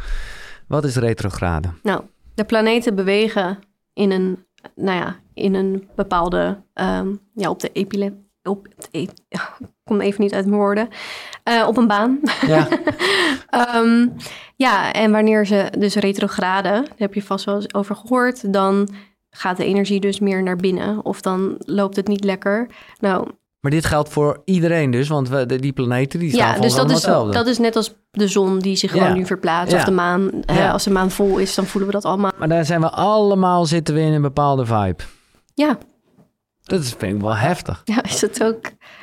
[0.68, 1.68] Wat is retrograde?
[1.84, 2.02] Nou,
[2.34, 3.60] de planeten bewegen
[3.94, 8.14] in een, nou ja, in een bepaalde, ehm, ja, op de epile,
[8.44, 9.08] op het e-
[9.84, 10.88] kom even niet uit mijn woorden,
[11.44, 12.20] Eh, op een baan.
[12.48, 12.68] Ja,
[13.50, 14.08] Ehm,
[14.56, 18.88] ja, en wanneer ze dus retrograde, daar heb je vast wel eens over gehoord, dan
[19.30, 22.68] gaat de energie dus meer naar binnen of dan loopt het niet lekker.
[23.00, 23.28] Nou,
[23.60, 26.76] maar dit geldt voor iedereen dus, want we, de- die planeten die staan ja, dus
[26.76, 27.34] dat is, hetzelfde.
[27.34, 29.02] dat is net als de zon die zich Ja.
[29.02, 29.78] gewoon nu verplaatst Ja.
[29.80, 30.30] of de maan.
[30.46, 30.72] hè, Ja.
[30.72, 32.32] als de maan vol is, dan voelen we dat allemaal.
[32.38, 35.04] Maar daar zijn we allemaal zitten we in een bepaalde vibe.
[35.54, 35.78] Ja,
[36.64, 37.82] Dat is, vind ik wel heftig.
[37.86, 38.62] Ja, is het ook.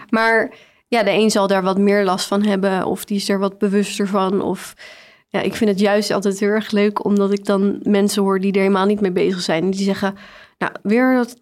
[0.08, 0.52] Maar
[0.90, 3.58] ja, de een zal daar wat meer last van hebben, of die is er wat
[3.58, 4.42] bewuster van.
[4.42, 4.74] Of
[5.28, 8.52] ja, ik vind het juist altijd heel erg leuk, omdat ik dan mensen hoor die
[8.52, 9.62] er helemaal niet mee bezig zijn.
[9.62, 10.14] En die zeggen,
[10.58, 11.36] nou, weer dat.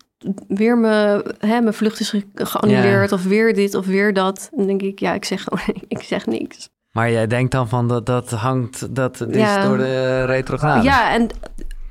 [0.48, 3.16] Weer mijn, hè, mijn vlucht is ge- geannuleerd, Ja.
[3.16, 4.48] of weer dit, of weer dat.
[4.52, 5.46] Dan denk ik, ja, ik zeg
[5.88, 6.68] ik zeg niks.
[6.92, 9.66] Maar jij denkt dan van dat dat hangt, dat is Ja.
[9.68, 10.82] door de retrograde.
[10.84, 11.28] Ja, en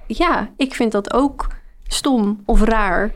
[0.08, 1.47] ja, ik vind dat ook
[1.88, 3.12] stom of raar.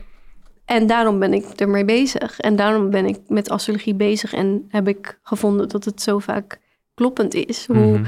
[0.72, 2.40] En daarom ben ik ermee bezig.
[2.40, 4.32] En daarom ben ik met astrologie bezig.
[4.32, 6.58] En heb ik gevonden dat het zo vaak
[6.94, 7.66] kloppend is.
[7.66, 8.04] Hoe, Mhm.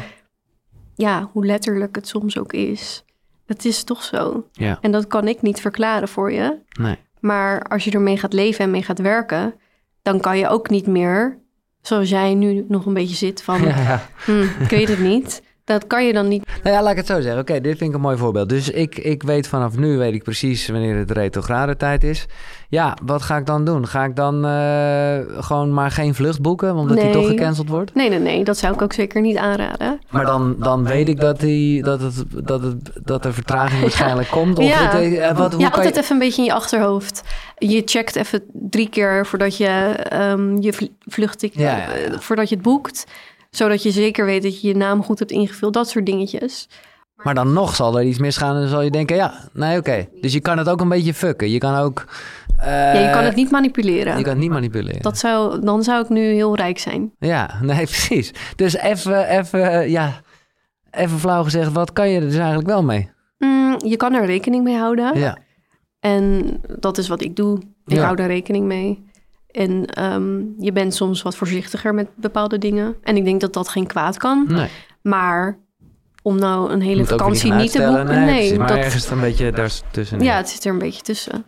[0.95, 3.05] ja, hoe letterlijk het soms ook is.
[3.47, 4.49] Het is toch zo.
[4.53, 6.59] Ja, En dat kan ik niet verklaren voor je.
[6.81, 6.97] nee.
[7.21, 9.55] Maar als je ermee gaat leven en mee gaat werken...
[10.03, 11.39] dan kan je ook niet meer,
[11.81, 13.63] zoals jij nu nog een beetje zit van...
[13.63, 14.09] Ja, ja.
[14.25, 15.43] hm, ik weet het niet.
[15.65, 17.41] Dat kan je dan niet Nou ja, laat ik het zo zeggen.
[17.41, 18.49] Oké, dit vind ik een mooi voorbeeld.
[18.49, 22.27] Dus ik, ik weet vanaf nu, weet ik precies wanneer het retrograde tijd is.
[22.69, 23.87] Ja, wat ga ik dan doen?
[23.87, 27.13] Ga ik dan eh, gewoon maar geen vlucht boeken, omdat die Nee.
[27.15, 27.95] toch gecanceld wordt?
[27.95, 30.01] Nee, nee, nee, dat zou ik ook zeker niet aanraden.
[30.11, 34.29] Maar dan, dan weet ik dat, die, dat, het, dat, het, dat er vertraging waarschijnlijk
[34.31, 34.59] komt.
[34.59, 34.91] Of Ja.
[34.91, 36.01] het, eh, wat, hoe ja, altijd je...
[36.01, 37.23] even een beetje in je achterhoofd.
[37.59, 39.67] Je checkt even drie keer voordat je
[40.09, 41.89] ehm, je vl- vluchtticket, Ja, ja, ja.
[41.93, 43.05] eh, voordat je het boekt.
[43.57, 45.73] Zodat je zeker weet dat je je naam goed hebt ingevuld.
[45.75, 46.69] Dat soort dingetjes.
[47.15, 50.09] Maar dan nog zal er iets misgaan en dan zal je denken, ja, nee, oké.
[50.21, 51.51] Dus je kan het ook een beetje fucken.
[51.51, 52.05] Je kan ook...
[52.59, 54.17] eh, ja, je kan het niet manipuleren.
[54.17, 55.03] Je kan het niet manipuleren.
[55.03, 57.13] Dat zou, dan zou ik nu heel rijk zijn.
[57.19, 58.33] Ja, nee, precies.
[58.57, 60.21] Dus even, even, eh, ja,
[60.91, 63.11] even flauw gezegd, wat kan je er dus eigenlijk wel mee?
[63.39, 65.19] Mm, je kan er rekening mee houden.
[65.19, 65.39] Ja,
[66.01, 66.45] En
[66.79, 67.59] dat is wat ik doe.
[67.87, 68.03] Ik Ja.
[68.05, 69.05] hou daar rekening mee.
[69.55, 72.97] En ehm, je bent soms wat voorzichtiger met bepaalde dingen.
[73.03, 74.45] En ik denk dat dat geen kwaad kan.
[74.49, 74.69] nee.
[75.03, 75.59] Maar
[76.23, 78.07] om nou een hele Moet vakantie niet te boeken...
[78.07, 80.21] Nee, precies, maar dat, ergens een beetje daartussen.
[80.21, 81.47] ja, het zit er een beetje tussen.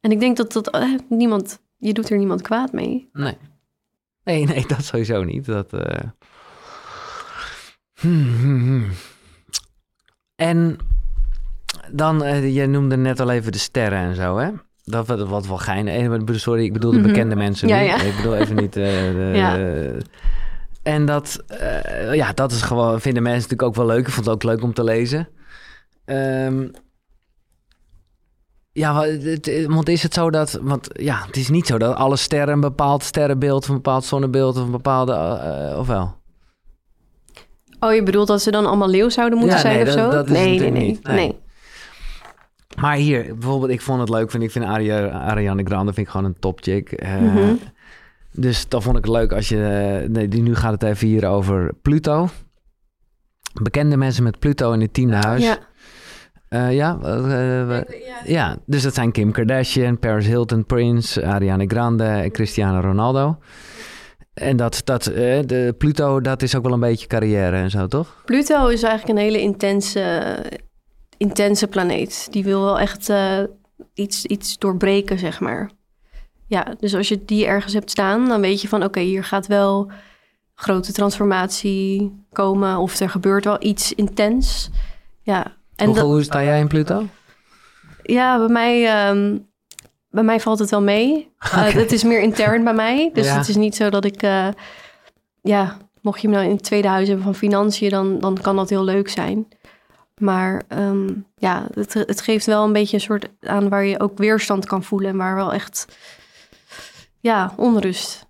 [0.00, 1.60] En ik denk dat dat eh, niemand...
[1.76, 3.08] Je doet er niemand kwaad mee.
[3.12, 3.36] Nee.
[4.24, 5.44] Nee, nee, dat sowieso niet.
[5.44, 6.08] Dat, eh,
[8.00, 8.88] hmm, hmm, hmm.
[10.34, 10.78] En
[11.92, 14.50] dan, eh, je noemde net al even de sterren en zo, hè?
[14.84, 15.94] Dat wat, wat wel geinig.
[16.28, 17.06] Eh, Sorry, ik bedoel de Mhm.
[17.06, 17.68] bekende mensen.
[17.68, 18.02] Ja.
[18.02, 18.76] Ik bedoel even niet.
[18.76, 19.58] eh, de- Ja.
[20.82, 24.06] En dat, eh, ja, dat is gewoon, vinden mensen natuurlijk ook wel leuk.
[24.06, 25.28] Ik vond het ook leuk om te lezen.
[26.04, 26.68] Ehm,
[28.72, 29.06] ja,
[29.68, 32.60] want is het zo dat, want ja, het is niet zo dat alle sterren een
[32.60, 36.20] bepaald sterrenbeeld of een bepaald zonnebeeld of een bepaalde, eh, of wel?
[37.80, 40.04] Oh, je bedoelt dat ze dan allemaal leeuw zouden moeten Ja, zijn nee, of dat-
[40.04, 40.10] zo?
[40.10, 40.70] dat nee, nee.
[40.70, 41.00] Nee.
[41.02, 41.40] nee.
[42.80, 46.12] Maar hier, bijvoorbeeld, ik vond het leuk, vind ik vind Aria, Ariana Grande vind ik
[46.12, 46.92] gewoon een top chick.
[46.92, 47.54] Eh, Mhm.
[48.34, 49.64] Dus dan vond ik het leuk als je,
[50.02, 52.28] eh, nee, die- nu gaat het even hier over Pluto.
[53.62, 55.42] Bekende mensen met Pluto in het tiende huis.
[55.42, 55.58] Ja.
[56.48, 56.98] Eh, ja,
[58.24, 63.38] ja, dus dat zijn Kim Kardashian, Paris Hilton, Prince, Ariana Grande en Cristiano Ronaldo.
[64.34, 68.22] En dat, dat de Pluto, dat is ook wel een beetje carrière en zo, toch?
[68.24, 70.36] Pluto is eigenlijk een hele intense,
[71.22, 72.28] intense planeet.
[72.30, 73.38] Die wil wel echt eh,
[73.94, 75.70] iets, iets doorbreken, zeg maar.
[76.46, 78.84] Ja, dus als je die ergens hebt staan, dan weet je van...
[78.84, 79.90] oké, hier gaat wel
[80.54, 82.76] grote transformatie komen...
[82.78, 84.70] of er gebeurt wel iets intens.
[85.22, 87.06] Ja, en hoe, dat- hoe sta jij in Pluto?
[88.02, 89.38] ja bij, mij, ehm,
[90.10, 91.30] bij mij valt het wel mee.
[91.38, 93.10] Eh, het is meer intern bij mij.
[93.12, 93.36] Dus Ja.
[93.36, 94.22] het is niet zo dat ik...
[94.22, 94.48] eh,
[95.42, 97.90] ja, mocht je me nou in het tweede huis hebben van financiën...
[97.90, 99.48] dan, dan kan dat heel leuk zijn.
[100.22, 103.68] Maar ehm, ja, het, het geeft wel een beetje een soort aan...
[103.68, 105.10] waar je ook weerstand kan voelen...
[105.10, 105.96] en waar wel echt...
[107.20, 108.26] Ja, onrust.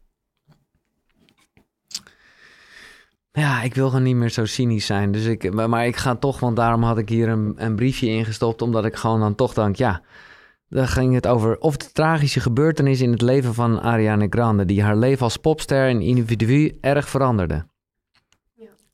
[3.33, 5.13] Ja, ik wil gewoon niet meer zo cynisch zijn.
[5.13, 8.63] Dus ik, maar, ik ga toch, want daarom had ik hier een, een briefje ingestopt.
[8.63, 10.03] Omdat ik gewoon dan toch denk, ja.
[10.69, 14.65] Dan ging het over of de tragische gebeurtenis in het leven van Ariana Grande.
[14.65, 17.71] die haar leven als popster en individu erg veranderde.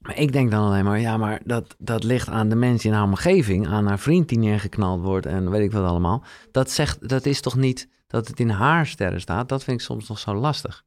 [0.09, 2.95] Maar ik denk dan alleen maar, ja, maar dat, dat ligt aan de mensen in
[2.97, 3.67] haar omgeving.
[3.69, 6.23] Aan haar vriend die neergeknald wordt en weet ik wat allemaal.
[6.51, 9.49] Dat, zegt, dat is toch niet dat het in haar sterren staat?
[9.49, 10.85] Dat vind ik soms nog zo lastig.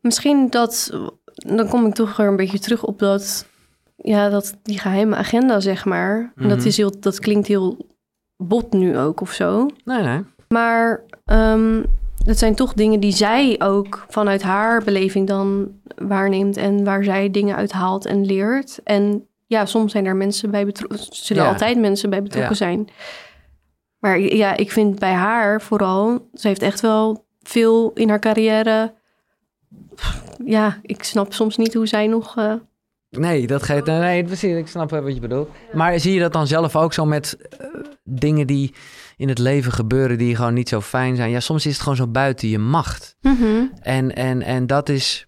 [0.00, 0.90] Misschien dat...
[1.34, 3.46] Dan kom ik toch weer een beetje terug op dat...
[3.96, 6.32] Ja, dat die geheime agenda, zeg maar.
[6.36, 6.66] Dat, Mhm.
[6.66, 7.86] is heel, dat klinkt heel
[8.36, 9.66] bot nu ook of zo.
[9.84, 10.20] Nee, nee.
[10.48, 11.82] Maar ehm
[12.26, 17.30] het zijn toch dingen die zij ook vanuit haar beleving dan waarneemt en waar zij
[17.30, 18.80] dingen uit haalt en leert.
[18.84, 21.48] En ja, soms zijn er mensen bij betrokken, zullen Ja.
[21.48, 22.56] altijd mensen bij betrokken Ja.
[22.56, 22.88] zijn.
[23.98, 28.94] Maar ja, ik vind bij haar vooral, ze heeft echt wel veel in haar carrière.
[30.44, 32.36] Ja, ik snap soms niet hoe zij nog.
[32.36, 32.52] eh,
[33.10, 33.86] Nee, dat geeft.
[33.86, 34.56] Nee, precies.
[34.56, 35.48] Ik snap wel wat je bedoelt.
[35.72, 37.66] Maar zie je dat dan zelf ook zo met eh,
[38.04, 38.74] dingen die
[39.16, 41.30] in het leven gebeuren die gewoon niet zo fijn zijn?
[41.30, 43.16] Ja, soms is het gewoon zo buiten je macht.
[43.80, 45.26] En, en, en dat is.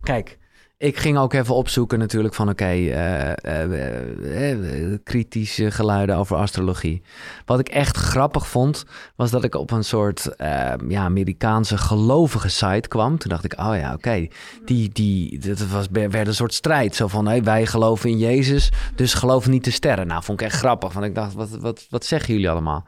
[0.00, 0.38] Kijk,
[0.80, 7.02] ik ging ook even opzoeken natuurlijk van oké, eh, eh, eh, kritische geluiden over astrologie.
[7.44, 8.84] Wat ik echt grappig vond,
[9.16, 13.18] was dat ik op een soort eh, ja, Amerikaanse gelovige site kwam.
[13.18, 14.28] Toen dacht ik, oh ja, oké,
[14.64, 16.94] die, die, dat was, werd een soort strijd.
[16.94, 20.06] Zo van, hey, wij geloven in Jezus, dus geloof niet de sterren.
[20.06, 22.86] Nou, vond ik echt grappig, want ik dacht, wat, wat, wat zeggen jullie allemaal?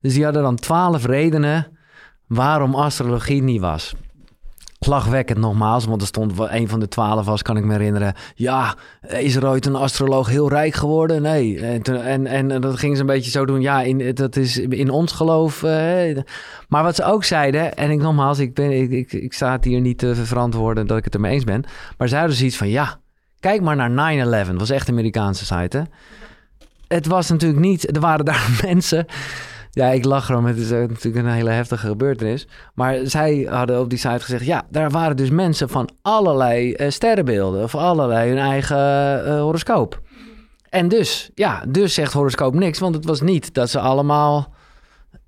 [0.00, 1.78] Dus die hadden dan twaalf redenen
[2.26, 3.94] waarom astrologie niet was.
[4.86, 8.14] Lachwekkend nogmaals, want er stond een van de twaalf was, kan ik me herinneren.
[8.34, 8.74] Ja,
[9.08, 11.22] is er ooit een astroloog heel rijk geworden?
[11.22, 11.60] Nee.
[11.60, 13.60] En, en, en dat ging ze een beetje zo doen.
[13.60, 15.62] Ja, in, dat is in ons geloof.
[15.62, 16.18] eh,
[16.68, 19.64] maar wat ze ook zeiden, en ik nogmaals, ik, ben, ik, ik, ik sta het
[19.64, 21.64] hier niet te verantwoorden dat ik het ermee eens ben.
[21.98, 22.98] Maar ze hadden zoiets van, ja,
[23.40, 24.50] kijk maar naar 9-11.
[24.50, 25.82] Dat was echt een Amerikaanse site, hè?
[26.88, 29.06] Het was natuurlijk niet, er waren daar mensen
[29.70, 30.44] ja, ik lach erom.
[30.44, 32.48] Het is natuurlijk een hele heftige gebeurtenis.
[32.74, 34.44] Maar zij hadden op die site gezegd...
[34.44, 37.62] ja, daar waren dus mensen van allerlei eh, sterrenbeelden...
[37.62, 40.00] of allerlei hun eigen eh, horoscoop.
[40.68, 42.78] En dus, ja, dus zegt horoscoop niks...
[42.78, 44.54] want het was niet dat ze allemaal...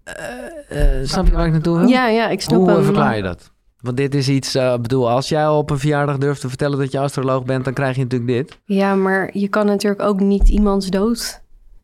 [0.05, 1.89] eh, snap je waar ik naartoe wil?
[1.89, 3.51] ja, ja, ik snap Hoe verklaar je dat?
[3.81, 4.55] Want dit is iets...
[4.55, 6.79] Ik bedoel, als jij op een verjaardag durft te vertellen...
[6.79, 8.59] dat je astroloog bent, dan krijg je natuurlijk dit.
[8.65, 11.42] Ja, maar je kan natuurlijk ook niet iemands dood.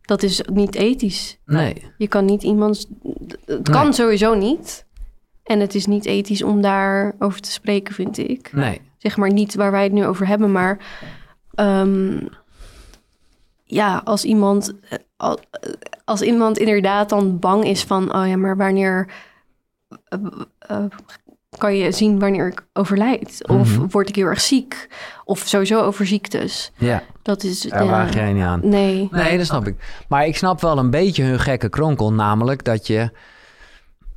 [0.09, 1.39] Dat is niet ethisch.
[1.47, 1.91] Nee.
[1.99, 2.87] Je kan niet iemands.
[3.03, 3.77] Het Nee.
[3.77, 4.87] kan sowieso niet.
[5.43, 8.53] En het is niet ethisch om daarover te spreken, vind ik.
[8.53, 8.81] Nee.
[8.99, 10.79] Zeg maar niet waar wij het nu over hebben, maar.
[11.55, 12.21] ehm,
[13.65, 14.75] ja, als iemand.
[14.89, 15.33] eh, eh,
[16.05, 18.15] Als iemand inderdaad dan bang is van.
[18.15, 19.11] Oh ja, maar wanneer.
[20.59, 20.85] eh,
[21.59, 23.49] kan je zien wanneer ik overlijd?
[23.49, 23.87] Of Mhm.
[23.91, 24.89] word ik heel erg ziek?
[25.25, 26.73] Of sowieso over ziektes.
[26.77, 27.61] Ja, Dat is.
[27.61, 28.61] daar ja, waag jij niet aan.
[28.69, 29.09] Nee.
[29.11, 30.05] Nee, dat snap ik.
[30.09, 32.13] Maar ik snap wel een beetje hun gekke kronkel.
[32.13, 33.11] Namelijk dat je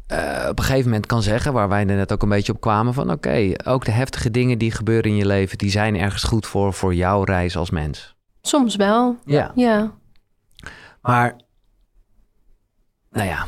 [0.08, 1.54] eh, op een gegeven moment kan zeggen...
[1.54, 3.12] waar wij er net ook een beetje op kwamen van...
[3.12, 5.58] oké, ook de heftige dingen die gebeuren in je leven...
[5.58, 8.16] die zijn ergens goed voor, voor jouw reis als mens.
[8.42, 9.18] Soms wel.
[9.26, 9.52] Ja.
[9.56, 9.92] Ja.
[11.02, 11.36] Maar,
[13.12, 13.46] nou ja...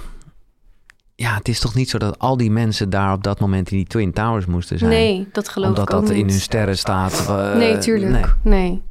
[1.23, 3.77] ja, het is toch niet zo dat al die mensen daar op dat moment in
[3.77, 4.91] die Twin Towers moesten zijn?
[4.91, 7.25] Nee, dat geloof Omdat ik ook dat in hun sterren staat.
[7.29, 8.11] eh, nee, tuurlijk.
[8.11, 8.59] nee.
[8.61, 8.81] Nee.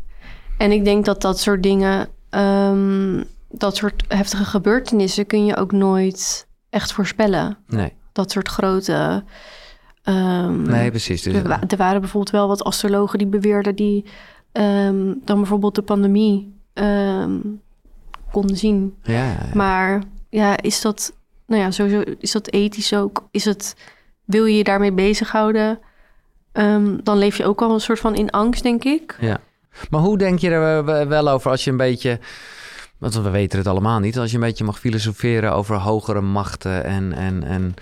[0.58, 5.72] En ik denk dat dat soort dingen, ehm, dat soort heftige gebeurtenissen kun je ook
[5.72, 7.56] nooit echt voorspellen.
[7.66, 9.24] Nee, Dat soort grote.
[10.02, 11.22] ehm, nee precies.
[11.22, 14.04] Dus, er, wa- er waren bijvoorbeeld wel wat astrologen die beweerden die
[14.52, 16.54] ehm, dan bijvoorbeeld de pandemie
[18.30, 18.94] konden zien.
[19.02, 19.50] ja, ja, ja.
[19.54, 21.12] Maar ja, is dat,
[21.52, 23.28] nou ja, sowieso is dat ethisch ook?
[23.30, 23.76] Is het,
[24.24, 25.78] wil je je daarmee bezighouden?
[26.52, 29.16] Ehm, dan leef je ook al een soort van in angst, denk ik.
[29.20, 29.40] Ja.
[29.90, 32.18] Maar hoe denk je er eh, wel over als je een beetje...
[32.98, 34.18] Want we weten het allemaal niet.
[34.18, 37.12] Als je een beetje mag filosoferen over hogere machten en...
[37.12, 37.74] en, en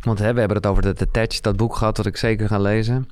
[0.00, 1.96] want hè, we hebben het over de Detached, dat boek gehad...
[1.96, 3.08] dat ik zeker ga lezen.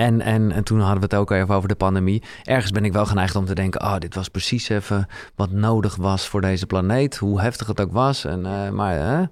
[0.00, 2.22] En, en, en toen hadden we het ook even over de pandemie.
[2.44, 3.80] Ergens ben ik wel geneigd om te denken...
[3.80, 7.16] oh, dit was precies even wat nodig was voor deze planeet.
[7.16, 8.24] Hoe heftig het ook was.
[8.24, 9.24] En, eh, maar hè?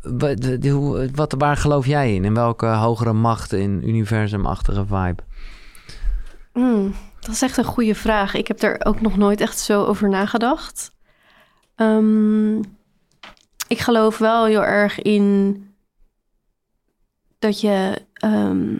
[0.00, 0.58] Wat,
[1.14, 2.24] wat, waar geloof jij in?
[2.24, 5.22] In welke hogere macht in universumachtige vibe?
[6.52, 8.34] Hmm, dat is echt een goede vraag.
[8.34, 10.90] Ik heb er ook nog nooit echt zo over nagedacht.
[11.74, 12.56] Ehm,
[13.68, 15.56] ik geloof wel heel erg in
[17.38, 18.76] dat je, ehm,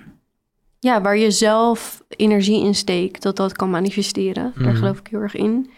[0.85, 4.53] ja, waar je zelf energie in steekt, dat dat kan manifesteren.
[4.57, 4.77] Daar Mhm.
[4.77, 5.71] geloof ik heel erg in.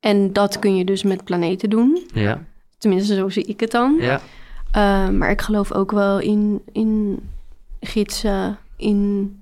[0.00, 2.02] En dat kun je dus met planeten doen.
[2.14, 2.44] Ja,
[2.78, 3.96] Tenminste, zo zie ik het dan.
[4.00, 4.20] ja.
[4.76, 7.18] Uh, maar ik geloof ook wel in, in
[7.80, 9.40] gidsen, in...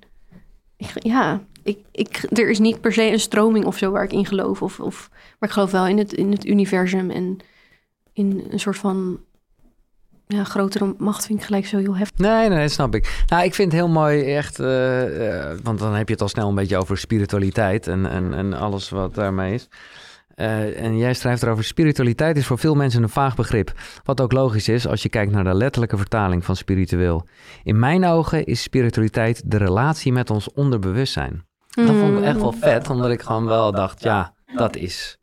[0.94, 4.26] ja, ik, ik, er is niet per se een stroming of zo waar ik in
[4.26, 4.62] geloof.
[4.62, 5.08] Of, of,
[5.38, 7.38] maar ik geloof wel in het, in het universum en
[8.12, 9.20] in een soort van...
[10.32, 12.26] Ja, grotere macht vind ik gelijk zo heel heftig.
[12.26, 13.24] Nee, nee, dat snap ik.
[13.26, 16.28] Nou, ik vind het heel mooi, echt, eh, eh, want dan heb je het al
[16.28, 19.68] snel een beetje over spiritualiteit en, en, en alles wat daarmee is.
[20.34, 23.72] Eh, en jij schrijft erover, spiritualiteit is voor veel mensen een vaag begrip.
[24.04, 27.26] Wat ook logisch is als je kijkt naar de letterlijke vertaling van spiritueel.
[27.62, 31.44] In mijn ogen is spiritualiteit de relatie met ons onderbewustzijn.
[31.68, 35.18] Dat vond ik echt wel vet, omdat ik gewoon wel dacht, ja, dat is,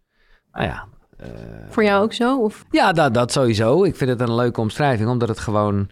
[0.52, 0.88] nou ja...
[1.18, 1.28] eh,
[1.70, 2.40] Voor jou ook zo?
[2.42, 2.66] Of?
[2.72, 3.84] ja, dat, dat sowieso.
[3.84, 5.90] Ik vind het een leuke omschrijving, omdat het gewoon...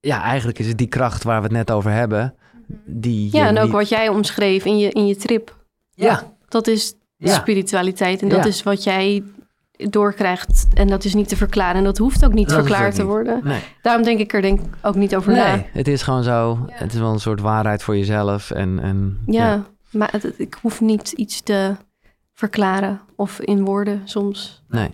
[0.00, 2.34] Ja, eigenlijk is het die kracht waar we het net over hebben.
[2.86, 5.56] Die Ja, en ook niet- wat jij omschreef in je, in je trip.
[5.90, 7.34] Ja, Dat is Ja.
[7.34, 8.48] spiritualiteit en dat Ja.
[8.50, 9.22] is wat jij
[9.90, 10.66] doorkrijgt.
[10.74, 11.76] En dat is niet te verklaren.
[11.76, 13.10] En dat hoeft ook niet Dat verklaard te niet.
[13.10, 13.40] worden.
[13.44, 13.60] nee.
[13.82, 15.54] Daarom denk ik er denk ook niet over na.
[15.54, 16.58] Nee, het is gewoon zo.
[16.70, 18.50] Het is wel een soort waarheid voor jezelf.
[18.50, 21.76] En, en, Ja, maar het- ik hoef niet iets te
[22.38, 24.62] verklaren of in woorden soms.
[24.68, 24.90] Nee.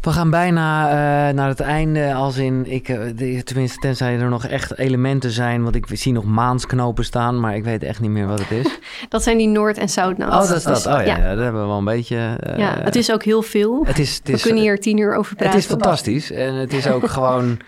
[0.00, 4.28] We gaan bijna eh, naar het einde, als in, ik, eh, de- tenminste tenzij er
[4.28, 8.10] nog echt elementen zijn, want ik zie nog maansknopen staan, maar ik weet echt niet
[8.10, 8.78] meer wat het is.
[9.08, 10.28] Dat zijn die Noord- en Zuidnood.
[10.32, 10.86] Oh, dat is dat.
[10.86, 11.16] Oh ja, ja.
[11.16, 11.34] ja.
[11.34, 12.36] dat hebben we wel een beetje.
[12.40, 13.86] eh, Ja, het is ook heel veel.
[13.86, 15.58] het is, het We kunnen hier tien uur over Het praten.
[15.58, 17.58] is fantastisch en het is ook gewoon.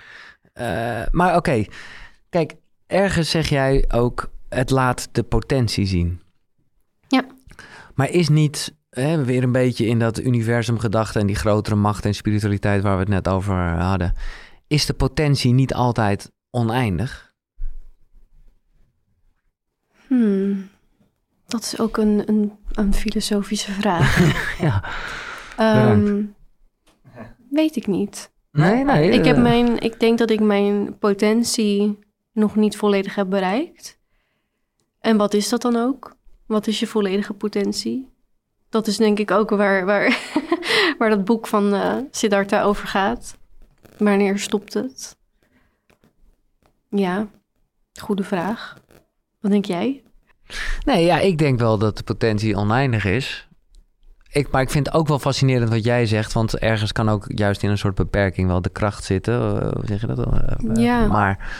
[1.10, 1.64] maar oké,
[2.30, 2.54] kijk,
[2.86, 6.20] ergens zeg jij ook: het laat de potentie zien.
[7.94, 12.14] Maar is niet hè, weer een beetje in dat universumgedachte en die grotere macht en
[12.14, 14.14] spiritualiteit waar we het net over hadden,
[14.66, 17.32] is de potentie niet altijd oneindig?
[20.06, 20.68] Hmm,
[21.46, 24.18] Dat is ook een, een, een filosofische vraag.
[24.60, 24.84] Ja.
[25.56, 26.22] Ehm,
[27.50, 28.32] weet ik niet.
[28.52, 29.10] Nee, nee.
[29.10, 31.98] Ik, heb eh, mijn, ik denk dat ik mijn potentie
[32.32, 33.98] nog niet volledig heb bereikt.
[35.00, 36.16] En wat is dat dan ook?
[36.46, 38.08] Wat is je volledige potentie?
[38.68, 40.18] Dat is denk ik ook waar, waar,
[40.98, 43.36] waar dat boek van eh Siddhartha over gaat.
[43.98, 45.16] Wanneer stopt het?
[46.88, 47.26] Ja,
[48.00, 48.76] goede vraag.
[49.40, 50.02] Wat denk jij?
[50.84, 53.48] Nee, ja, ik denk wel dat de potentie oneindig is.
[54.32, 57.24] Ik, maar ik vind het ook wel fascinerend wat jij zegt, want ergens kan ook
[57.28, 59.34] juist in een soort beperking wel de kracht zitten.
[59.62, 60.18] eh, hoe zeg je dat?
[60.18, 61.06] Eh, Ja.
[61.06, 61.56] Maar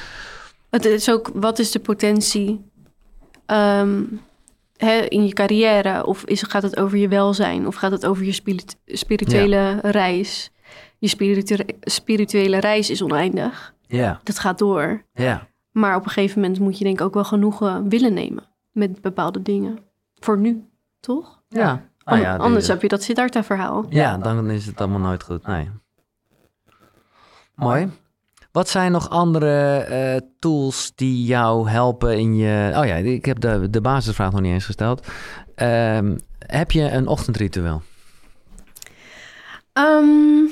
[0.70, 2.70] Het is ook, wat is de potentie
[3.46, 4.02] ehm,
[4.76, 6.06] hè, in je carrière?
[6.06, 7.66] Of is, gaat het over je welzijn?
[7.66, 10.50] Of gaat het over je spirit- spirituele reis?
[10.98, 13.74] Je spiritu- spirituele reis is oneindig.
[13.86, 15.04] ja, Dat gaat door.
[15.12, 15.46] ja.
[15.72, 19.00] Maar op een gegeven moment moet je denk ik ook wel genoegen willen nemen met
[19.00, 19.78] bepaalde dingen.
[20.20, 20.64] Voor nu,
[21.00, 21.42] toch?
[21.48, 21.88] Ja.
[22.04, 23.86] An- ja, anders heb je dat Siddhartha-verhaal.
[23.88, 25.46] Ja, dan is het allemaal nooit goed.
[25.46, 25.70] Nee.
[27.54, 27.90] Mooi.
[28.54, 32.72] Wat zijn nog andere eh, tools die jou helpen in je...
[32.76, 35.06] Oh ja, ik heb de, de basisvraag nog niet eens gesteld.
[35.54, 37.82] Ehm, heb je een ochtendritueel?
[39.72, 40.44] Ehm,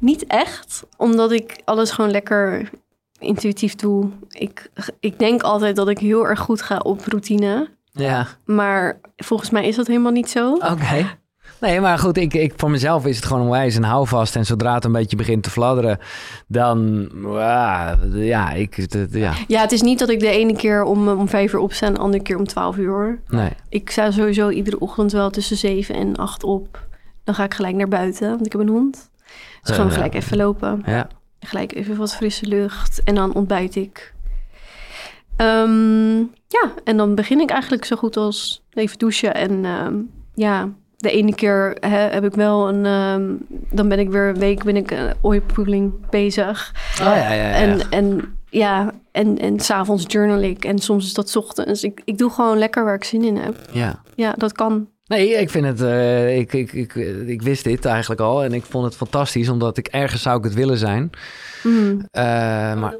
[0.00, 2.70] niet echt, omdat ik alles gewoon lekker
[3.18, 4.10] intuïtief doe.
[4.28, 4.70] Ik,
[5.00, 7.70] ik denk altijd dat ik heel erg goed ga op routine.
[7.92, 10.52] Ja, Maar volgens mij is dat helemaal niet zo.
[10.54, 11.18] oké.
[11.60, 14.36] Nee, maar goed, ik, ik, voor mezelf is het gewoon onwijs een houvast.
[14.36, 15.98] En zodra het een beetje begint te fladderen,
[16.46, 17.08] dan...
[17.24, 18.86] ah, ja, ik...
[19.10, 21.86] Ja, Ja, het is niet dat ik de ene keer om, om vijf uur opsta
[21.86, 23.18] en de andere keer om twaalf uur hoor.
[23.28, 23.50] nee.
[23.68, 26.86] Ik sta sowieso iedere ochtend wel tussen zeven en acht op.
[27.24, 29.10] Dan ga ik gelijk naar buiten, want ik heb een hond.
[29.60, 29.96] Dus Eh, gewoon ja.
[29.96, 30.82] gelijk even lopen.
[30.86, 31.08] Ja.
[31.40, 33.02] Gelijk even wat frisse lucht.
[33.04, 34.14] En dan ontbijt ik.
[35.36, 36.16] Ehm,
[36.48, 39.34] ja, en dan begin ik eigenlijk zo goed als even douchen.
[39.34, 39.94] En ehm,
[40.34, 40.68] ja,
[40.98, 42.86] de ene keer hè, heb ik wel een...
[42.86, 43.32] ehm,
[43.70, 46.72] dan ben ik weer een week ben ik uh, ooipoeling bezig.
[47.00, 47.52] Oh, ja, ja, ja.
[47.52, 50.64] En, en ja, en, en s'avonds journal ik.
[50.64, 51.82] En soms is dat 's ochtends.
[51.82, 53.56] Ik, ik doe gewoon lekker waar ik zin in heb.
[53.72, 54.02] ja.
[54.14, 54.88] Ja, dat kan.
[55.06, 55.80] Nee, ik vind het.
[55.80, 56.94] eh, ik, ik, ik,
[57.26, 60.44] ik wist dit eigenlijk al en ik vond het fantastisch, omdat ik ergens zou ik
[60.44, 61.10] het willen zijn.
[61.62, 62.06] Mm.
[62.10, 62.22] Eh,
[62.80, 62.94] maar.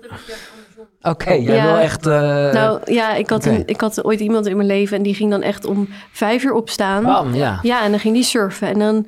[1.11, 1.65] Oké, jij Ja.
[1.65, 2.07] wil echt.
[2.07, 2.13] eh,
[2.53, 5.31] nou ja, ik had, een, ik had ooit iemand in mijn leven en die ging
[5.31, 7.05] dan echt om vijf uur opstaan.
[7.05, 7.59] bam, ja.
[7.63, 8.69] Ja, en dan ging die surfen.
[8.69, 9.07] En dan,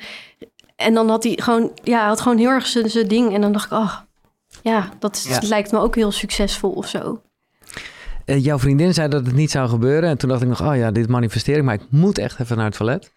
[0.77, 3.35] en dan had hij gewoon, ja, had gewoon heel erg zijn zijn ding.
[3.35, 3.95] En dan dacht ik, oh,
[4.63, 5.39] ja, dat is- Ja.
[5.49, 7.21] lijkt me ook heel succesvol of zo.
[8.25, 10.09] Eh, jouw vriendin zei dat het niet zou gebeuren.
[10.11, 12.57] En toen dacht ik nog, oh ja, dit manifesteer ik, maar ik moet echt even
[12.57, 13.13] naar het toilet.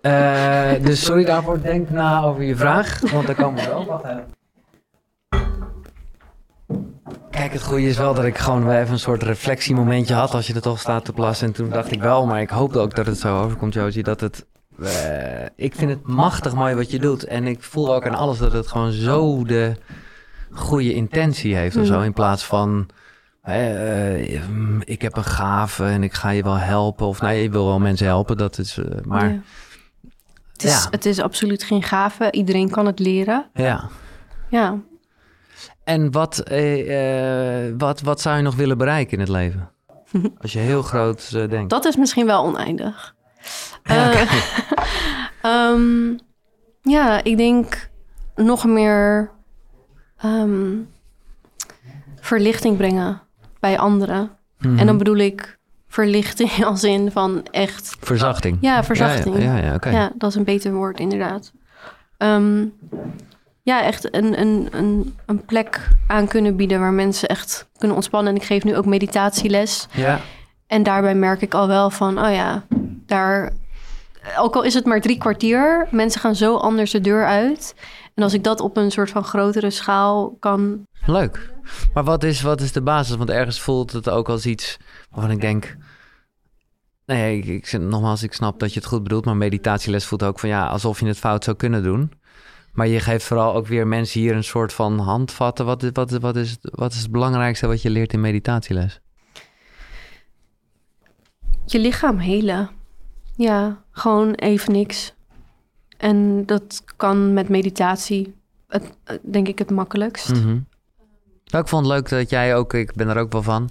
[0.00, 1.62] Eh, dus sorry daarvoor.
[1.62, 3.84] Denk na over je vraag, want daar komen we wel.
[3.84, 4.24] Wacht even.
[7.38, 10.54] Kijk, het goede is wel dat ik gewoon even een soort reflectiemomentje had als je
[10.54, 11.46] er toch staat te plassen.
[11.46, 14.20] En toen dacht ik wel, maar ik hoop ook dat het zo overkomt, Josie, dat
[14.20, 14.46] het...
[14.82, 17.24] eh, ik vind het machtig mooi wat je doet.
[17.24, 19.72] En ik voel ook aan alles dat het gewoon zo de
[20.52, 21.98] goede intentie heeft of zo.
[21.98, 22.04] Mm.
[22.04, 22.88] In plaats van,
[23.42, 27.06] eh, mm, ik heb een gave en ik ga je wel helpen.
[27.06, 28.78] Of nee, je wil wel mensen helpen, dat is...
[28.78, 29.40] eh, maar Ja.
[30.52, 30.86] Het, is, Ja.
[30.90, 32.30] het is absoluut geen gave.
[32.30, 33.46] Iedereen kan het leren.
[33.54, 33.88] ja.
[34.50, 34.78] Ja.
[35.88, 39.70] En wat, eh, eh, wat, wat zou je nog willen bereiken in het leven?
[40.42, 41.70] Als je heel groot eh, denkt.
[41.70, 43.14] Dat is misschien wel oneindig.
[43.84, 44.12] Ja.
[44.12, 44.32] Eh,
[45.52, 46.16] ehm,
[46.82, 47.90] ja, ik denk
[48.34, 49.30] nog meer
[50.16, 50.76] ehm,
[52.20, 53.20] verlichting brengen
[53.60, 54.30] bij anderen.
[54.58, 54.78] Mhm.
[54.78, 55.58] En dan bedoel ik
[55.88, 57.96] verlichting als in van echt...
[58.00, 58.58] Verzachting.
[58.60, 59.42] Ja, verzachting.
[59.42, 59.90] Ja, ja, ja, oké.
[59.90, 61.52] Ja, dat is een beter woord, inderdaad.
[62.16, 62.66] Ehm,
[63.68, 68.34] ja, echt een, een, een, een plek aan kunnen bieden waar mensen echt kunnen ontspannen.
[68.34, 69.86] En ik geef nu ook meditatieles.
[69.92, 70.20] Ja.
[70.66, 72.64] En daarbij merk ik al wel van, oh ja,
[73.06, 73.52] daar...
[74.38, 77.74] Ook al is het maar drie kwartier, mensen gaan zo anders de deur uit.
[78.14, 80.86] En als ik dat op een soort van grotere schaal kan...
[81.06, 81.52] Leuk.
[81.94, 83.16] Maar wat is, wat is de basis?
[83.16, 84.76] Want ergens voelt het ook als iets
[85.10, 85.76] waarvan ik denk...
[87.06, 90.38] Nee, ik, ik, nogmaals, ik snap dat je het goed bedoelt, maar meditatieles voelt ook
[90.38, 92.12] van ja, alsof je het fout zou kunnen doen.
[92.72, 95.64] Maar je geeft vooral ook weer mensen hier een soort van handvatten.
[95.66, 99.00] Wat, is- wat, wat, is, het- wat is het belangrijkste wat je leert in meditatieles?
[101.66, 102.70] Je lichaam helen.
[103.36, 105.14] Ja, gewoon even niks.
[105.96, 108.34] En dat kan met meditatie,
[108.68, 110.28] het, denk ik, het makkelijkst.
[110.32, 110.58] Mhm.
[111.44, 113.70] Nou, ik vond het leuk dat jij ook, ik ben er ook wel van,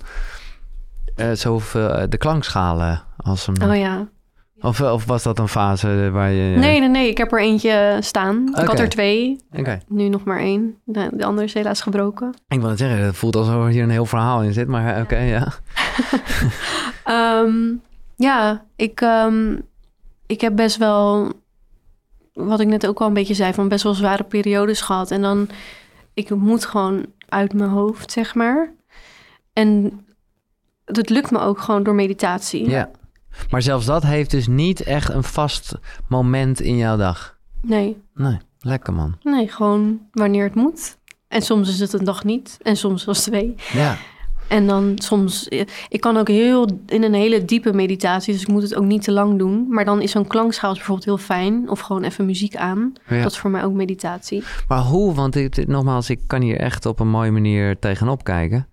[1.15, 3.63] eh zo eh, de klankschalen als een...
[3.69, 4.07] Oh ja.
[4.61, 6.57] Of, of was dat een fase waar je...
[6.57, 7.09] Nee, nee, nee.
[7.09, 8.47] Ik heb er eentje staan.
[8.59, 9.37] Ik had er twee.
[9.87, 10.77] Nu nog maar één.
[10.83, 12.33] De, de andere is helaas gebroken.
[12.47, 15.01] Ik wil het zeggen, het voelt alsof er hier een heel verhaal in zit, maar
[15.01, 15.53] oké, ja.
[17.03, 17.73] Ehm,
[18.15, 19.57] ja, ik, ehm,
[20.25, 21.31] ik heb best wel,
[22.33, 25.11] wat ik net ook al een beetje zei, van best wel zware periodes gehad.
[25.11, 25.49] En dan,
[26.13, 28.73] ik moet gewoon uit mijn hoofd, zeg maar.
[29.53, 29.99] En
[30.85, 32.69] dat lukt me ook gewoon door meditatie.
[32.69, 32.89] ja.
[33.49, 35.73] Maar zelfs dat heeft dus niet echt een vast
[36.07, 37.37] moment in jouw dag.
[37.61, 39.17] Nee, Nee, lekker man.
[39.23, 40.97] nee, gewoon wanneer het moet.
[41.27, 42.57] En soms is het een dag niet.
[42.61, 43.55] En soms was twee.
[43.73, 43.97] Ja,
[44.47, 45.47] En dan soms,
[45.89, 49.03] ik kan ook heel in een hele diepe meditatie, dus ik moet het ook niet
[49.03, 49.65] te lang doen.
[49.69, 51.69] Maar dan is zo'n klankschaal bijvoorbeeld heel fijn.
[51.69, 52.93] Of gewoon even muziek aan.
[53.07, 53.21] ja.
[53.21, 54.43] Dat is voor mij ook meditatie.
[54.67, 58.67] Maar hoe, want ik, nogmaals, ik kan hier echt op een mooie manier tegenop kijken.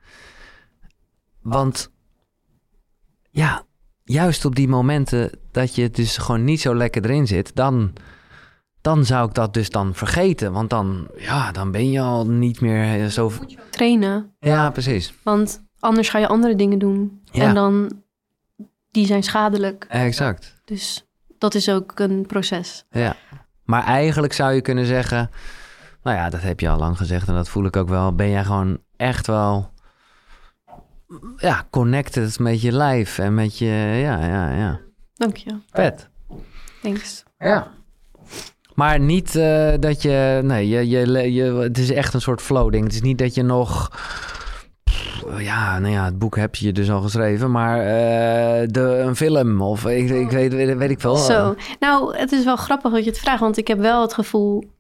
[1.43, 1.91] Want
[3.31, 3.65] ja,
[4.05, 7.93] juist op die momenten dat je dus gewoon niet zo lekker erin zit, dan,
[8.81, 10.53] dan zou ik dat dus dan vergeten.
[10.53, 13.33] Want dan, ja, dan ben je al niet meer eh, zo...
[13.71, 15.15] Trainen, Ja, precies.
[15.23, 17.23] want anders ga je andere dingen doen.
[17.25, 17.49] Ja.
[17.49, 18.03] En dan,
[18.91, 19.87] die zijn schadelijk.
[19.89, 20.61] Exact.
[20.65, 21.07] Dus
[21.39, 22.85] dat is ook een proces.
[22.91, 23.17] Ja.
[23.65, 25.31] Maar eigenlijk zou je kunnen zeggen,
[26.03, 28.15] nou ja, dat heb je al lang gezegd en dat voel ik ook wel.
[28.15, 29.73] Ben jij gewoon echt wel,
[31.37, 33.67] ja, connected met je lijf en met je,
[34.03, 34.81] ja, ja, ja.
[35.15, 35.55] Dank je.
[35.71, 36.09] Vet.
[36.83, 37.23] Thanks.
[37.39, 37.73] Ja.
[38.75, 42.73] Maar niet eh, dat je, nee, je, je, je, het is echt een soort flow
[42.73, 42.85] ding.
[42.85, 43.91] Het is niet dat je nog,
[45.39, 49.63] ja, nou ja, het boek heb je dus al geschreven, maar eh, de, een film
[49.63, 51.17] of ik, ik weet, weet, weet ik veel.
[51.17, 51.55] Zo.
[51.81, 54.71] Nou, het is wel grappig dat je het vraagt, want ik heb wel het gevoel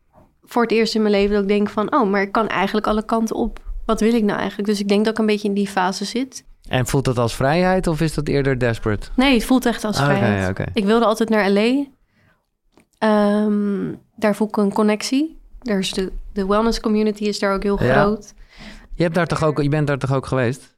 [0.42, 2.86] voor het eerst in mijn leven dat ik denk van, oh, maar ik kan eigenlijk
[2.86, 3.60] alle kanten op.
[3.86, 4.68] Wat wil ik nou eigenlijk?
[4.68, 6.44] Dus ik denk dat ik een beetje in die fase zit.
[6.68, 9.08] En voelt dat als vrijheid of is dat eerder desperate?
[9.16, 10.50] Nee, het voelt echt als vrijheid.
[10.50, 10.64] oké.
[10.72, 11.84] Ik wilde altijd naar LA.
[12.98, 15.38] Ehm, daar voel ik een connectie.
[15.58, 17.92] Daar is de, de wellness community is daar ook heel Ja.
[17.92, 18.34] groot.
[18.94, 20.76] Je, hebt daar toch ook, je bent daar toch ook geweest?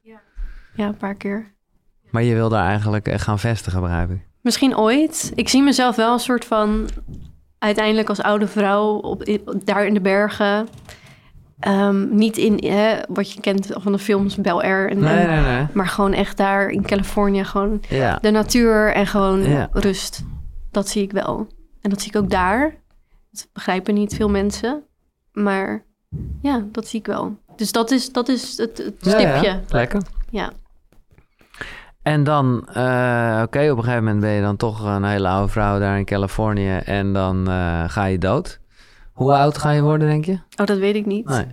[0.75, 1.53] Ja, een paar keer.
[2.09, 4.19] Maar je wil daar eigenlijk gaan vestigen, begrijp ik.
[4.41, 5.31] Misschien ooit.
[5.35, 6.89] Ik zie mezelf wel een soort van...
[7.59, 10.67] uiteindelijk als oude vrouw op, daar in de bergen.
[11.59, 12.59] Ehm, niet in
[13.09, 14.89] wat je kent van de films Bel Air.
[14.89, 15.65] En, Nee, en- nee, nee.
[15.73, 17.43] Maar gewoon echt daar in Californië.
[17.43, 18.17] Gewoon Ja.
[18.21, 19.69] de natuur en gewoon Ja.
[19.71, 20.23] rust.
[20.71, 21.47] Dat zie ik wel.
[21.81, 22.75] En dat zie ik ook daar.
[23.31, 24.83] Dat begrijpen niet veel mensen.
[25.31, 25.83] Maar
[26.41, 27.37] ja, dat zie ik wel.
[27.55, 29.47] Dus dat is, dat is het, het Ja, stipje.
[29.47, 29.61] ja.
[29.69, 30.01] Lekker.
[30.29, 30.51] Ja.
[32.01, 35.51] En dan, eh, oké, op een gegeven moment ben je dan toch een hele oude
[35.51, 38.59] vrouw daar in Californië en dan eh, ga je dood.
[39.17, 40.33] Hoe oud ga je worden, denk je?
[40.33, 41.25] Oh, dat weet ik niet.
[41.27, 41.45] Nee.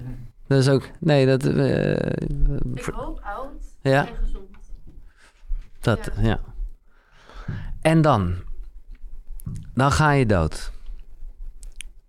[0.46, 2.12] Dat is ook, nee, dat, eh,
[2.74, 4.48] voor- hoop oud ja, gezond.
[5.80, 6.40] dat, ja.
[7.80, 8.34] En dan,
[9.74, 10.72] dan ga je dood.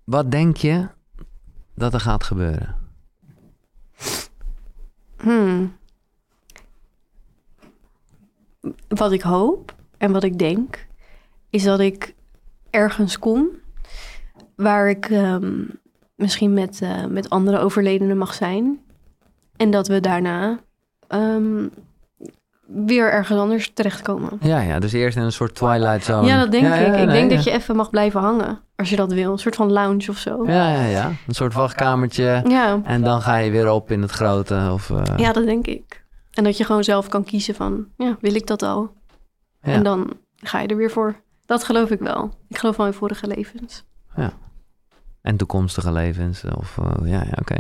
[0.04, 0.88] Wat denk je
[1.76, 2.76] dat er gaat gebeuren?
[5.18, 5.78] Hmm.
[8.88, 10.88] Wat ik hoop en wat ik denk,
[11.50, 12.16] is dat ik
[12.70, 13.48] ergens kom
[14.56, 15.54] waar ik ehm,
[16.16, 18.80] misschien met, eh, met andere overledenen mag zijn.
[19.58, 20.60] En dat we daarna
[21.08, 21.68] ehm,
[22.68, 24.30] weer ergens anders terechtkomen.
[24.42, 26.28] Ja, ja, dus eerst in een soort twilight zone.
[26.28, 26.86] Ja, dat denk Ja, ik.
[26.88, 27.36] ja, ik nee, denk ja.
[27.36, 29.32] dat je even mag blijven hangen, als je dat wil.
[29.32, 30.46] Een soort van lounge of zo.
[30.48, 31.12] Ja, ja, ja.
[31.28, 32.42] Een soort wachtkamertje.
[32.48, 34.70] Ja, En dan ga je weer op in het grote.
[34.74, 36.04] Of, eh, ja dat denk ik.
[36.34, 38.94] En dat je gewoon zelf kan kiezen van, ja, wil ik dat al?
[39.62, 39.72] ja.
[39.74, 41.16] En dan ga je er weer voor.
[41.46, 42.32] Dat geloof ik wel.
[42.50, 43.84] Ik geloof wel in vorige levens.
[45.26, 46.44] En toekomstige levens.
[46.44, 47.56] Of, eh, ja, ja oké.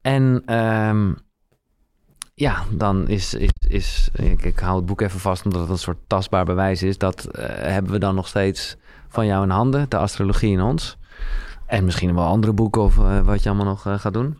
[0.00, 1.12] En ehm,
[2.34, 5.78] ja, dan is, is, is ik, ik hou het boek even vast omdat het een
[5.78, 6.98] soort tastbaar bewijs is.
[6.98, 8.76] Dat eh, hebben we dan nog steeds
[9.08, 10.98] van jou in handen, de astrologie in ons.
[11.66, 14.38] En misschien wel andere boeken of eh, wat je allemaal nog gaat doen.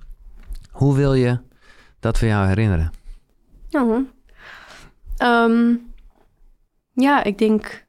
[0.70, 1.38] Hoe wil je
[1.98, 2.92] dat we jou herinneren?
[5.16, 5.74] Ehm,
[6.92, 7.86] ja, ik denk...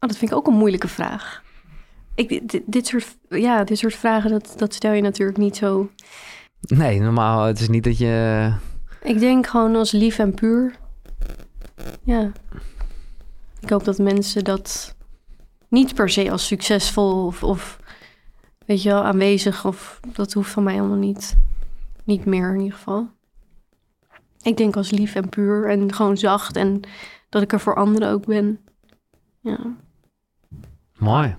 [0.00, 1.41] Oh, dat vind ik ook een moeilijke vraag.
[2.14, 5.90] Ik, dit, dit, soort, ja, dit soort vragen, dat, dat stel je natuurlijk niet zo...
[6.60, 8.52] Nee, normaal, het is niet dat je...
[9.02, 10.74] Ik denk gewoon als lief en puur.
[12.02, 12.32] Ja.
[13.60, 14.96] Ik hoop dat mensen dat
[15.68, 17.78] niet per se als succesvol of, of
[18.66, 21.36] weet je wel, aanwezig of dat hoeft van mij allemaal niet.
[22.04, 23.10] Niet meer in ieder geval.
[24.42, 26.80] Ik denk als lief en puur en gewoon zacht en
[27.28, 28.60] dat ik er voor anderen ook ben.
[29.40, 29.58] Ja.
[30.98, 31.36] Mooi.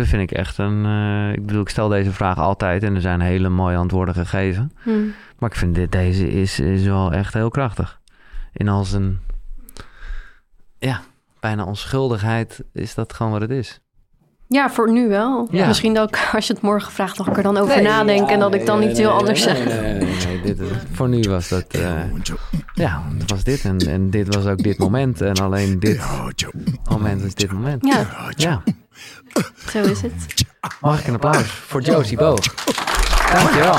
[0.00, 0.84] Dat vind ik echt een...
[0.86, 4.72] eh, ik bedoel, ik stel deze vraag altijd en er zijn hele mooie antwoorden gegeven.
[4.82, 4.90] Hm.
[5.38, 8.00] Maar ik vind dit, deze is, is wel echt heel krachtig.
[8.52, 9.20] In al zijn...
[10.78, 11.00] Ja,
[11.40, 13.80] bijna onschuldigheid is dat gewoon wat het is.
[14.52, 15.48] Ja, voor nu wel.
[15.50, 15.66] Ja.
[15.66, 18.38] Misschien dat ik, als je het morgen vraagt, dat ik er dan over nadenk en
[18.38, 19.64] dat ik dan iets heel anders zeg.
[19.64, 20.60] Nee, nee, nee, nee, dit,
[20.92, 21.64] voor nu was dat...
[21.68, 21.90] eh,
[22.74, 25.20] ja, was dit en, en dit was ook dit moment.
[25.20, 26.00] En alleen dit
[26.90, 27.86] moment is dit moment.
[27.86, 28.06] Ja,
[28.36, 28.62] Ja.
[29.70, 30.44] zo is het.
[30.80, 32.54] Mag ik een applaus voor Josie Boog?
[33.32, 33.76] Dankjewel.